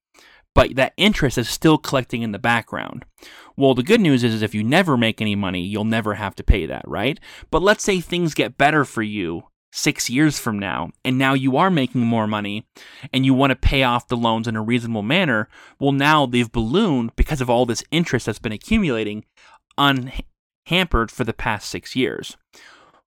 But 0.55 0.77
that 0.77 0.95
interest 0.97 1.39
is 1.39 1.49
still 1.49 1.79
collecting 1.79 2.23
in 2.23 2.33
the 2.33 2.39
background. 2.39 3.05
Well, 3.57 3.75
the 3.75 3.83
good 3.83 4.01
news 4.01 4.25
is, 4.25 4.35
is 4.35 4.43
if 4.43 4.55
you 4.55 4.65
never 4.65 4.97
make 4.97 5.21
any 5.21 5.35
money, 5.35 5.63
you'll 5.63 5.85
never 5.85 6.15
have 6.15 6.35
to 6.37 6.43
pay 6.43 6.67
that, 6.67 6.83
right? 6.87 7.19
But 7.51 7.63
let's 7.63 7.85
say 7.85 8.01
things 8.01 8.35
get 8.35 8.59
better 8.59 8.85
for 8.85 9.03
you 9.03 9.45
six 9.71 10.09
years 10.09 10.39
from 10.39 10.59
now, 10.59 10.91
and 11.05 11.19
now 11.19 11.35
you 11.35 11.57
are 11.57 11.71
making 11.71 12.01
more 12.01 12.27
money 12.27 12.67
and 13.13 13.25
you 13.25 13.35
want 13.35 13.51
to 13.51 13.57
pay 13.57 13.83
off 13.83 14.09
the 14.09 14.17
loans 14.17 14.49
in 14.49 14.57
a 14.57 14.63
reasonable 14.63 15.03
manner. 15.03 15.49
Well, 15.79 15.93
now 15.93 16.27
they've 16.27 16.51
ballooned 16.51 17.15
because 17.17 17.41
of 17.41 17.51
all 17.51 17.67
this 17.67 17.85
interest 17.91 18.27
that's 18.27 18.39
been 18.39 18.53
accumulating 18.53 19.25
unhampered 19.77 21.11
for 21.11 21.25
the 21.25 21.33
past 21.33 21.69
six 21.69 21.95
years. 21.95 22.37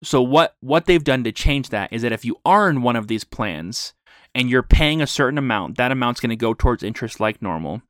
So 0.02 0.20
what 0.20 0.56
what 0.60 0.86
they've 0.86 1.02
done 1.02 1.24
to 1.24 1.32
change 1.32 1.68
that 1.68 1.92
is 1.92 2.02
that 2.02 2.12
if 2.12 2.24
you 2.24 2.36
are 2.44 2.68
in 2.68 2.82
one 2.82 2.96
of 2.96 3.08
these 3.08 3.24
plans 3.24 3.94
and 4.34 4.48
you're 4.48 4.62
paying 4.62 5.00
a 5.00 5.06
certain 5.06 5.38
amount, 5.38 5.76
that 5.76 5.92
amount's 5.92 6.20
going 6.20 6.30
to 6.30 6.36
go 6.36 6.54
towards 6.54 6.82
interest 6.82 7.20
like 7.20 7.42
normal. 7.42 7.82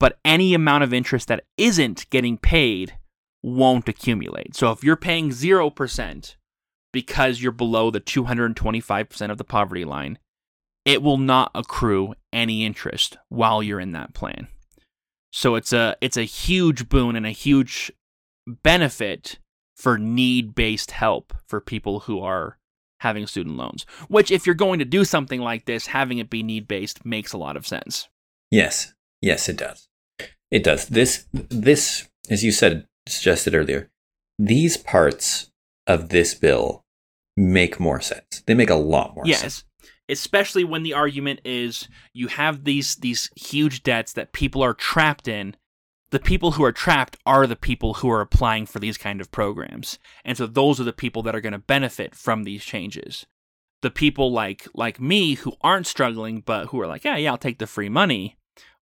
But 0.00 0.18
any 0.24 0.54
amount 0.54 0.84
of 0.84 0.94
interest 0.94 1.28
that 1.28 1.44
isn't 1.56 2.08
getting 2.10 2.38
paid 2.38 2.96
won't 3.42 3.88
accumulate. 3.88 4.54
So 4.54 4.70
if 4.70 4.84
you're 4.84 4.96
paying 4.96 5.30
0% 5.30 6.36
because 6.92 7.42
you're 7.42 7.52
below 7.52 7.90
the 7.90 8.00
225% 8.00 9.30
of 9.30 9.38
the 9.38 9.44
poverty 9.44 9.84
line, 9.84 10.18
it 10.84 11.02
will 11.02 11.18
not 11.18 11.50
accrue 11.54 12.14
any 12.32 12.64
interest 12.64 13.18
while 13.28 13.62
you're 13.62 13.80
in 13.80 13.92
that 13.92 14.14
plan. 14.14 14.48
So 15.32 15.54
it's 15.56 15.72
a 15.72 15.96
it's 16.00 16.16
a 16.16 16.22
huge 16.22 16.88
boon 16.88 17.14
and 17.14 17.26
a 17.26 17.30
huge 17.30 17.92
benefit 18.46 19.38
for 19.78 19.96
need 19.96 20.54
based 20.54 20.90
help 20.90 21.32
for 21.46 21.60
people 21.60 22.00
who 22.00 22.20
are 22.20 22.58
having 23.00 23.26
student 23.26 23.56
loans. 23.56 23.86
Which, 24.08 24.30
if 24.30 24.44
you're 24.44 24.54
going 24.54 24.80
to 24.80 24.84
do 24.84 25.04
something 25.04 25.40
like 25.40 25.66
this, 25.66 25.86
having 25.86 26.18
it 26.18 26.28
be 26.28 26.42
need 26.42 26.66
based 26.66 27.06
makes 27.06 27.32
a 27.32 27.38
lot 27.38 27.56
of 27.56 27.66
sense. 27.66 28.08
Yes, 28.50 28.92
yes, 29.22 29.48
it 29.48 29.56
does. 29.56 29.88
It 30.50 30.64
does. 30.64 30.88
This, 30.88 31.26
this, 31.32 32.08
as 32.28 32.42
you 32.42 32.50
said, 32.50 32.86
suggested 33.06 33.54
earlier, 33.54 33.88
these 34.38 34.76
parts 34.76 35.50
of 35.86 36.08
this 36.08 36.34
bill 36.34 36.82
make 37.36 37.78
more 37.78 38.00
sense. 38.00 38.42
They 38.46 38.54
make 38.54 38.70
a 38.70 38.74
lot 38.74 39.14
more 39.14 39.24
sense. 39.24 39.30
yes. 39.30 39.40
sense. 39.40 39.64
Especially 40.10 40.64
when 40.64 40.82
the 40.82 40.94
argument 40.94 41.40
is 41.44 41.86
you 42.14 42.28
have 42.28 42.64
these 42.64 42.96
these 42.96 43.30
huge 43.36 43.82
debts 43.82 44.14
that 44.14 44.32
people 44.32 44.62
are 44.62 44.72
trapped 44.72 45.28
in 45.28 45.54
the 46.10 46.18
people 46.18 46.52
who 46.52 46.64
are 46.64 46.72
trapped 46.72 47.16
are 47.26 47.46
the 47.46 47.56
people 47.56 47.94
who 47.94 48.10
are 48.10 48.20
applying 48.20 48.66
for 48.66 48.78
these 48.78 48.96
kind 48.96 49.20
of 49.20 49.30
programs. 49.30 49.98
And 50.24 50.36
so 50.36 50.46
those 50.46 50.80
are 50.80 50.84
the 50.84 50.92
people 50.92 51.22
that 51.22 51.34
are 51.34 51.40
going 51.40 51.52
to 51.52 51.58
benefit 51.58 52.14
from 52.14 52.44
these 52.44 52.64
changes. 52.64 53.26
The 53.82 53.90
people 53.90 54.32
like 54.32 54.66
like 54.74 55.00
me 55.00 55.34
who 55.34 55.52
aren't 55.60 55.86
struggling 55.86 56.40
but 56.40 56.66
who 56.66 56.80
are 56.80 56.86
like, 56.86 57.04
"Yeah, 57.04 57.16
yeah, 57.16 57.30
I'll 57.30 57.38
take 57.38 57.58
the 57.58 57.66
free 57.66 57.88
money." 57.88 58.36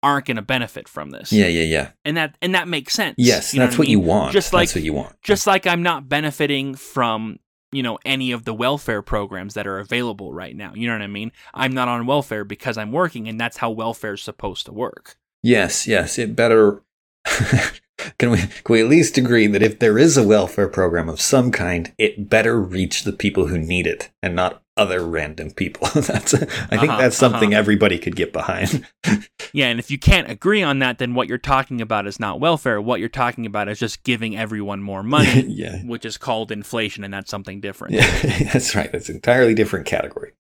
aren't 0.03 0.25
going 0.25 0.37
to 0.37 0.41
benefit 0.41 0.87
from 0.87 1.11
this. 1.11 1.31
Yeah, 1.31 1.47
yeah, 1.47 1.63
yeah. 1.63 1.91
And 2.03 2.17
that 2.17 2.35
and 2.41 2.55
that 2.55 2.67
makes 2.67 2.93
sense. 2.93 3.15
Yes, 3.17 3.53
you 3.53 3.59
know 3.59 3.67
that's 3.67 3.77
what, 3.77 3.87
what 3.87 3.87
I 3.87 3.95
mean? 3.95 3.99
you 3.99 4.05
want. 4.07 4.33
Just 4.33 4.53
like 4.53 4.67
that's 4.67 4.75
what 4.75 4.83
you 4.83 4.93
want. 4.93 5.15
Just 5.21 5.47
like 5.47 5.67
I'm 5.67 5.83
not 5.83 6.09
benefiting 6.09 6.75
from 6.75 7.39
you 7.71 7.83
know 7.83 7.99
any 8.05 8.31
of 8.31 8.45
the 8.45 8.53
welfare 8.53 9.01
programs 9.01 9.53
that 9.53 9.67
are 9.67 9.79
available 9.79 10.33
right 10.33 10.55
now. 10.55 10.73
You 10.73 10.87
know 10.87 10.93
what 10.93 11.03
I 11.03 11.07
mean? 11.07 11.31
I'm 11.53 11.73
not 11.73 11.87
on 11.87 12.05
welfare 12.05 12.43
because 12.43 12.77
I'm 12.77 12.91
working, 12.91 13.27
and 13.27 13.39
that's 13.39 13.57
how 13.57 13.69
welfare 13.69 14.13
is 14.13 14.21
supposed 14.21 14.65
to 14.65 14.73
work. 14.73 15.17
Yes, 15.43 15.87
yes. 15.87 16.17
It 16.17 16.35
better 16.35 16.81
can 18.17 18.31
we 18.31 18.37
can 18.37 18.73
we 18.73 18.81
at 18.81 18.87
least 18.87 19.17
agree 19.17 19.47
that 19.47 19.61
if 19.61 19.79
there 19.79 19.97
is 19.97 20.17
a 20.17 20.27
welfare 20.27 20.67
program 20.67 21.09
of 21.09 21.21
some 21.21 21.51
kind, 21.51 21.93
it 21.97 22.29
better 22.29 22.59
reach 22.59 23.03
the 23.03 23.13
people 23.13 23.47
who 23.47 23.57
need 23.57 23.87
it 23.87 24.11
and 24.21 24.35
not 24.35 24.63
other 24.77 25.05
random 25.05 25.51
people. 25.51 25.87
that's 25.95 26.33
I 26.33 26.37
think 26.37 26.91
Uh-huh, 26.91 26.97
that's 26.97 27.17
something 27.17 27.53
uh-huh. 27.53 27.59
everybody 27.59 27.99
could 27.99 28.15
get 28.15 28.33
behind. 28.33 28.85
Yeah, 29.53 29.67
and 29.67 29.79
if 29.79 29.91
you 29.91 29.99
can't 29.99 30.31
agree 30.31 30.63
on 30.63 30.79
that, 30.79 30.97
then 30.97 31.13
what 31.13 31.27
you're 31.27 31.37
talking 31.37 31.81
about 31.81 32.07
is 32.07 32.21
not 32.21 32.39
welfare. 32.39 32.79
What 32.79 33.01
you're 33.01 33.09
talking 33.09 33.45
about 33.45 33.67
is 33.67 33.79
just 33.79 34.03
giving 34.03 34.37
everyone 34.37 34.81
more 34.81 35.03
money, 35.03 35.41
yeah. 35.49 35.81
which 35.83 36.05
is 36.05 36.17
called 36.17 36.53
inflation, 36.53 37.03
and 37.03 37.13
that's 37.13 37.29
something 37.29 37.59
different. 37.59 37.95
Yeah, 37.95 38.21
that's 38.53 38.75
right. 38.75 38.89
That's 38.89 39.09
an 39.09 39.15
entirely 39.15 39.53
different 39.53 39.87
category. 39.87 40.31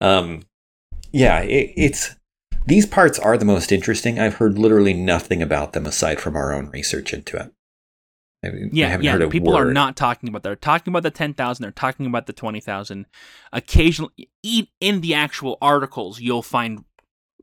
Um, 0.00 0.44
yeah, 1.12 1.40
it, 1.40 1.72
it's 1.76 2.16
these 2.68 2.84
parts 2.84 3.18
are 3.18 3.38
the 3.38 3.46
most 3.46 3.72
interesting. 3.72 4.18
I've 4.18 4.34
heard 4.34 4.58
literally 4.58 4.92
nothing 4.92 5.42
about 5.42 5.72
them 5.72 5.86
aside 5.86 6.20
from 6.20 6.36
our 6.36 6.52
own 6.52 6.68
research 6.70 7.14
into 7.14 7.38
it. 7.38 7.52
I, 8.44 8.50
mean, 8.50 8.70
Yeah, 8.72 8.98
yeah. 9.00 9.26
People 9.28 9.56
are 9.56 9.72
not 9.72 9.96
talking 9.96 10.28
about. 10.28 10.42
They're 10.42 10.54
talking 10.54 10.92
about 10.92 11.02
the 11.02 11.10
ten 11.10 11.32
thousand. 11.32 11.62
They're 11.62 11.72
talking 11.72 12.06
about 12.06 12.26
the 12.26 12.34
twenty 12.34 12.60
thousand. 12.60 13.06
Occasionally, 13.52 14.28
in 14.80 15.00
the 15.00 15.14
actual 15.14 15.56
articles, 15.62 16.20
you'll 16.20 16.42
find, 16.42 16.84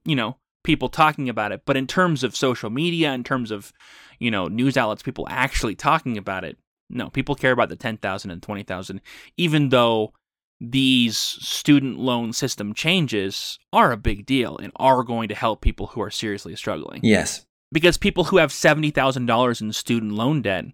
you 0.05 0.15
know, 0.15 0.37
people 0.63 0.89
talking 0.89 1.27
about 1.27 1.51
it. 1.51 1.63
But 1.65 1.75
in 1.75 1.87
terms 1.87 2.23
of 2.23 2.35
social 2.35 2.69
media, 2.69 3.11
in 3.11 3.23
terms 3.23 3.49
of, 3.49 3.73
you 4.19 4.29
know, 4.29 4.47
news 4.47 4.77
outlets, 4.77 5.03
people 5.03 5.27
actually 5.29 5.75
talking 5.75 6.17
about 6.17 6.43
it. 6.43 6.57
No, 6.89 7.09
people 7.09 7.33
care 7.33 7.51
about 7.51 7.69
the 7.69 7.75
ten 7.75 7.97
thousand 7.97 8.29
and 8.29 8.43
twenty 8.43 8.63
thousand, 8.63 9.01
even 9.37 9.69
though 9.69 10.13
these 10.61 11.17
student 11.17 11.99
loan 11.99 12.31
system 12.33 12.73
changes 12.73 13.59
are 13.73 13.91
a 13.91 13.97
big 13.97 14.25
deal 14.25 14.57
and 14.57 14.71
are 14.77 15.03
going 15.03 15.27
to 15.29 15.35
help 15.35 15.61
people 15.61 15.87
who 15.87 16.01
are 16.01 16.09
seriously 16.11 16.55
struggling 16.55 17.01
Yes. 17.03 17.45
because 17.71 17.97
people 17.97 18.25
who 18.25 18.37
have 18.37 18.51
seventy 18.51 18.89
thousand 18.91 19.25
dollars 19.25 19.61
in 19.61 19.73
student 19.73 20.13
loan 20.13 20.41
debt, 20.41 20.65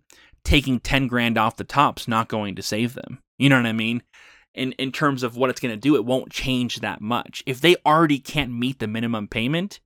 taking 0.44 0.80
ten 0.80 1.08
grand 1.08 1.38
off 1.38 1.58
the 1.58 1.64
top's 1.64 2.08
not 2.08 2.28
going 2.28 2.56
to 2.56 2.62
save 2.62 2.94
them. 2.94 3.20
You 3.40 3.50
know 3.50 3.58
what 3.58 3.66
I 3.66 3.74
mean? 3.74 4.04
In 4.54 4.74
in 4.74 4.92
terms 4.92 5.24
of 5.24 5.36
what 5.38 5.50
it's 5.50 5.60
going 5.62 5.74
to 5.74 5.80
do, 5.80 5.96
it 5.96 6.06
won't 6.06 6.30
change 6.32 6.82
that 6.82 7.00
much. 7.02 7.42
If 7.46 7.62
they 7.62 7.76
already 7.86 8.20
can't 8.20 8.52
meet 8.52 8.80
the 8.80 8.88
minimum 8.88 9.28
payment, 9.30 9.80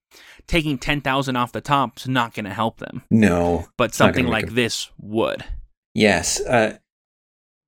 taking 0.47 0.77
ten 0.77 1.01
thousand 1.01 1.35
off 1.35 1.51
the 1.51 1.61
top's 1.61 2.07
not 2.07 2.33
going 2.33 2.45
to 2.45 2.53
help 2.53 2.79
them. 2.79 3.03
No. 3.11 3.67
But 3.77 3.93
something 3.93 4.27
like 4.27 4.47
them- 4.47 4.55
this 4.55 4.89
would. 4.97 5.45
Yes, 5.93 6.41
uh, 6.41 6.79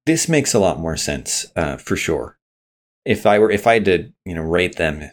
this 0.08 0.28
makes 0.28 0.54
a 0.54 0.60
lot 0.60 0.80
more 0.80 0.98
sense 0.98 1.46
uh, 1.56 1.78
for 1.78 1.96
sure. 1.96 2.38
If 3.06 3.26
I 3.26 3.40
were, 3.40 3.52
if 3.52 3.68
I 3.68 3.80
did, 3.80 4.14
you 4.26 4.34
know, 4.34 4.42
rate 4.42 4.78
them, 4.78 5.12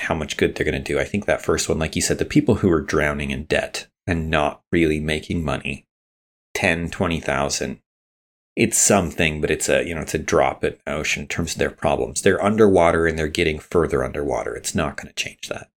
how 0.00 0.14
much 0.14 0.36
good 0.36 0.54
they're 0.54 0.64
going 0.64 0.82
to 0.82 0.92
do, 0.92 0.98
I 0.98 1.04
think 1.04 1.26
that 1.26 1.42
first 1.42 1.68
one, 1.68 1.78
like 1.78 1.94
you 1.94 2.02
said, 2.02 2.18
the 2.18 2.24
people 2.24 2.56
who 2.56 2.70
are 2.70 2.80
drowning 2.80 3.30
in 3.30 3.44
debt 3.44 3.86
and 4.06 4.28
not 4.28 4.62
really 4.72 5.00
making 5.00 5.44
money, 5.44 5.86
10, 6.54 6.90
20,000, 6.90 7.80
it's 8.56 8.78
something, 8.78 9.40
but 9.40 9.50
it's 9.50 9.68
a, 9.68 9.86
you 9.86 9.94
know, 9.94 10.02
it's 10.02 10.14
a 10.14 10.18
drop 10.18 10.64
in 10.64 10.76
the 10.84 10.92
ocean 10.92 11.22
in 11.22 11.28
terms 11.28 11.52
of 11.52 11.58
their 11.58 11.70
problems. 11.70 12.22
They're 12.22 12.44
underwater 12.44 13.06
and 13.06 13.18
they're 13.18 13.28
getting 13.28 13.58
further 13.58 14.04
underwater. 14.04 14.54
It's 14.54 14.74
not 14.74 14.96
going 14.96 15.08
to 15.08 15.14
change 15.14 15.48
that. 15.48 15.70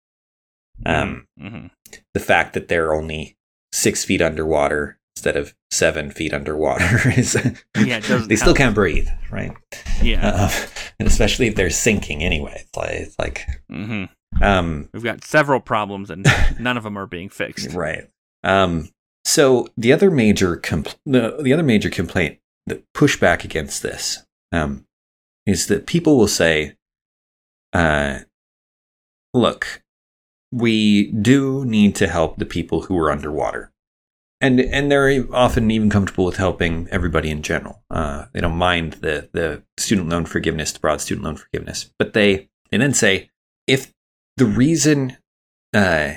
Um, 0.85 1.27
hmm 1.39 1.67
the 2.13 2.19
fact 2.19 2.53
that 2.53 2.67
they're 2.67 2.93
only 2.93 3.37
six 3.71 4.03
feet 4.03 4.21
underwater 4.21 4.99
instead 5.15 5.35
of 5.37 5.55
seven 5.71 6.11
feet 6.11 6.33
underwater 6.33 7.09
is 7.17 7.35
Yeah, 7.77 7.97
it 7.97 8.03
doesn't 8.07 8.27
they 8.27 8.35
still 8.35 8.47
help. 8.47 8.57
can't 8.57 8.75
breathe 8.75 9.07
right 9.31 9.51
Yeah. 10.01 10.27
uh, 10.27 10.51
and 10.99 11.07
especially 11.07 11.47
if 11.47 11.55
they're 11.55 11.69
sinking 11.69 12.23
anyway 12.23 12.53
it's 12.65 12.75
like, 12.75 12.91
it's 12.91 13.19
like 13.19 13.47
hmm 13.69 14.05
um 14.41 14.89
We've 14.93 15.03
got 15.03 15.23
several 15.23 15.61
problems, 15.61 16.09
and 16.09 16.25
none 16.59 16.75
of 16.77 16.83
them 16.83 16.97
are 16.97 17.07
being 17.07 17.29
fixed. 17.29 17.71
right 17.73 18.09
um 18.43 18.89
so 19.23 19.67
the 19.77 19.91
other 19.93 20.11
major 20.11 20.55
compl- 20.57 20.95
the, 21.05 21.37
the 21.41 21.53
other 21.53 21.63
major 21.63 21.89
complaint 21.89 22.37
that 22.67 22.83
pushback 22.93 23.43
against 23.43 23.81
this 23.83 24.25
um 24.51 24.85
is 25.45 25.67
that 25.67 25.85
people 25.87 26.17
will 26.17 26.27
say 26.27 26.75
uh 27.73 28.19
look 29.33 29.81
we 30.51 31.11
do 31.11 31.65
need 31.65 31.95
to 31.95 32.07
help 32.07 32.37
the 32.37 32.45
people 32.45 32.83
who 32.83 32.97
are 32.97 33.11
underwater 33.11 33.71
and 34.41 34.59
and 34.59 34.91
they're 34.91 35.25
often 35.33 35.71
even 35.71 35.89
comfortable 35.89 36.25
with 36.25 36.37
helping 36.37 36.87
everybody 36.91 37.29
in 37.29 37.41
general. 37.41 37.83
Uh, 37.89 38.25
they 38.33 38.41
don't 38.41 38.57
mind 38.57 38.93
the 38.93 39.29
the 39.31 39.63
student 39.77 40.09
loan 40.09 40.25
forgiveness, 40.25 40.71
the 40.71 40.79
broad 40.79 41.01
student 41.01 41.25
loan 41.25 41.35
forgiveness, 41.37 41.91
but 41.97 42.13
they 42.13 42.49
they 42.71 42.77
then 42.77 42.93
say 42.93 43.29
if 43.67 43.91
the 44.37 44.45
reason 44.45 45.17
uh, 45.73 46.13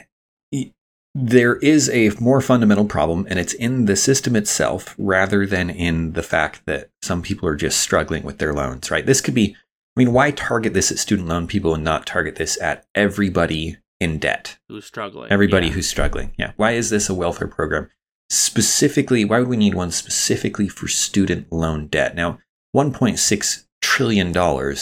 there 1.14 1.57
is 1.57 1.89
a 1.91 2.11
more 2.21 2.41
fundamental 2.41 2.85
problem, 2.85 3.27
and 3.29 3.39
it's 3.39 3.55
in 3.55 3.87
the 3.87 3.97
system 3.97 4.37
itself 4.37 4.95
rather 4.99 5.47
than 5.47 5.71
in 5.71 6.12
the 6.12 6.23
fact 6.23 6.62
that 6.66 6.91
some 7.03 7.23
people 7.23 7.49
are 7.49 7.57
just 7.57 7.81
struggling 7.81 8.23
with 8.23 8.39
their 8.39 8.53
loans. 8.55 8.91
Right? 8.91 9.07
This 9.07 9.21
could 9.21 9.35
be. 9.35 9.57
I 9.97 10.01
mean, 10.05 10.12
why 10.12 10.31
target 10.31 10.75
this 10.75 10.93
at 10.93 10.99
student 10.99 11.27
loan 11.27 11.49
people 11.49 11.75
and 11.75 11.83
not 11.83 12.07
target 12.07 12.37
this 12.37 12.61
at 12.62 12.87
everybody 12.95 13.79
in 13.99 14.19
debt? 14.19 14.57
Who's 14.69 14.85
struggling? 14.85 15.33
Everybody 15.33 15.66
Yeah. 15.69 15.73
who's 15.73 15.89
struggling. 15.89 16.31
Yeah. 16.39 16.53
Why 16.57 16.73
is 16.73 16.91
this 16.91 17.09
a 17.09 17.14
welfare 17.14 17.49
program? 17.49 17.91
Specifically, 18.31 19.24
why 19.24 19.39
would 19.39 19.49
we 19.49 19.57
need 19.57 19.74
one 19.74 19.91
specifically 19.91 20.68
for 20.68 20.89
student 20.89 21.51
loan 21.53 21.87
debt? 21.89 22.14
Now, 22.14 22.39
$1.6 22.76 23.64
trillion 23.81 24.76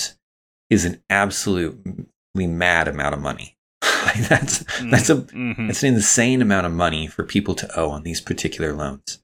is 0.70 0.84
an 0.84 1.02
absolutely 1.10 2.46
mad 2.46 2.88
amount 2.88 3.14
of 3.14 3.20
money. 3.20 3.56
that's 4.28 4.64
that's 4.90 5.10
a 5.10 5.16
Mhm. 5.16 5.66
that's 5.68 5.82
an 5.82 5.94
insane 5.94 6.40
amount 6.40 6.66
of 6.66 6.72
money 6.72 7.06
for 7.06 7.24
people 7.24 7.54
to 7.56 7.78
owe 7.78 7.90
on 7.90 8.02
these 8.02 8.20
particular 8.20 8.72
loans. 8.72 9.18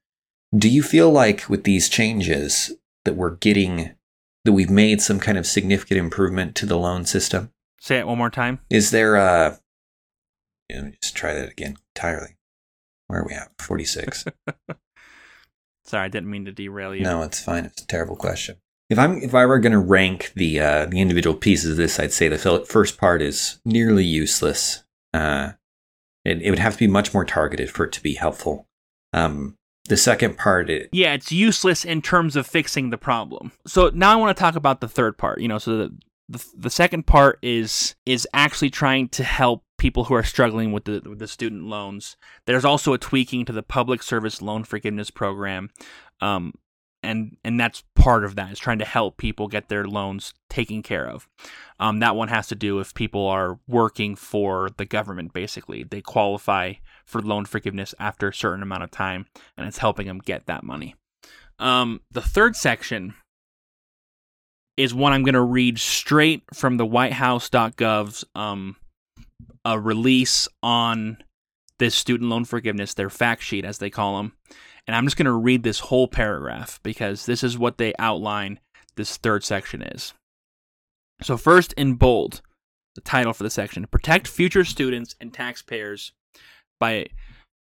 Do 0.57 0.69
you 0.69 0.83
feel 0.83 1.11
like 1.11 1.49
with 1.49 1.65
these 1.65 1.89
changes 1.89 2.73
that 3.05 3.15
we're 3.17 3.37
getting 3.37 3.95
that 4.45 4.53
we've 4.53 4.71
made 4.71 5.01
some 5.01 5.19
kind 5.21 5.39
of 5.39 5.47
significant 5.47 5.99
improvement 5.99 6.55
to 6.57 6.67
the 6.67 6.77
loan 6.79 7.07
system? 7.07 7.51
Say 7.81 7.99
it 7.99 8.07
one 8.07 8.19
more 8.19 8.31
time. 8.31 8.61
Is 8.71 8.91
there 8.91 9.17
a 9.17 9.59
let 10.73 10.85
me 10.85 10.95
just 11.03 11.17
try 11.17 11.35
that 11.35 11.51
again 11.51 11.77
entirely. 11.97 12.37
Where 13.13 13.21
are 13.21 13.27
we 13.27 13.35
at? 13.35 13.51
46. 13.59 14.25
Sorry, 15.85 16.05
I 16.07 16.09
didn't 16.09 16.31
mean 16.31 16.47
to 16.47 16.53
derail 16.53 16.95
you. 16.95 17.03
No, 17.03 17.21
it's 17.21 17.43
fine. 17.43 17.67
It's 17.67 17.83
a 17.83 17.87
terrible 17.87 18.17
question. 18.17 18.57
If 18.89 18.99
I'm 18.99 19.19
if 19.19 19.35
I 19.35 19.45
were 19.45 19.59
going 19.59 19.73
to 19.73 19.79
rank 19.79 20.33
the 20.35 20.59
uh, 20.59 20.87
the 20.87 20.99
individual 20.99 21.37
pieces 21.37 21.73
of 21.73 21.77
this, 21.77 22.01
I'd 22.01 22.15
say 22.15 22.29
the 22.29 22.65
first 22.67 22.97
part 22.97 23.21
is 23.21 23.61
nearly 23.67 24.05
useless. 24.05 24.85
Uh, 25.13 25.53
it, 26.25 26.41
it 26.41 26.49
would 26.49 26.59
have 26.59 26.73
to 26.73 26.79
be 26.79 26.87
much 26.87 27.13
more 27.13 27.27
targeted 27.27 27.71
for 27.71 27.85
it 27.85 27.93
to 27.93 28.03
be 28.03 28.15
helpful. 28.15 28.67
Um, 29.13 29.57
the 29.91 29.99
second 29.99 30.39
part, 30.39 30.71
it, 30.71 30.89
Yeah, 30.93 31.13
it's 31.13 31.31
useless 31.31 31.85
in 31.85 32.01
terms 32.01 32.35
of 32.35 32.47
fixing 32.47 32.89
the 32.89 32.99
problem. 32.99 33.53
So 33.67 33.91
now 33.93 34.13
I 34.13 34.17
want 34.17 34.35
to 34.35 34.41
talk 34.41 34.57
about 34.57 34.81
the 34.81 34.89
third 34.89 35.19
part. 35.19 35.43
You 35.43 35.49
know, 35.49 35.59
so 35.59 35.77
the 35.77 35.99
the, 36.31 36.45
the 36.57 36.71
second 36.71 37.07
part 37.07 37.39
is 37.43 37.95
is 38.07 38.27
actually 38.33 38.71
trying 38.71 39.11
to 39.11 39.23
help 39.23 39.65
people 39.83 40.05
who 40.05 40.15
are 40.15 40.23
struggling 40.23 40.71
with 40.71 40.85
the 40.85 41.03
with 41.05 41.19
the 41.19 41.27
student 41.27 41.65
loans. 41.65 42.17
There's 42.47 42.65
also 42.65 42.93
a 42.93 42.99
tweaking 42.99 43.45
to 43.47 43.53
the 43.53 43.65
public 43.65 44.01
service 44.01 44.41
loan 44.41 44.63
forgiveness 44.63 45.11
program, 45.11 45.71
um, 46.21 46.55
and 47.03 47.37
and 47.43 47.59
that's 47.59 47.83
part 47.97 48.25
of 48.25 48.37
that 48.37 48.53
is 48.53 48.61
trying 48.61 48.79
to 48.79 48.85
help 48.85 49.17
people 49.17 49.49
get 49.49 49.69
their 49.69 49.85
loans 49.85 50.35
taken 50.49 50.85
care 50.85 51.09
of. 51.09 51.29
Um, 51.81 51.99
that 51.99 52.15
one 52.15 52.29
has 52.29 52.47
to 52.47 52.55
do 52.55 52.79
if 52.79 52.95
people 52.95 53.27
are 53.27 53.59
working 53.67 54.15
for 54.15 54.71
the 54.77 54.85
government. 54.85 55.33
Basically, 55.33 55.83
they 55.83 56.01
qualify 56.01 56.75
for 57.05 57.21
loan 57.21 57.45
forgiveness 57.45 57.93
after 57.99 58.29
a 58.29 58.35
certain 58.35 58.63
amount 58.63 58.85
of 58.85 58.93
time, 58.93 59.27
and 59.57 59.67
it's 59.67 59.79
helping 59.79 60.07
them 60.07 60.21
get 60.21 60.47
that 60.47 60.63
money. 60.63 60.95
Um, 61.59 62.03
the 62.09 62.23
third 62.23 62.55
section 62.55 63.15
is 64.77 64.95
one 64.95 65.13
I'm 65.13 65.25
going 65.25 65.35
to 65.35 65.41
read 65.41 65.81
straight 65.81 66.45
from 66.55 66.77
the 66.77 66.87
WhiteHouse.gov's 66.87 68.25
um, 68.37 68.77
a 69.65 69.79
release 69.79 70.49
on 70.63 71.19
this 71.79 71.95
student 71.95 72.31
loan 72.31 72.45
forgiveness, 72.45 72.95
their 72.95 73.11
fact 73.11 73.43
sheet, 73.43 73.65
as 73.65 73.79
they 73.79 73.91
call 73.91 74.17
them. 74.17 74.33
And 74.87 74.97
I'm 74.97 75.05
just 75.05 75.17
going 75.17 75.27
to 75.27 75.33
read 75.33 75.63
this 75.63 75.81
whole 75.81 76.09
paragraph 76.09 76.81
because 76.83 77.27
this 77.27 77.43
is 77.43 77.59
what 77.59 77.79
they 77.79 77.93
outline 77.99 78.61
this 78.97 79.17
third 79.17 79.45
section 79.45 79.83
is. 79.83 80.15
So, 81.23 81.37
first 81.37 81.73
in 81.75 81.95
bold, 81.95 82.43
the 82.95 83.01
title 83.01 83.33
for 83.33 83.45
the 83.45 83.51
section 83.51 83.87
Protect 83.87 84.27
Future 84.27 84.65
Students 84.65 85.15
and 85.21 85.33
Taxpayers 85.33 86.13
by 86.81 87.07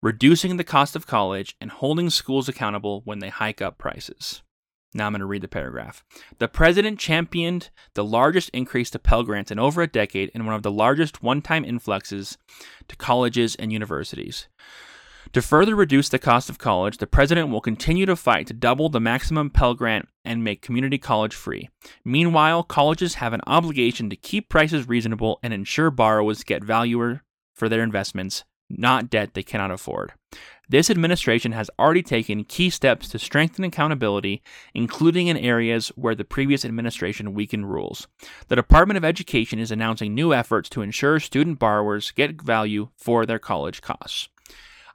Reducing 0.04 0.58
the 0.58 0.64
Cost 0.64 0.96
of 0.96 1.08
College 1.08 1.56
and 1.60 1.72
Holding 1.72 2.10
Schools 2.10 2.48
Accountable 2.48 3.02
when 3.04 3.20
they 3.20 3.30
hike 3.30 3.62
up 3.62 3.78
prices. 3.78 4.44
Now 4.94 5.06
I'm 5.06 5.12
going 5.12 5.20
to 5.20 5.26
read 5.26 5.42
the 5.42 5.48
paragraph. 5.48 6.04
The 6.40 6.48
president 6.48 7.00
championed 7.00 7.70
the 7.94 8.06
largest 8.06 8.50
increase 8.50 8.90
to 8.92 9.00
Pell 9.00 9.24
Grants 9.24 9.52
in 9.52 9.60
over 9.60 9.82
a 9.82 9.88
decade 9.88 10.32
and 10.34 10.46
one 10.46 10.56
of 10.56 10.64
the 10.64 10.72
largest 10.72 11.22
one 11.22 11.42
time 11.42 11.66
influxes 11.66 12.38
to 12.88 12.96
colleges 12.96 13.56
and 13.56 13.72
universities. 13.72 14.48
To 15.34 15.42
further 15.42 15.76
reduce 15.76 16.08
the 16.08 16.20
cost 16.20 16.50
of 16.50 16.58
college, 16.58 16.98
the 16.98 17.08
president 17.08 17.50
will 17.50 17.60
continue 17.60 18.06
to 18.06 18.16
fight 18.16 18.48
to 18.48 18.54
double 18.54 18.88
the 18.88 19.02
maximum 19.02 19.50
Pell 19.50 19.74
Grant 19.74 20.08
and 20.24 20.42
make 20.42 20.62
community 20.62 20.98
college 20.98 21.36
free. 21.36 21.70
Meanwhile, 22.06 22.64
colleges 22.64 23.16
have 23.16 23.34
an 23.34 23.42
obligation 23.46 24.10
to 24.10 24.16
keep 24.16 24.48
prices 24.48 24.88
reasonable 24.88 25.40
and 25.44 25.54
ensure 25.54 25.92
borrowers 25.92 26.46
get 26.46 26.64
value 26.64 27.20
for 27.54 27.68
their 27.68 27.84
investments, 27.84 28.46
not 28.70 29.10
debt 29.10 29.34
they 29.34 29.44
cannot 29.44 29.72
afford. 29.72 30.14
This 30.70 30.90
administration 30.90 31.54
has 31.54 31.70
already 31.80 32.04
taken 32.04 32.44
key 32.44 32.70
steps 32.70 33.08
to 33.10 33.20
strengthen 33.20 33.64
accountability, 33.64 34.42
including 34.74 35.28
in 35.28 35.38
areas 35.38 35.90
where 35.96 36.16
the 36.16 36.26
previous 36.26 36.66
administration 36.66 37.34
weakened 37.34 37.72
rules. 37.72 38.08
The 38.50 38.58
Department 38.58 38.98
of 38.98 39.06
Education 39.06 39.60
is 39.60 39.72
announcing 39.72 40.14
new 40.14 40.34
efforts 40.34 40.68
to 40.70 40.82
ensure 40.82 41.22
student 41.22 41.58
borrowers 41.58 42.12
get 42.12 42.42
value 42.42 42.90
for 42.98 43.26
their 43.26 43.40
college 43.40 43.82
costs. 43.82 44.28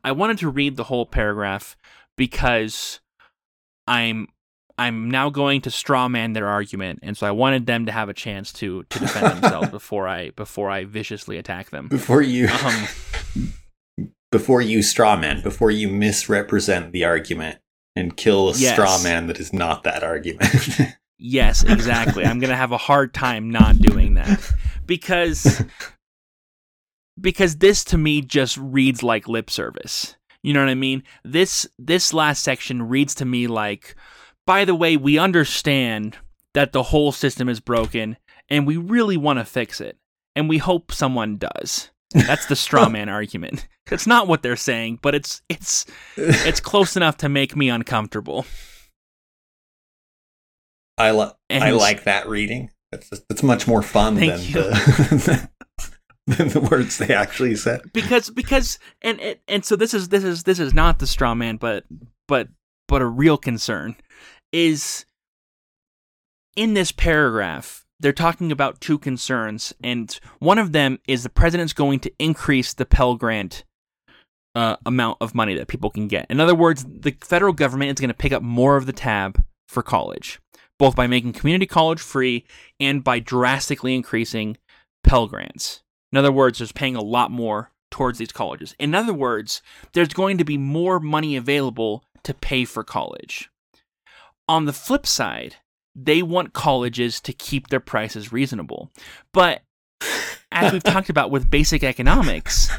I 0.04 0.12
wanted 0.12 0.38
to 0.38 0.50
read 0.50 0.76
the 0.76 0.84
whole 0.84 1.06
paragraph 1.06 1.76
because 2.16 3.00
I'm 3.86 4.28
I'm 4.78 5.10
now 5.10 5.30
going 5.30 5.60
to 5.62 5.70
straw 5.70 6.08
man 6.08 6.32
their 6.32 6.48
argument, 6.48 7.00
and 7.02 7.16
so 7.16 7.26
I 7.26 7.30
wanted 7.30 7.66
them 7.66 7.86
to 7.86 7.92
have 7.92 8.08
a 8.08 8.14
chance 8.14 8.52
to 8.54 8.82
to 8.84 8.98
defend 8.98 9.42
themselves 9.42 9.68
before 9.70 10.08
I 10.08 10.30
before 10.30 10.70
I 10.70 10.84
viciously 10.84 11.38
attack 11.38 11.70
them. 11.70 11.88
before 11.88 12.20
you 12.20 12.48
Um, 12.48 12.88
before 14.32 14.60
you 14.60 14.82
straw 14.82 15.16
man, 15.16 15.40
before 15.42 15.70
you 15.70 15.86
misrepresent 15.88 16.90
the 16.90 17.04
argument 17.04 17.58
and 17.94 18.16
kill 18.16 18.48
a 18.48 18.56
Yes. 18.56 18.72
straw 18.72 19.00
man 19.02 19.28
that 19.28 19.38
is 19.38 19.52
not 19.52 19.84
that 19.84 20.02
argument. 20.02 20.50
Yes, 21.24 21.62
exactly. 21.62 22.24
I'm 22.24 22.40
gonna 22.40 22.56
have 22.56 22.72
a 22.72 22.76
hard 22.76 23.14
time 23.14 23.48
not 23.48 23.78
doing 23.78 24.14
that 24.14 24.40
because 24.86 25.62
because 27.20 27.58
this 27.58 27.84
to 27.84 27.98
me 27.98 28.22
just 28.22 28.56
reads 28.56 29.04
like 29.04 29.28
lip 29.28 29.48
service. 29.48 30.16
You 30.42 30.52
know 30.52 30.58
what 30.60 30.68
I 30.70 30.74
mean? 30.74 31.04
This 31.24 31.64
this 31.78 32.12
last 32.12 32.42
section 32.42 32.82
reads 32.88 33.14
to 33.16 33.24
me 33.24 33.46
like, 33.46 33.94
by 34.48 34.64
the 34.64 34.74
way, 34.74 34.96
we 34.96 35.16
understand 35.16 36.16
that 36.54 36.72
the 36.72 36.82
whole 36.82 37.12
system 37.12 37.48
is 37.48 37.60
broken 37.60 38.16
and 38.48 38.66
we 38.66 38.76
really 38.76 39.16
want 39.16 39.38
to 39.38 39.44
fix 39.44 39.80
it, 39.80 39.98
and 40.34 40.48
we 40.48 40.58
hope 40.58 40.90
someone 40.90 41.36
does. 41.36 41.90
That's 42.12 42.46
the 42.46 42.56
straw 42.56 42.88
man 42.88 43.08
argument. 43.08 43.66
It's 43.90 44.06
not 44.06 44.26
what 44.28 44.42
they're 44.42 44.56
saying, 44.56 45.00
but 45.02 45.14
it's 45.14 45.42
it's 45.50 45.84
it's 46.16 46.60
close 46.70 46.96
enough 46.96 47.18
to 47.18 47.28
make 47.28 47.54
me 47.56 47.68
uncomfortable. 47.68 48.46
I 50.96 51.10
li- 51.10 51.32
I 51.50 51.70
like 51.72 52.04
that 52.04 52.28
reading. 52.28 52.70
It's 52.92 53.10
it's 53.28 53.42
much 53.42 53.66
more 53.66 53.82
fun 53.82 54.14
than 54.14 54.28
the 54.28 55.48
than 56.26 56.48
the 56.48 56.60
words 56.60 56.98
they 56.98 57.12
actually 57.14 57.56
said. 57.56 57.82
because 57.92 58.30
because 58.30 58.78
and 59.02 59.20
and- 59.20 59.38
and 59.48 59.64
so 59.64 59.76
this 59.76 59.92
is 59.94 60.08
this 60.10 60.24
is 60.24 60.44
this 60.44 60.58
is 60.60 60.72
not 60.72 60.98
the 60.98 61.06
straw 61.06 61.34
man 61.34 61.56
but 61.56 61.84
but 62.28 62.48
but 62.88 63.02
a 63.02 63.06
real 63.06 63.36
concern 63.36 63.96
is 64.52 65.04
in 66.56 66.74
this 66.74 66.92
paragraph 66.92 67.81
they're 68.02 68.12
talking 68.12 68.52
about 68.52 68.80
two 68.80 68.98
concerns 68.98 69.72
and 69.82 70.20
one 70.38 70.58
of 70.58 70.72
them 70.72 70.98
is 71.08 71.22
the 71.22 71.28
president's 71.28 71.72
going 71.72 72.00
to 72.00 72.12
increase 72.18 72.74
the 72.74 72.84
pell 72.84 73.14
grant 73.14 73.64
uh, 74.54 74.76
amount 74.84 75.16
of 75.20 75.34
money 75.34 75.54
that 75.54 75.68
people 75.68 75.88
can 75.88 76.08
get 76.08 76.26
in 76.28 76.40
other 76.40 76.54
words 76.54 76.84
the 76.84 77.16
federal 77.22 77.52
government 77.54 77.90
is 77.90 78.00
going 78.00 78.08
to 78.08 78.14
pick 78.14 78.32
up 78.32 78.42
more 78.42 78.76
of 78.76 78.86
the 78.86 78.92
tab 78.92 79.42
for 79.68 79.82
college 79.82 80.40
both 80.78 80.94
by 80.94 81.06
making 81.06 81.32
community 81.32 81.64
college 81.64 82.00
free 82.00 82.44
and 82.78 83.02
by 83.02 83.18
drastically 83.18 83.94
increasing 83.94 84.58
pell 85.02 85.26
grants 85.26 85.82
in 86.12 86.18
other 86.18 86.30
words, 86.30 86.58
there's 86.58 86.72
paying 86.72 86.94
a 86.94 87.02
lot 87.02 87.30
more 87.30 87.70
towards 87.90 88.18
these 88.18 88.32
colleges. 88.32 88.74
In 88.78 88.94
other 88.94 89.14
words, 89.14 89.62
there's 89.94 90.08
going 90.08 90.38
to 90.38 90.44
be 90.44 90.58
more 90.58 91.00
money 91.00 91.36
available 91.36 92.04
to 92.22 92.34
pay 92.34 92.64
for 92.64 92.84
college. 92.84 93.50
On 94.46 94.66
the 94.66 94.72
flip 94.72 95.06
side, 95.06 95.56
they 95.94 96.22
want 96.22 96.52
colleges 96.52 97.20
to 97.20 97.32
keep 97.32 97.68
their 97.68 97.80
prices 97.80 98.32
reasonable. 98.32 98.90
But 99.32 99.62
as 100.50 100.72
we've 100.72 100.82
talked 100.82 101.10
about 101.10 101.30
with 101.30 101.50
basic 101.50 101.82
economics, 101.82 102.70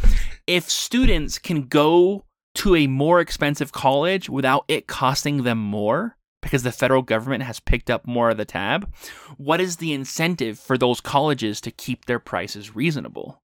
if 0.48 0.70
students 0.70 1.40
can 1.40 1.64
go 1.64 2.24
to 2.56 2.76
a 2.76 2.88
more 2.88 3.20
expensive 3.20 3.72
college 3.72 4.30
without 4.30 4.66
it 4.68 4.88
costing 4.88 5.44
them 5.44 5.58
more, 5.58 6.18
because 6.42 6.64
the 6.64 6.72
federal 6.72 7.02
government 7.02 7.44
has 7.44 7.60
picked 7.60 7.90
up 7.90 8.06
more 8.06 8.30
of 8.30 8.38
the 8.38 8.46
tab, 8.46 8.92
what 9.38 9.62
is 9.62 9.78
the 9.78 9.94
incentive 9.94 10.60
for 10.60 10.78
those 10.78 11.02
colleges 11.02 11.62
to 11.62 11.72
keep 11.72 12.06
their 12.06 12.20
prices 12.20 12.76
reasonable? 12.76 13.42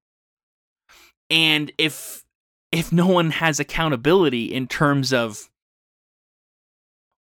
And 1.28 1.72
if 1.78 2.24
if 2.72 2.92
no 2.92 3.06
one 3.06 3.30
has 3.30 3.58
accountability 3.58 4.44
in 4.44 4.68
terms 4.68 5.12
of 5.12 5.49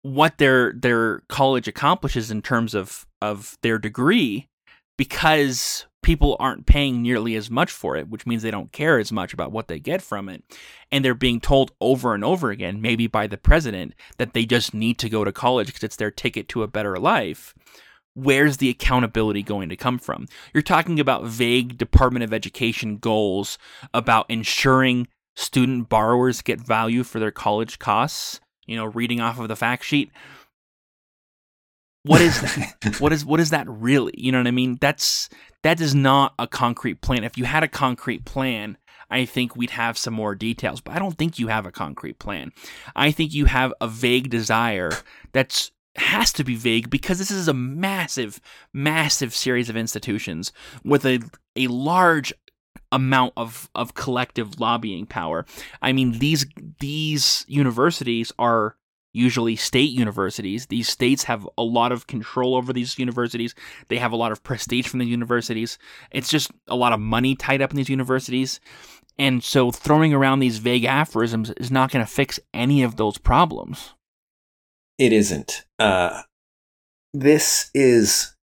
what 0.03 0.37
their 0.37 0.73
their 0.73 1.19
college 1.29 1.67
accomplishes 1.67 2.31
in 2.31 2.41
terms 2.41 2.73
of 2.73 3.05
of 3.21 3.57
their 3.61 3.77
degree 3.77 4.47
because 4.97 5.85
people 6.03 6.35
aren't 6.39 6.65
paying 6.65 7.01
nearly 7.01 7.35
as 7.35 7.51
much 7.51 7.71
for 7.71 7.95
it 7.95 8.09
which 8.09 8.25
means 8.25 8.41
they 8.41 8.51
don't 8.51 8.71
care 8.71 8.97
as 8.97 9.11
much 9.11 9.33
about 9.33 9.51
what 9.51 9.67
they 9.67 9.79
get 9.79 10.01
from 10.01 10.27
it. 10.29 10.43
And 10.91 11.05
they're 11.05 11.13
being 11.13 11.39
told 11.39 11.71
over 11.79 12.15
and 12.15 12.23
over 12.23 12.49
again 12.49 12.81
maybe 12.81 13.07
by 13.07 13.27
the 13.27 13.37
president 13.37 13.93
that 14.17 14.33
they 14.33 14.45
just 14.45 14.73
need 14.73 14.97
to 14.99 15.09
go 15.09 15.23
to 15.23 15.31
college 15.31 15.67
because 15.67 15.83
it's 15.83 15.95
their 15.95 16.11
ticket 16.11 16.47
to 16.49 16.63
a 16.63 16.67
better 16.67 16.97
life. 16.97 17.53
Where's 18.13 18.57
the 18.57 18.69
accountability 18.69 19.41
going 19.41 19.69
to 19.69 19.77
come 19.77 19.97
from? 19.97 20.27
You're 20.53 20.63
talking 20.63 20.99
about 20.99 21.23
vague 21.23 21.77
department 21.77 22.23
of 22.23 22.33
education 22.33 22.97
goals 22.97 23.57
about 23.93 24.29
ensuring 24.29 25.07
student 25.35 25.87
borrowers 25.87 26.41
get 26.41 26.59
value 26.59 27.03
for 27.03 27.19
their 27.19 27.31
college 27.31 27.79
costs, 27.79 28.41
you 28.65 28.75
know, 28.75 28.85
reading 28.85 29.21
off 29.21 29.39
of 29.39 29.47
the 29.47 29.55
fact 29.55 29.83
sheet. 29.83 30.11
What 32.03 32.21
is 32.21 32.41
that? 32.41 32.95
what 32.99 33.13
is 33.13 33.25
what 33.25 33.39
is 33.39 33.51
that 33.51 33.67
really? 33.69 34.13
You 34.17 34.31
know 34.31 34.39
what 34.39 34.47
I 34.47 34.51
mean? 34.51 34.77
That's 34.81 35.29
that 35.63 35.79
is 35.79 35.93
not 35.93 36.33
a 36.39 36.47
concrete 36.47 37.01
plan. 37.01 37.23
If 37.23 37.37
you 37.37 37.45
had 37.45 37.63
a 37.63 37.67
concrete 37.67 38.25
plan, 38.25 38.77
I 39.09 39.25
think 39.25 39.55
we'd 39.55 39.71
have 39.71 39.97
some 39.97 40.13
more 40.13 40.33
details, 40.35 40.81
but 40.81 40.95
I 40.95 40.99
don't 40.99 41.17
think 41.17 41.37
you 41.37 41.47
have 41.47 41.65
a 41.65 41.71
concrete 41.71 42.17
plan. 42.17 42.51
I 42.95 43.11
think 43.11 43.33
you 43.33 43.45
have 43.45 43.73
a 43.81 43.87
vague 43.87 44.29
desire 44.29 44.91
that's 45.33 45.71
has 45.97 46.31
to 46.31 46.43
be 46.43 46.55
vague 46.55 46.89
because 46.89 47.19
this 47.19 47.31
is 47.31 47.49
a 47.49 47.53
massive, 47.53 48.39
massive 48.73 49.35
series 49.35 49.69
of 49.69 49.75
institutions 49.75 50.53
with 50.83 51.05
a 51.05 51.19
a 51.55 51.67
large 51.67 52.33
amount 52.91 53.33
of, 53.37 53.69
of 53.75 53.93
collective 53.93 54.59
lobbying 54.59 55.05
power. 55.05 55.45
I 55.81 55.93
mean, 55.93 56.19
these 56.19 56.45
these 56.79 57.45
universities 57.47 58.31
are 58.37 58.75
usually 59.13 59.55
state 59.55 59.91
universities. 59.91 60.67
These 60.67 60.87
states 60.87 61.23
have 61.25 61.47
a 61.57 61.63
lot 61.63 61.91
of 61.91 62.07
control 62.07 62.55
over 62.55 62.71
these 62.71 62.97
universities. 62.97 63.53
They 63.89 63.97
have 63.97 64.11
a 64.11 64.15
lot 64.17 64.31
of 64.31 64.43
prestige 64.43 64.87
from 64.87 64.99
the 64.99 65.05
universities. 65.05 65.77
It's 66.11 66.29
just 66.29 66.51
a 66.67 66.75
lot 66.75 66.93
of 66.93 66.99
money 66.99 67.35
tied 67.35 67.61
up 67.61 67.71
in 67.71 67.77
these 67.77 67.89
universities. 67.89 68.59
And 69.17 69.43
so 69.43 69.71
throwing 69.71 70.13
around 70.13 70.39
these 70.39 70.59
vague 70.59 70.85
aphorisms 70.85 71.51
is 71.51 71.71
not 71.71 71.91
going 71.91 72.05
to 72.05 72.11
fix 72.11 72.39
any 72.53 72.83
of 72.83 72.95
those 72.95 73.17
problems. 73.17 73.93
It 74.97 75.11
isn't. 75.11 75.65
Uh, 75.77 76.21
this 77.13 77.69
is 77.73 78.35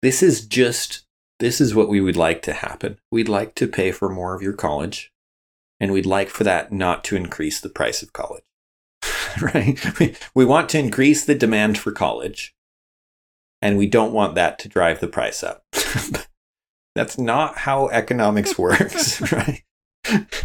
this 0.00 0.22
is 0.22 0.46
just 0.46 1.04
this 1.40 1.60
is 1.60 1.74
what 1.74 1.88
we 1.88 2.00
would 2.00 2.16
like 2.16 2.42
to 2.42 2.52
happen. 2.52 2.98
We'd 3.10 3.28
like 3.28 3.54
to 3.56 3.66
pay 3.68 3.92
for 3.92 4.08
more 4.08 4.34
of 4.34 4.42
your 4.42 4.52
college, 4.52 5.12
and 5.80 5.92
we'd 5.92 6.06
like 6.06 6.28
for 6.28 6.44
that 6.44 6.72
not 6.72 7.04
to 7.04 7.16
increase 7.16 7.60
the 7.60 7.68
price 7.68 8.02
of 8.02 8.12
college. 8.12 8.44
right? 9.40 9.98
We, 9.98 10.16
we 10.34 10.44
want 10.44 10.68
to 10.70 10.78
increase 10.78 11.24
the 11.24 11.34
demand 11.34 11.78
for 11.78 11.92
college, 11.92 12.54
and 13.62 13.78
we 13.78 13.86
don't 13.86 14.12
want 14.12 14.34
that 14.34 14.58
to 14.60 14.68
drive 14.68 15.00
the 15.00 15.08
price 15.08 15.42
up. 15.42 15.64
That's 16.94 17.18
not 17.18 17.58
how 17.58 17.88
economics 17.88 18.58
works, 18.58 19.20
right? 19.32 19.62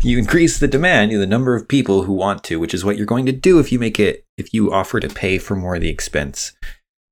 You 0.02 0.18
increase 0.18 0.60
the 0.60 0.68
demand, 0.68 1.12
you 1.12 1.20
the 1.20 1.26
number 1.26 1.56
of 1.56 1.68
people 1.68 2.04
who 2.04 2.14
want 2.14 2.44
to, 2.46 2.60
which 2.60 2.74
is 2.74 2.84
what 2.84 2.98
you're 2.98 3.06
going 3.06 3.26
to 3.26 3.32
do 3.32 3.60
if 3.60 3.72
you 3.72 3.80
make 3.80 4.00
it 4.00 4.26
if 4.38 4.54
you 4.54 4.74
offer 4.74 5.00
to 5.00 5.08
pay 5.08 5.38
for 5.38 5.56
more 5.56 5.76
of 5.76 5.82
the 5.82 5.90
expense. 5.90 6.52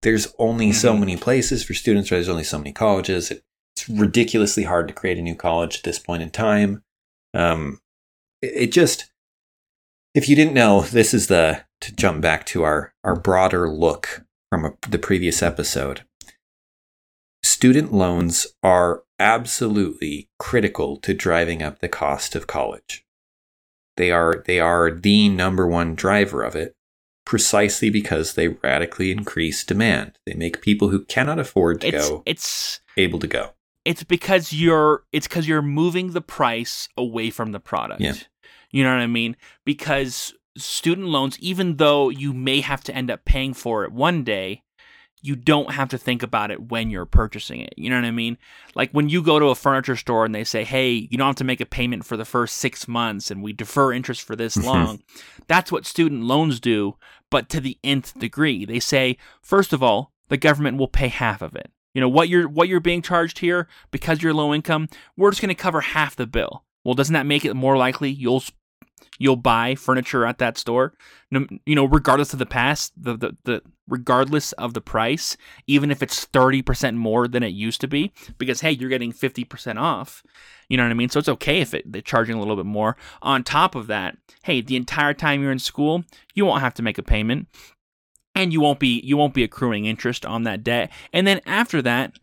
There's 0.01 0.33
only 0.37 0.71
so 0.73 0.91
mm-hmm. 0.91 0.99
many 0.99 1.17
places 1.17 1.63
for 1.63 1.73
students, 1.73 2.11
right? 2.11 2.17
There's 2.17 2.29
only 2.29 2.43
so 2.43 2.57
many 2.57 2.73
colleges. 2.73 3.31
It, 3.31 3.43
it's 3.81 3.89
ridiculously 3.99 4.63
hard 4.63 4.87
to 4.87 4.93
create 4.93 5.17
a 5.17 5.21
new 5.21 5.35
college 5.35 5.77
at 5.77 5.83
this 5.83 5.99
point 5.99 6.21
in 6.21 6.29
time. 6.29 6.83
Um, 7.33 7.79
it, 8.41 8.53
it 8.55 8.71
just, 8.71 9.11
if 10.13 10.29
you 10.29 10.35
didn't 10.35 10.53
know, 10.53 10.81
this 10.81 11.13
is 11.13 11.27
the 11.27 11.63
to 11.81 11.95
jump 11.95 12.21
back 12.21 12.45
to 12.47 12.63
our 12.63 12.93
our 13.03 13.15
broader 13.15 13.69
look 13.69 14.23
from 14.51 14.65
a, 14.65 14.73
the 14.87 14.99
previous 14.99 15.41
episode. 15.41 16.01
Student 17.43 17.91
loans 17.91 18.47
are 18.61 19.03
absolutely 19.19 20.29
critical 20.37 20.97
to 20.97 21.13
driving 21.13 21.63
up 21.63 21.79
the 21.79 21.89
cost 21.89 22.35
of 22.35 22.47
college. 22.47 23.05
They 23.97 24.11
are 24.11 24.43
they 24.45 24.59
are 24.59 24.91
the 24.91 25.29
number 25.29 25.67
one 25.67 25.95
driver 25.95 26.43
of 26.43 26.55
it 26.55 26.75
precisely 27.25 27.89
because 27.89 28.33
they 28.33 28.49
radically 28.49 29.11
increase 29.11 29.63
demand. 29.63 30.17
They 30.25 30.33
make 30.33 30.61
people 30.61 30.89
who 30.89 31.05
cannot 31.05 31.39
afford 31.39 31.81
to 31.81 31.87
it's, 31.87 32.09
go 32.09 32.23
it's 32.25 32.81
able 32.97 33.19
to 33.19 33.27
go 33.27 33.53
it's 33.85 34.03
because 34.03 34.53
you're 34.53 35.03
it's 35.11 35.27
because 35.27 35.47
you're 35.47 35.61
moving 35.61 36.11
the 36.11 36.21
price 36.21 36.87
away 36.97 37.29
from 37.29 37.51
the 37.51 37.59
product. 37.59 38.01
Yeah. 38.01 38.13
You 38.71 38.83
know 38.83 38.91
what 38.93 39.01
I 39.01 39.07
mean? 39.07 39.35
Because 39.65 40.33
student 40.57 41.07
loans, 41.07 41.39
even 41.39 41.77
though 41.77 42.09
you 42.09 42.33
may 42.33 42.61
have 42.61 42.83
to 42.85 42.95
end 42.95 43.11
up 43.11 43.25
paying 43.25 43.53
for 43.53 43.83
it 43.83 43.91
one 43.91 44.23
day, 44.23 44.63
you 45.21 45.35
don't 45.35 45.73
have 45.73 45.89
to 45.89 45.97
think 45.97 46.23
about 46.23 46.51
it 46.51 46.69
when 46.71 46.89
you're 46.89 47.05
purchasing 47.05 47.61
it. 47.61 47.73
You 47.77 47.89
know 47.89 47.95
what 47.95 48.05
I 48.05 48.11
mean? 48.11 48.37
Like 48.73 48.91
when 48.91 49.07
you 49.07 49.21
go 49.21 49.39
to 49.39 49.47
a 49.47 49.55
furniture 49.55 49.95
store 49.95 50.25
and 50.25 50.33
they 50.33 50.43
say, 50.43 50.63
hey, 50.63 50.91
you 50.91 51.17
don't 51.17 51.27
have 51.27 51.35
to 51.37 51.43
make 51.43 51.61
a 51.61 51.65
payment 51.65 52.05
for 52.05 52.17
the 52.17 52.25
first 52.25 52.57
six 52.57 52.87
months 52.87 53.29
and 53.29 53.43
we 53.43 53.53
defer 53.53 53.93
interest 53.93 54.21
for 54.23 54.35
this 54.35 54.57
mm-hmm. 54.57 54.67
long. 54.67 55.03
That's 55.47 55.71
what 55.71 55.85
student 55.85 56.23
loans 56.23 56.59
do, 56.59 56.97
but 57.29 57.49
to 57.49 57.61
the 57.61 57.77
nth 57.83 58.17
degree. 58.17 58.65
They 58.65 58.79
say, 58.79 59.17
first 59.41 59.73
of 59.73 59.83
all, 59.83 60.11
the 60.29 60.37
government 60.37 60.77
will 60.77 60.87
pay 60.87 61.09
half 61.09 61.41
of 61.41 61.55
it. 61.55 61.71
You 61.93 62.01
know 62.01 62.09
what 62.09 62.29
you're 62.29 62.47
what 62.47 62.67
you're 62.67 62.79
being 62.79 63.01
charged 63.01 63.39
here 63.39 63.67
because 63.91 64.21
you're 64.21 64.33
low 64.33 64.53
income. 64.53 64.87
We're 65.17 65.31
just 65.31 65.41
going 65.41 65.49
to 65.49 65.55
cover 65.55 65.81
half 65.81 66.15
the 66.15 66.27
bill. 66.27 66.63
Well, 66.83 66.95
doesn't 66.95 67.13
that 67.13 67.25
make 67.25 67.45
it 67.45 67.53
more 67.53 67.77
likely 67.77 68.09
you'll 68.09 68.43
you'll 69.19 69.35
buy 69.35 69.75
furniture 69.75 70.25
at 70.25 70.37
that 70.39 70.57
store? 70.57 70.93
You 71.29 71.75
know, 71.75 71.85
regardless 71.85 72.33
of 72.33 72.39
the 72.39 72.45
past, 72.45 72.93
the 72.95 73.17
the, 73.17 73.37
the 73.43 73.61
regardless 73.87 74.53
of 74.53 74.73
the 74.73 74.81
price, 74.81 75.35
even 75.67 75.91
if 75.91 76.01
it's 76.01 76.25
thirty 76.25 76.61
percent 76.61 76.97
more 76.97 77.27
than 77.27 77.43
it 77.43 77.49
used 77.49 77.81
to 77.81 77.87
be, 77.87 78.13
because 78.37 78.61
hey, 78.61 78.71
you're 78.71 78.89
getting 78.89 79.11
fifty 79.11 79.43
percent 79.43 79.77
off. 79.77 80.23
You 80.69 80.77
know 80.77 80.83
what 80.83 80.91
I 80.91 80.95
mean? 80.95 81.09
So 81.09 81.19
it's 81.19 81.29
okay 81.29 81.59
if 81.59 81.73
it, 81.73 81.91
they're 81.91 82.01
charging 82.01 82.35
a 82.35 82.39
little 82.39 82.55
bit 82.55 82.65
more. 82.65 82.95
On 83.21 83.43
top 83.43 83.75
of 83.75 83.87
that, 83.87 84.17
hey, 84.43 84.61
the 84.61 84.77
entire 84.77 85.13
time 85.13 85.41
you're 85.41 85.51
in 85.51 85.59
school, 85.59 86.05
you 86.33 86.45
won't 86.45 86.61
have 86.61 86.73
to 86.75 86.83
make 86.83 86.97
a 86.97 87.03
payment 87.03 87.47
and 88.35 88.53
you 88.53 88.61
won't 88.61 88.79
be 88.79 88.99
you 89.01 89.17
won't 89.17 89.33
be 89.33 89.43
accruing 89.43 89.85
interest 89.85 90.25
on 90.25 90.43
that 90.43 90.63
debt. 90.63 90.91
And 91.13 91.25
then 91.27 91.41
after 91.45 91.81
that, 91.81 92.17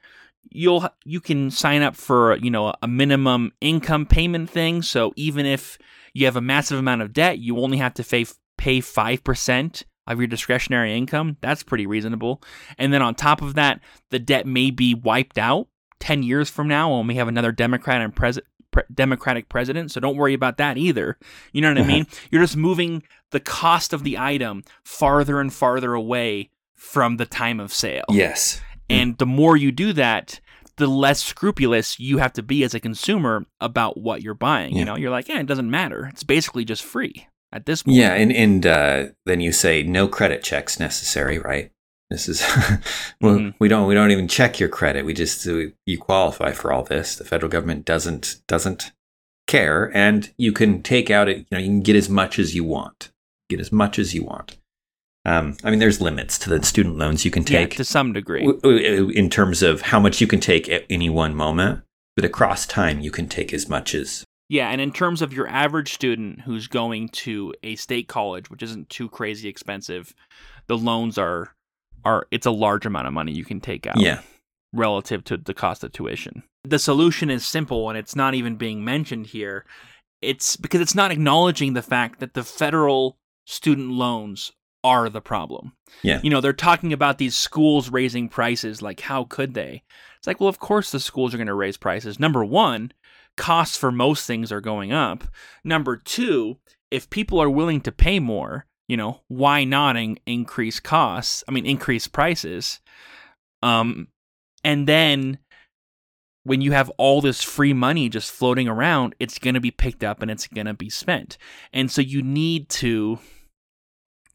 you'll 0.51 0.89
you 1.05 1.21
can 1.21 1.51
sign 1.51 1.83
up 1.83 1.97
for 1.97 2.37
you 2.37 2.51
know 2.51 2.75
a 2.83 2.89
minimum 2.89 3.53
income 3.61 4.07
payment 4.07 4.51
thing. 4.51 4.83
So 4.83 5.13
even 5.17 5.47
if 5.47 5.79
you 6.15 6.25
have 6.27 6.37
a 6.37 6.41
massive 6.41 6.79
amount 6.79 7.03
of 7.03 7.13
debt, 7.13 7.39
you 7.39 7.59
only 7.59 7.79
have 7.79 7.95
to 7.95 8.05
pay 8.05 8.27
pay 8.57 8.81
five 8.81 9.23
percent 9.25 9.85
of 10.07 10.19
your 10.19 10.27
discretionary 10.27 10.97
income. 10.97 11.37
That's 11.41 11.63
pretty 11.63 11.87
reasonable. 11.87 12.43
And 12.79 12.93
then 12.93 13.03
on 13.03 13.15
top 13.15 13.43
of 13.43 13.55
that, 13.55 13.81
the 14.11 14.19
debt 14.19 14.47
may 14.47 14.71
be 14.71 14.95
wiped 14.95 15.37
out 15.37 15.69
10 16.01 16.23
years 16.23 16.49
from 16.49 16.67
now 16.67 16.97
when 16.97 17.07
we 17.07 17.17
have 17.17 17.29
another 17.29 17.53
Democrat 17.53 18.01
in 18.01 18.11
president 18.13 18.51
pre- 18.79 18.95
Democratic 18.95 19.49
president, 19.49 19.91
so 19.91 20.01
don't 20.01 20.17
worry 20.17 20.35
about 20.35 20.57
that 20.59 20.79
either. 20.79 21.19
You 21.53 21.63
know 21.63 21.69
what 21.73 21.79
I 21.83 21.87
mean? 21.87 22.07
You're 22.31 22.43
just 22.43 22.57
moving 22.57 23.03
the 23.31 23.41
cost 23.41 23.93
of 23.93 24.05
the 24.05 24.19
item 24.19 24.65
farther 24.85 25.41
and 25.41 25.53
farther 25.53 25.95
away 25.95 26.51
from 26.75 27.17
the 27.17 27.27
time 27.27 27.61
of 27.61 27.73
sale. 27.73 28.05
Yes. 28.09 28.61
And 28.89 29.19
the 29.19 29.27
more 29.27 29.57
you 29.57 29.73
do 29.73 29.93
that, 29.95 30.41
the 30.77 30.87
less 30.87 31.23
scrupulous 31.23 31.99
you 31.99 32.19
have 32.19 32.33
to 32.35 32.43
be 32.43 32.63
as 32.63 32.75
a 32.75 32.81
consumer 32.81 33.45
about 33.61 33.99
what 33.99 34.23
you're 34.23 34.35
buying. 34.35 34.73
Yeah. 34.73 34.79
You 34.79 34.85
know, 34.85 34.97
you're 34.97 35.11
like, 35.11 35.29
yeah, 35.29 35.41
it 35.41 35.47
doesn't 35.47 35.71
matter. 35.71 36.07
It's 36.07 36.25
basically 36.25 36.65
just 36.65 36.83
free 36.83 37.27
at 37.53 37.67
this 37.67 37.83
point. 37.83 37.97
Yeah, 37.97 38.15
and 38.15 38.33
and 38.33 38.67
uh, 38.67 39.05
then 39.27 39.41
you 39.41 39.53
say 39.53 39.83
no 39.83 40.09
credit 40.09 40.43
checks 40.43 40.79
necessary, 40.79 41.39
right? 41.39 41.73
This 42.11 42.29
is 42.29 42.41
well, 43.21 43.37
mm-hmm. 43.37 43.51
we 43.59 43.69
don't 43.69 43.87
we 43.87 43.95
don't 43.95 44.11
even 44.11 44.29
check 44.29 44.59
your 44.59 44.69
credit. 44.69 45.05
We 45.05 45.15
just 45.15 45.45
you 45.45 45.99
qualify 45.99 46.53
for 46.53 46.73
all 46.73 46.83
this. 46.83 47.17
The 47.17 47.25
federal 47.25 47.51
government 47.51 47.85
doesn't 47.85 48.41
doesn't 48.47 48.93
care, 49.47 49.91
and 49.95 50.33
you 50.39 50.53
can 50.53 50.83
take 50.83 51.11
out 51.11 51.29
it. 51.29 51.39
You 51.39 51.47
know, 51.53 51.59
you 51.59 51.67
can 51.67 51.83
get 51.83 51.97
as 51.97 52.09
much 52.09 52.39
as 52.39 52.55
you 52.55 52.65
want. 52.65 53.11
Get 53.51 53.61
as 53.61 53.73
much 53.73 53.99
as 53.99 54.15
you 54.15 54.25
want. 54.25 54.57
Um, 55.25 55.57
I 55.63 55.71
mean, 55.71 55.79
there's 55.79 56.01
limits 56.01 56.39
to 56.39 56.51
the 56.51 56.65
student 56.65 56.97
loans 56.97 57.25
you 57.25 57.31
can 57.31 57.45
take 57.45 57.73
yeah, 57.75 57.77
to 57.79 57.85
some 57.85 58.15
degree 58.15 58.49
in 58.65 59.29
terms 59.29 59.63
of 59.63 59.83
how 59.83 60.01
much 60.01 60.21
you 60.21 60.27
can 60.27 60.41
take 60.41 60.69
at 60.69 60.85
any 60.89 61.11
one 61.11 61.35
moment. 61.35 61.83
But 62.17 62.25
across 62.25 62.67
time, 62.67 63.01
you 63.01 63.11
can 63.11 63.29
take 63.29 63.53
as 63.53 63.69
much 63.69 63.95
as 63.95 64.25
yeah, 64.49 64.71
and 64.71 64.81
in 64.81 64.93
terms 64.93 65.21
of 65.21 65.35
your 65.35 65.47
average 65.47 65.93
student 65.93 66.41
who's 66.41 66.69
going 66.69 67.11
to 67.11 67.53
a 67.63 67.77
state 67.77 68.09
college, 68.09 68.49
which 68.49 68.63
isn't 68.63 68.89
too 68.89 69.11
crazy 69.11 69.49
expensive, 69.49 70.15
the 70.69 70.79
loans 70.79 71.19
are 71.19 71.55
are 72.05 72.27
it's 72.31 72.47
a 72.47 72.51
large 72.51 72.87
amount 72.87 73.07
of 73.07 73.13
money 73.13 73.33
you 73.33 73.45
can 73.45 73.61
take 73.61 73.87
out. 73.87 74.01
Yeah. 74.01 74.21
Relative 74.73 75.25
to 75.25 75.37
the 75.37 75.55
cost 75.55 75.83
of 75.83 75.93
tuition. 75.93 76.43
The 76.65 76.79
solution 76.79 77.31
is 77.31 77.47
simple 77.47 77.89
and 77.89 77.99
it's 77.99 78.17
not 78.17 78.35
even 78.35 78.57
being 78.57 78.85
mentioned 78.85 79.27
here. 79.27 79.65
It's 80.21 80.57
because 80.57 80.81
it's 80.81 80.95
not 80.95 81.11
acknowledging 81.11 81.73
the 81.73 81.83
fact 81.83 82.21
that 82.21 82.35
the 82.35 82.45
federal 82.45 83.19
student 83.47 83.91
loans 83.93 84.53
are 84.85 85.09
the 85.09 85.21
problem. 85.21 85.73
Yeah. 86.03 86.21
You 86.23 86.31
know, 86.31 86.41
they're 86.41 86.53
talking 86.53 86.93
about 86.93 87.19
these 87.19 87.37
schools 87.37 87.91
raising 87.91 88.29
prices 88.29 88.83
like 88.83 89.01
how 89.01 89.25
could 89.25 89.55
they? 89.55 89.83
It's 90.19 90.27
like, 90.27 90.41
well, 90.41 90.49
of 90.49 90.59
course 90.59 90.91
the 90.91 91.01
schools 91.01 91.33
are 91.33 91.39
going 91.39 91.47
to 91.47 91.55
raise 91.55 91.77
prices. 91.77 92.21
Number 92.21 92.45
1, 92.45 92.93
costs 93.37 93.77
for 93.77 93.91
most 93.91 94.27
things 94.27 94.53
are 94.53 94.61
going 94.61 94.93
up. 94.93 95.25
Number 95.65 95.97
2, 95.97 96.59
if 96.91 97.09
people 97.11 97.41
are 97.41 97.51
willing 97.51 97.81
to 97.83 97.93
pay 97.93 98.19
more, 98.19 98.67
you 98.89 98.97
know, 98.97 99.21
why 99.29 99.65
not 99.65 99.97
in- 99.97 100.19
increase 100.27 100.81
costs? 100.81 101.45
I 101.47 101.53
mean, 101.53 101.67
increase 101.67 102.09
prices. 102.09 102.81
Um, 103.63 104.09
and 104.65 104.87
then 104.87 105.39
when 106.45 106.61
you 106.61 106.73
have 106.73 106.91
all 106.97 107.21
this 107.21 107.43
free 107.43 107.75
money 107.75 108.09
just 108.09 108.33
floating 108.33 108.69
around, 108.69 109.15
it's 109.21 109.39
going 109.39 109.55
to 109.55 109.61
be 109.61 109.71
picked 109.71 110.03
up 110.03 110.23
and 110.23 110.31
it's 110.31 110.47
going 110.47 110.67
to 110.67 110.75
be 110.75 110.89
spent. 110.89 111.37
And 111.73 111.91
so 111.91 112.01
you 112.01 112.23
need 112.23 112.69
to 112.71 113.19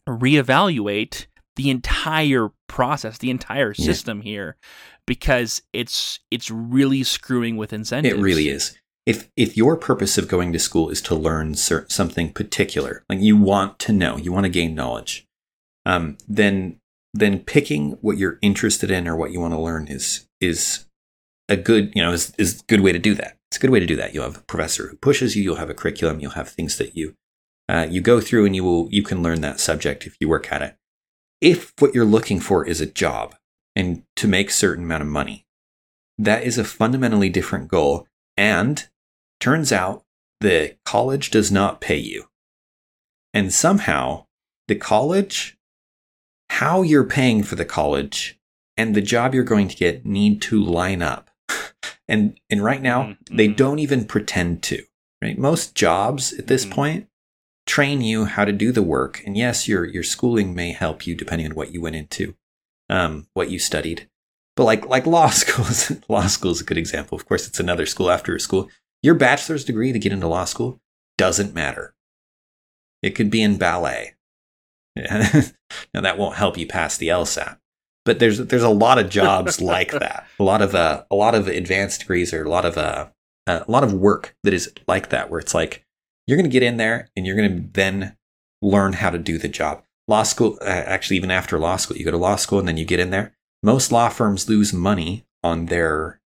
reevaluate 0.08 1.26
the 1.56 1.70
entire 1.70 2.50
process, 2.68 3.18
the 3.18 3.30
entire 3.30 3.74
system 3.74 4.20
yeah. 4.20 4.24
here 4.24 4.58
because 5.06 5.62
it's 5.72 6.20
it's 6.32 6.50
really 6.50 7.04
screwing 7.04 7.58
with 7.58 7.74
incentives. 7.74 8.18
It 8.18 8.22
really 8.22 8.50
is. 8.50 8.78
If 9.06 9.30
if 9.36 9.58
your 9.58 9.76
purpose 9.76 10.18
of 10.18 10.28
going 10.28 10.54
to 10.54 10.60
school 10.60 10.90
is 10.90 11.02
to 11.04 11.16
learn 11.16 11.56
something 11.56 12.32
particular, 12.32 13.04
like 13.10 13.20
you 13.20 13.36
want 13.36 13.80
to 13.80 13.92
know, 13.92 14.18
you 14.18 14.32
want 14.32 14.46
to 14.46 14.50
gain 14.50 14.76
knowledge, 14.76 15.26
um, 15.86 16.18
then 16.28 16.80
then 17.14 17.40
picking 17.40 17.92
what 18.02 18.18
you're 18.18 18.40
interested 18.42 18.90
in 18.90 19.08
or 19.08 19.16
what 19.16 19.32
you 19.32 19.40
want 19.40 19.54
to 19.54 19.60
learn 19.60 19.88
is 19.88 20.28
is 20.40 20.86
a 21.50 21.58
good 21.58 21.92
you 21.96 22.02
know 22.02 22.14
is 22.14 22.34
is 22.38 22.62
a 22.62 22.64
good 22.68 22.82
way 22.82 22.92
to 22.92 23.00
do 23.00 23.14
that. 23.16 23.38
It's 23.52 23.58
a 23.58 23.60
good 23.60 23.70
way 23.70 23.80
to 23.80 23.86
do 23.86 23.98
that. 23.98 24.14
You'll 24.14 24.24
have 24.24 24.38
a 24.38 24.42
professor 24.42 24.88
who 24.88 24.98
pushes 24.98 25.36
you. 25.36 25.44
You'll 25.44 25.58
have 25.58 25.70
a 25.70 25.76
curriculum. 25.76 26.20
You'll 26.20 26.32
have 26.32 26.50
things 26.50 26.78
that 26.78 26.96
you 26.96 27.14
uh, 27.68 27.88
you 27.90 28.02
go 28.02 28.22
through, 28.22 28.46
and 28.46 28.56
you 28.56 28.64
will 28.64 28.88
you 28.90 29.04
can 29.04 29.22
learn 29.22 29.42
that 29.42 29.60
subject 29.60 30.08
if 30.08 30.16
you 30.20 30.30
work 30.30 30.52
at 30.52 30.62
it. 30.62 30.76
If 31.42 31.74
what 31.80 31.94
you're 31.94 32.06
looking 32.06 32.40
for 32.40 32.66
is 32.66 32.80
a 32.80 32.86
job 32.86 33.36
and 33.76 34.04
to 34.16 34.28
make 34.28 34.50
certain 34.50 34.86
amount 34.86 35.02
of 35.02 35.10
money, 35.10 35.46
that 36.18 36.44
is 36.44 36.58
a 36.58 36.64
fundamentally 36.64 37.30
different 37.30 37.68
goal. 37.68 38.08
And 38.38 38.88
turns 39.44 39.74
out 39.74 40.06
the 40.40 40.74
college 40.86 41.30
does 41.30 41.52
not 41.52 41.82
pay 41.82 41.98
you. 41.98 42.30
And 43.34 43.54
somehow 43.54 44.28
the 44.70 44.76
college, 44.76 45.58
how 46.50 46.82
you're 46.82 47.04
paying 47.04 47.44
for 47.44 47.56
the 47.56 47.66
college 47.66 48.40
and 48.78 48.96
the 48.96 49.02
job 49.02 49.36
you're 49.36 49.44
going 49.44 49.68
to 49.68 49.76
get 49.76 50.06
need 50.06 50.42
to 50.44 50.64
line 50.64 51.02
up. 51.02 51.30
and 52.08 52.40
and 52.50 52.64
right 52.64 52.82
now 52.82 53.04
mm-hmm. 53.04 53.36
they 53.36 53.50
don't 53.50 53.80
even 53.80 54.06
pretend 54.06 54.64
to. 54.64 54.82
Right? 55.22 55.38
Most 55.38 55.76
jobs 55.76 56.32
at 56.34 56.48
this 56.48 56.64
mm-hmm. 56.64 56.76
point 56.76 57.08
train 57.66 58.00
you 58.00 58.24
how 58.26 58.46
to 58.46 58.54
do 58.54 58.72
the 58.72 58.82
work. 58.82 59.22
And 59.26 59.36
yes, 59.36 59.68
your 59.68 59.84
your 59.84 60.04
schooling 60.04 60.56
may 60.56 60.72
help 60.72 61.06
you 61.06 61.16
depending 61.16 61.48
on 61.48 61.56
what 61.56 61.74
you 61.74 61.82
went 61.82 61.98
into, 61.98 62.36
um, 62.90 63.28
what 63.34 63.50
you 63.50 63.60
studied. 63.60 64.08
But 64.56 64.64
like 64.64 64.86
like 64.86 65.06
law 65.06 65.30
schools, 65.32 65.92
law 66.08 66.28
school 66.28 66.52
is 66.52 66.62
a 66.62 66.66
good 66.66 66.78
example. 66.78 67.18
Of 67.18 67.26
course, 67.26 67.46
it's 67.46 67.60
another 67.60 67.86
school 67.86 68.10
after 68.10 68.34
a 68.34 68.40
school. 68.40 68.70
Your 69.04 69.16
bachelor's 69.16 69.66
degree 69.66 69.92
to 69.92 70.00
get 70.00 70.14
into 70.14 70.28
law 70.28 70.46
school 70.46 70.82
doesn't 71.18 71.54
matter. 71.54 71.94
It 73.02 73.12
could 73.12 73.30
be 73.30 73.44
in 73.44 73.58
ballet. 73.58 74.16
now 74.96 76.02
that 76.02 76.18
won't 76.18 76.38
help 76.38 76.58
you 76.58 76.66
pass 76.66 76.98
the 76.98 77.10
LSAT, 77.10 77.58
but 78.06 78.20
there's 78.20 78.38
there's 78.38 78.64
a 78.64 78.70
lot 78.70 78.98
of 78.98 79.10
jobs 79.10 79.60
like 79.62 79.92
that. 79.92 80.26
A 80.40 80.44
lot 80.44 80.62
of 80.62 80.74
uh, 80.74 81.04
a 81.12 81.16
lot 81.16 81.36
of 81.36 81.48
advanced 81.48 82.02
degrees 82.02 82.34
or 82.34 82.46
a 82.46 82.50
lot 82.50 82.64
of 82.64 82.78
uh, 82.78 83.10
a 83.46 83.66
lot 83.68 83.84
of 83.84 83.94
work 83.94 84.36
that 84.44 84.54
is 84.54 84.72
like 84.88 85.10
that, 85.10 85.30
where 85.30 85.40
it's 85.40 85.54
like 85.54 85.84
you're 86.26 86.38
going 86.38 86.50
to 86.50 86.54
get 86.54 86.64
in 86.64 86.78
there 86.78 87.10
and 87.16 87.26
you're 87.26 87.36
going 87.36 87.56
to 87.56 87.70
then 87.74 88.16
learn 88.62 88.94
how 88.94 89.10
to 89.10 89.18
do 89.18 89.38
the 89.38 89.50
job. 89.50 89.84
Law 90.08 90.24
school, 90.24 90.58
uh, 90.62 90.66
actually, 90.66 91.18
even 91.18 91.32
after 91.32 91.60
law 91.60 91.76
school, 91.76 91.98
you 91.98 92.06
go 92.06 92.12
to 92.12 92.18
law 92.18 92.38
school 92.38 92.60
and 92.60 92.68
then 92.68 92.78
you 92.78 92.86
get 92.86 93.00
in 93.00 93.10
there. 93.10 93.36
Most 93.62 93.92
law 93.92 94.10
firms 94.10 94.48
lose 94.48 94.74
money 94.74 95.26
on 95.44 95.66
their 95.66 96.22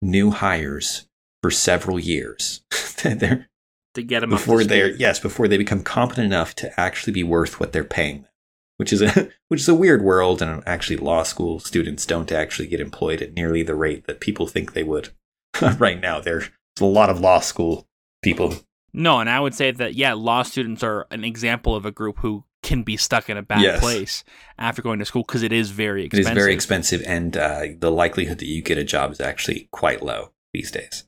new 0.00 0.30
hires 0.30 1.06
for 1.44 1.50
several 1.50 2.00
years. 2.00 2.62
they're, 3.02 3.50
to 3.92 4.02
get 4.02 4.20
them 4.20 4.30
before 4.30 4.64
they're 4.64 4.94
yes 4.96 5.20
before 5.20 5.46
they 5.46 5.58
become 5.58 5.82
competent 5.82 6.24
enough 6.24 6.54
to 6.54 6.80
actually 6.80 7.12
be 7.12 7.22
worth 7.22 7.60
what 7.60 7.70
they're 7.70 7.84
paying 7.84 8.22
them, 8.22 8.30
which 8.78 8.94
is 8.94 9.02
a 9.02 9.28
which 9.48 9.60
is 9.60 9.68
a 9.68 9.74
weird 9.74 10.02
world. 10.02 10.40
And 10.40 10.62
actually, 10.64 10.96
law 10.96 11.22
school 11.22 11.60
students 11.60 12.06
don't 12.06 12.32
actually 12.32 12.66
get 12.66 12.80
employed 12.80 13.20
at 13.20 13.34
nearly 13.34 13.62
the 13.62 13.74
rate 13.74 14.06
that 14.06 14.20
people 14.20 14.46
think 14.46 14.72
they 14.72 14.84
would. 14.84 15.10
right 15.78 16.00
now, 16.00 16.18
there's 16.18 16.48
a 16.80 16.86
lot 16.86 17.10
of 17.10 17.20
law 17.20 17.40
school 17.40 17.86
people 18.22 18.54
no, 18.94 19.18
and 19.18 19.28
I 19.28 19.38
would 19.38 19.54
say 19.54 19.70
that 19.72 19.94
yeah, 19.94 20.14
law 20.14 20.42
students 20.44 20.82
are 20.82 21.06
an 21.10 21.24
example 21.24 21.74
of 21.74 21.84
a 21.84 21.90
group 21.90 22.20
who 22.20 22.44
can 22.62 22.84
be 22.84 22.96
stuck 22.96 23.28
in 23.28 23.36
a 23.36 23.42
bad 23.42 23.60
yes. 23.60 23.80
place 23.80 24.24
after 24.58 24.80
going 24.80 25.00
to 25.00 25.04
school 25.04 25.24
because 25.24 25.42
it 25.42 25.52
is 25.52 25.70
very 25.70 26.06
expensive. 26.06 26.30
It 26.30 26.38
is 26.38 26.42
very 26.42 26.54
expensive, 26.54 27.02
and 27.04 27.36
uh, 27.36 27.66
the 27.78 27.90
likelihood 27.90 28.38
that 28.38 28.46
you 28.46 28.62
get 28.62 28.78
a 28.78 28.84
job 28.84 29.12
is 29.12 29.20
actually 29.20 29.68
quite 29.72 30.02
low 30.02 30.30
these 30.54 30.70
days, 30.70 31.04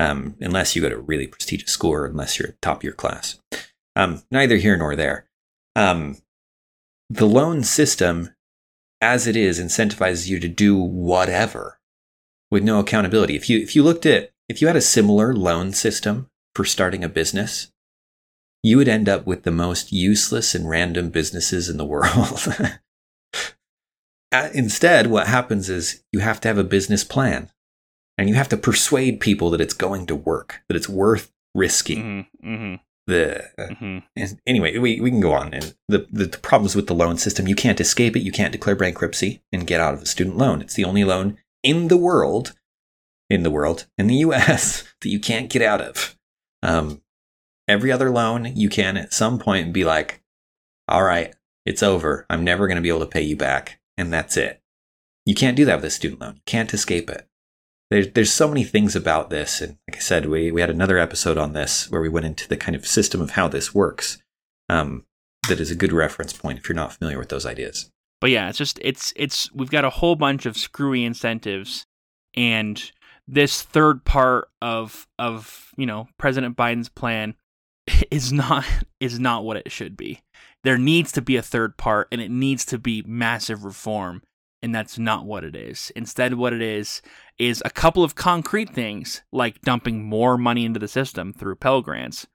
um, 0.00 0.34
unless 0.40 0.74
you 0.74 0.80
go 0.80 0.88
to 0.88 0.96
a 0.96 1.00
really 1.00 1.26
prestigious 1.26 1.70
school 1.70 1.92
or 1.92 2.06
unless 2.06 2.38
you're 2.38 2.56
top 2.62 2.78
of 2.78 2.84
your 2.84 2.94
class. 2.94 3.38
Um, 3.94 4.22
neither 4.30 4.56
here 4.56 4.76
nor 4.76 4.96
there. 4.96 5.26
Um, 5.76 6.16
the 7.10 7.26
loan 7.26 7.62
system, 7.64 8.30
as 9.02 9.26
it 9.26 9.36
is, 9.36 9.60
incentivizes 9.60 10.26
you 10.26 10.40
to 10.40 10.48
do 10.48 10.74
whatever 10.74 11.80
with 12.50 12.62
no 12.62 12.80
accountability. 12.80 13.36
If 13.36 13.50
you 13.50 13.58
if 13.58 13.76
you 13.76 13.82
looked 13.82 14.06
at 14.06 14.30
if 14.48 14.62
you 14.62 14.68
had 14.68 14.76
a 14.76 14.80
similar 14.80 15.34
loan 15.34 15.74
system 15.74 16.28
for 16.54 16.64
starting 16.64 17.04
a 17.04 17.08
business, 17.08 17.70
you 18.62 18.78
would 18.78 18.88
end 18.88 19.08
up 19.08 19.26
with 19.26 19.42
the 19.42 19.50
most 19.50 19.92
useless 19.92 20.54
and 20.54 20.68
random 20.68 21.10
businesses 21.10 21.68
in 21.68 21.76
the 21.76 21.84
world. 21.84 22.46
Uh, 24.32 24.48
instead, 24.54 25.08
what 25.08 25.26
happens 25.26 25.68
is 25.68 26.04
you 26.12 26.20
have 26.20 26.40
to 26.40 26.46
have 26.46 26.56
a 26.56 26.62
business 26.62 27.02
plan 27.02 27.50
and 28.20 28.28
you 28.28 28.34
have 28.34 28.50
to 28.50 28.56
persuade 28.58 29.18
people 29.18 29.48
that 29.48 29.62
it's 29.62 29.72
going 29.72 30.04
to 30.04 30.14
work, 30.14 30.60
that 30.68 30.76
it's 30.76 30.90
worth 30.90 31.32
risking. 31.54 32.26
Mm-hmm, 32.42 32.54
mm-hmm. 32.54 32.74
The 33.06 33.44
uh, 33.58 33.68
mm-hmm. 33.68 34.34
anyway, 34.46 34.76
we, 34.76 35.00
we 35.00 35.10
can 35.10 35.20
go 35.20 35.32
on. 35.32 35.54
And 35.54 35.74
the, 35.88 36.06
the, 36.12 36.26
the 36.26 36.38
problems 36.38 36.76
with 36.76 36.86
the 36.86 36.94
loan 36.94 37.16
system, 37.16 37.48
you 37.48 37.54
can't 37.54 37.80
escape 37.80 38.14
it. 38.14 38.22
You 38.22 38.30
can't 38.30 38.52
declare 38.52 38.76
bankruptcy 38.76 39.42
and 39.50 39.66
get 39.66 39.80
out 39.80 39.94
of 39.94 40.02
a 40.02 40.06
student 40.06 40.36
loan. 40.36 40.60
It's 40.60 40.74
the 40.74 40.84
only 40.84 41.02
loan 41.02 41.38
in 41.62 41.88
the 41.88 41.96
world, 41.96 42.52
in 43.30 43.42
the 43.42 43.50
world, 43.50 43.86
in 43.96 44.06
the 44.06 44.16
U.S. 44.26 44.84
that 45.00 45.08
you 45.08 45.18
can't 45.18 45.48
get 45.48 45.62
out 45.62 45.80
of. 45.80 46.14
Um, 46.62 47.00
every 47.66 47.90
other 47.90 48.10
loan, 48.10 48.54
you 48.54 48.68
can 48.68 48.98
at 48.98 49.14
some 49.14 49.38
point 49.38 49.72
be 49.72 49.82
like, 49.82 50.22
all 50.86 51.04
right, 51.04 51.34
it's 51.64 51.82
over. 51.82 52.26
I'm 52.28 52.44
never 52.44 52.66
going 52.66 52.76
to 52.76 52.82
be 52.82 52.90
able 52.90 53.00
to 53.00 53.06
pay 53.06 53.22
you 53.22 53.36
back. 53.36 53.80
And 53.96 54.12
that's 54.12 54.36
it. 54.36 54.60
You 55.24 55.34
can't 55.34 55.56
do 55.56 55.64
that 55.64 55.76
with 55.76 55.86
a 55.86 55.90
student 55.90 56.20
loan. 56.20 56.34
You 56.34 56.42
can't 56.44 56.74
escape 56.74 57.08
it. 57.08 57.26
There's, 57.90 58.12
there's 58.12 58.32
so 58.32 58.48
many 58.48 58.64
things 58.64 58.94
about 58.94 59.30
this. 59.30 59.60
And 59.60 59.78
like 59.88 59.96
I 59.96 60.00
said, 60.00 60.26
we, 60.26 60.50
we 60.50 60.60
had 60.60 60.70
another 60.70 60.98
episode 60.98 61.38
on 61.38 61.52
this 61.52 61.90
where 61.90 62.00
we 62.00 62.08
went 62.08 62.26
into 62.26 62.48
the 62.48 62.56
kind 62.56 62.76
of 62.76 62.86
system 62.86 63.20
of 63.20 63.30
how 63.32 63.48
this 63.48 63.74
works. 63.74 64.18
Um, 64.68 65.04
that 65.48 65.60
is 65.60 65.70
a 65.70 65.76
good 65.76 65.92
reference 65.92 66.32
point 66.32 66.58
if 66.58 66.68
you're 66.68 66.76
not 66.76 66.92
familiar 66.92 67.18
with 67.18 67.30
those 67.30 67.46
ideas. 67.46 67.90
But 68.20 68.30
yeah, 68.30 68.48
it's 68.48 68.58
just, 68.58 68.78
it's, 68.82 69.12
it's, 69.16 69.52
we've 69.52 69.70
got 69.70 69.84
a 69.84 69.90
whole 69.90 70.14
bunch 70.14 70.46
of 70.46 70.56
screwy 70.56 71.04
incentives 71.04 71.84
and 72.34 72.92
this 73.30 73.62
third 73.62 74.04
part 74.04 74.48
of 74.60 75.06
of 75.18 75.72
you 75.76 75.86
know 75.86 76.08
President 76.18 76.56
Biden's 76.56 76.88
plan 76.88 77.34
is 78.10 78.32
not 78.32 78.64
is 78.98 79.18
not 79.18 79.44
what 79.44 79.56
it 79.56 79.70
should 79.70 79.96
be. 79.96 80.20
There 80.64 80.78
needs 80.78 81.12
to 81.12 81.22
be 81.22 81.36
a 81.36 81.42
third 81.42 81.76
part 81.76 82.08
and 82.12 82.20
it 82.20 82.30
needs 82.30 82.64
to 82.66 82.78
be 82.78 83.02
massive 83.06 83.64
reform 83.64 84.22
and 84.62 84.74
that's 84.74 84.98
not 84.98 85.24
what 85.24 85.44
it 85.44 85.56
is. 85.56 85.90
Instead 85.96 86.34
what 86.34 86.52
it 86.52 86.62
is 86.62 87.02
is 87.38 87.62
a 87.64 87.70
couple 87.70 88.04
of 88.04 88.14
concrete 88.14 88.70
things 88.70 89.22
like 89.32 89.60
dumping 89.62 90.04
more 90.04 90.36
money 90.36 90.64
into 90.64 90.80
the 90.80 90.88
system 90.88 91.32
through 91.32 91.56
Pell 91.56 91.82
Grants 91.82 92.26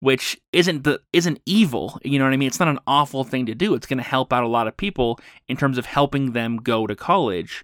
which 0.00 0.36
isn't 0.52 0.82
the 0.82 1.00
isn't 1.12 1.38
evil 1.46 1.96
you 2.02 2.18
know 2.18 2.24
what 2.24 2.34
i 2.34 2.36
mean 2.36 2.48
it's 2.48 2.58
not 2.58 2.66
an 2.66 2.80
awful 2.88 3.22
thing 3.22 3.46
to 3.46 3.54
do 3.54 3.72
it's 3.72 3.86
going 3.86 3.98
to 3.98 4.02
help 4.02 4.32
out 4.32 4.42
a 4.42 4.48
lot 4.48 4.66
of 4.66 4.76
people 4.76 5.16
in 5.46 5.56
terms 5.56 5.78
of 5.78 5.86
helping 5.86 6.32
them 6.32 6.56
go 6.56 6.88
to 6.88 6.96
college 6.96 7.62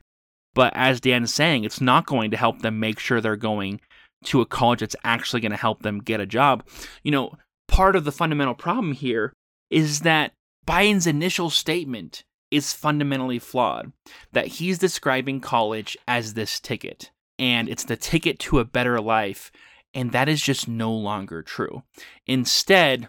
but 0.59 0.73
as 0.75 1.01
Dan 1.01 1.23
is 1.23 1.33
saying, 1.33 1.63
it's 1.63 1.81
not 1.81 2.07
going 2.07 2.33
to 2.33 2.37
help 2.37 2.63
them 2.63 2.81
make 2.81 2.99
sure 2.99 3.21
they're 3.21 3.37
going 3.37 3.81
to 4.25 4.41
a 4.41 4.47
college 4.47 4.81
that's 4.81 4.97
actually 5.05 5.41
going 5.41 5.53
to 5.53 5.57
help 5.57 5.85
them 5.85 6.01
get 6.01 6.21
a 6.21 6.27
job. 6.27 6.67
You 7.05 7.13
know, 7.13 7.39
part 7.69 7.95
of 7.95 8.05
the 8.05 8.11
fundamental 8.11 8.55
problem 8.55 8.93
here 8.93 9.33
is 9.71 10.01
that 10.01 10.33
Biden's 10.67 11.07
initial 11.07 11.49
statement 11.49 12.25
is 12.51 12.73
fundamentally 12.73 13.39
flawed. 13.39 13.93
That 14.33 14.47
he's 14.47 14.79
describing 14.79 15.41
college 15.41 15.97
as 16.07 16.35
this 16.35 16.61
ticket, 16.61 17.11
and 17.39 17.69
it's 17.69 17.85
the 17.85 17.97
ticket 17.97 18.39
to 18.41 18.59
a 18.59 18.65
better 18.65 19.01
life, 19.01 19.51
and 19.95 20.13
that 20.13 20.29
is 20.29 20.43
just 20.43 20.69
no 20.69 20.93
longer 20.93 21.43
true. 21.43 21.83
Instead, 22.27 23.09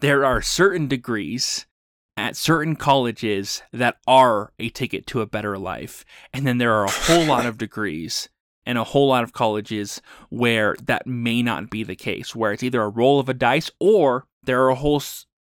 there 0.00 0.24
are 0.24 0.42
certain 0.42 0.88
degrees 0.88 1.66
at 2.16 2.36
certain 2.36 2.76
colleges 2.76 3.62
that 3.72 3.96
are 4.06 4.52
a 4.58 4.68
ticket 4.68 5.06
to 5.06 5.20
a 5.20 5.26
better 5.26 5.56
life. 5.56 6.04
And 6.32 6.46
then 6.46 6.58
there 6.58 6.74
are 6.74 6.84
a 6.84 6.90
whole 6.90 7.24
lot 7.24 7.46
of 7.46 7.58
degrees 7.66 8.28
and 8.66 8.78
a 8.78 8.84
whole 8.84 9.08
lot 9.08 9.24
of 9.24 9.32
colleges 9.32 10.00
where 10.28 10.76
that 10.82 11.06
may 11.06 11.42
not 11.42 11.70
be 11.70 11.82
the 11.82 11.96
case, 11.96 12.34
where 12.34 12.52
it's 12.52 12.62
either 12.62 12.82
a 12.82 12.88
roll 12.88 13.18
of 13.18 13.28
a 13.28 13.34
dice 13.34 13.70
or 13.80 14.26
there 14.42 14.62
are 14.62 14.70
a 14.70 14.76
whole 14.76 15.02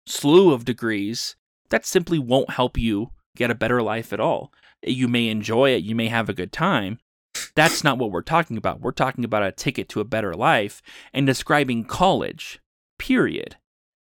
slew 0.06 0.52
of 0.52 0.64
degrees 0.64 1.36
that 1.70 1.86
simply 1.86 2.18
won't 2.18 2.50
help 2.50 2.78
you 2.78 3.10
get 3.36 3.50
a 3.50 3.54
better 3.54 3.82
life 3.82 4.12
at 4.12 4.20
all. 4.20 4.52
You 4.82 5.08
may 5.08 5.28
enjoy 5.28 5.70
it, 5.70 5.82
you 5.82 5.94
may 5.94 6.08
have 6.08 6.28
a 6.28 6.34
good 6.34 6.52
time. 6.52 6.98
That's 7.54 7.82
not 7.84 7.98
what 7.98 8.10
we're 8.10 8.22
talking 8.22 8.56
about. 8.56 8.80
We're 8.80 8.92
talking 8.92 9.24
about 9.24 9.42
a 9.42 9.52
ticket 9.52 9.88
to 9.90 10.00
a 10.00 10.04
better 10.04 10.34
life 10.34 10.82
and 11.12 11.26
describing 11.26 11.84
college, 11.84 12.60
period, 12.98 13.56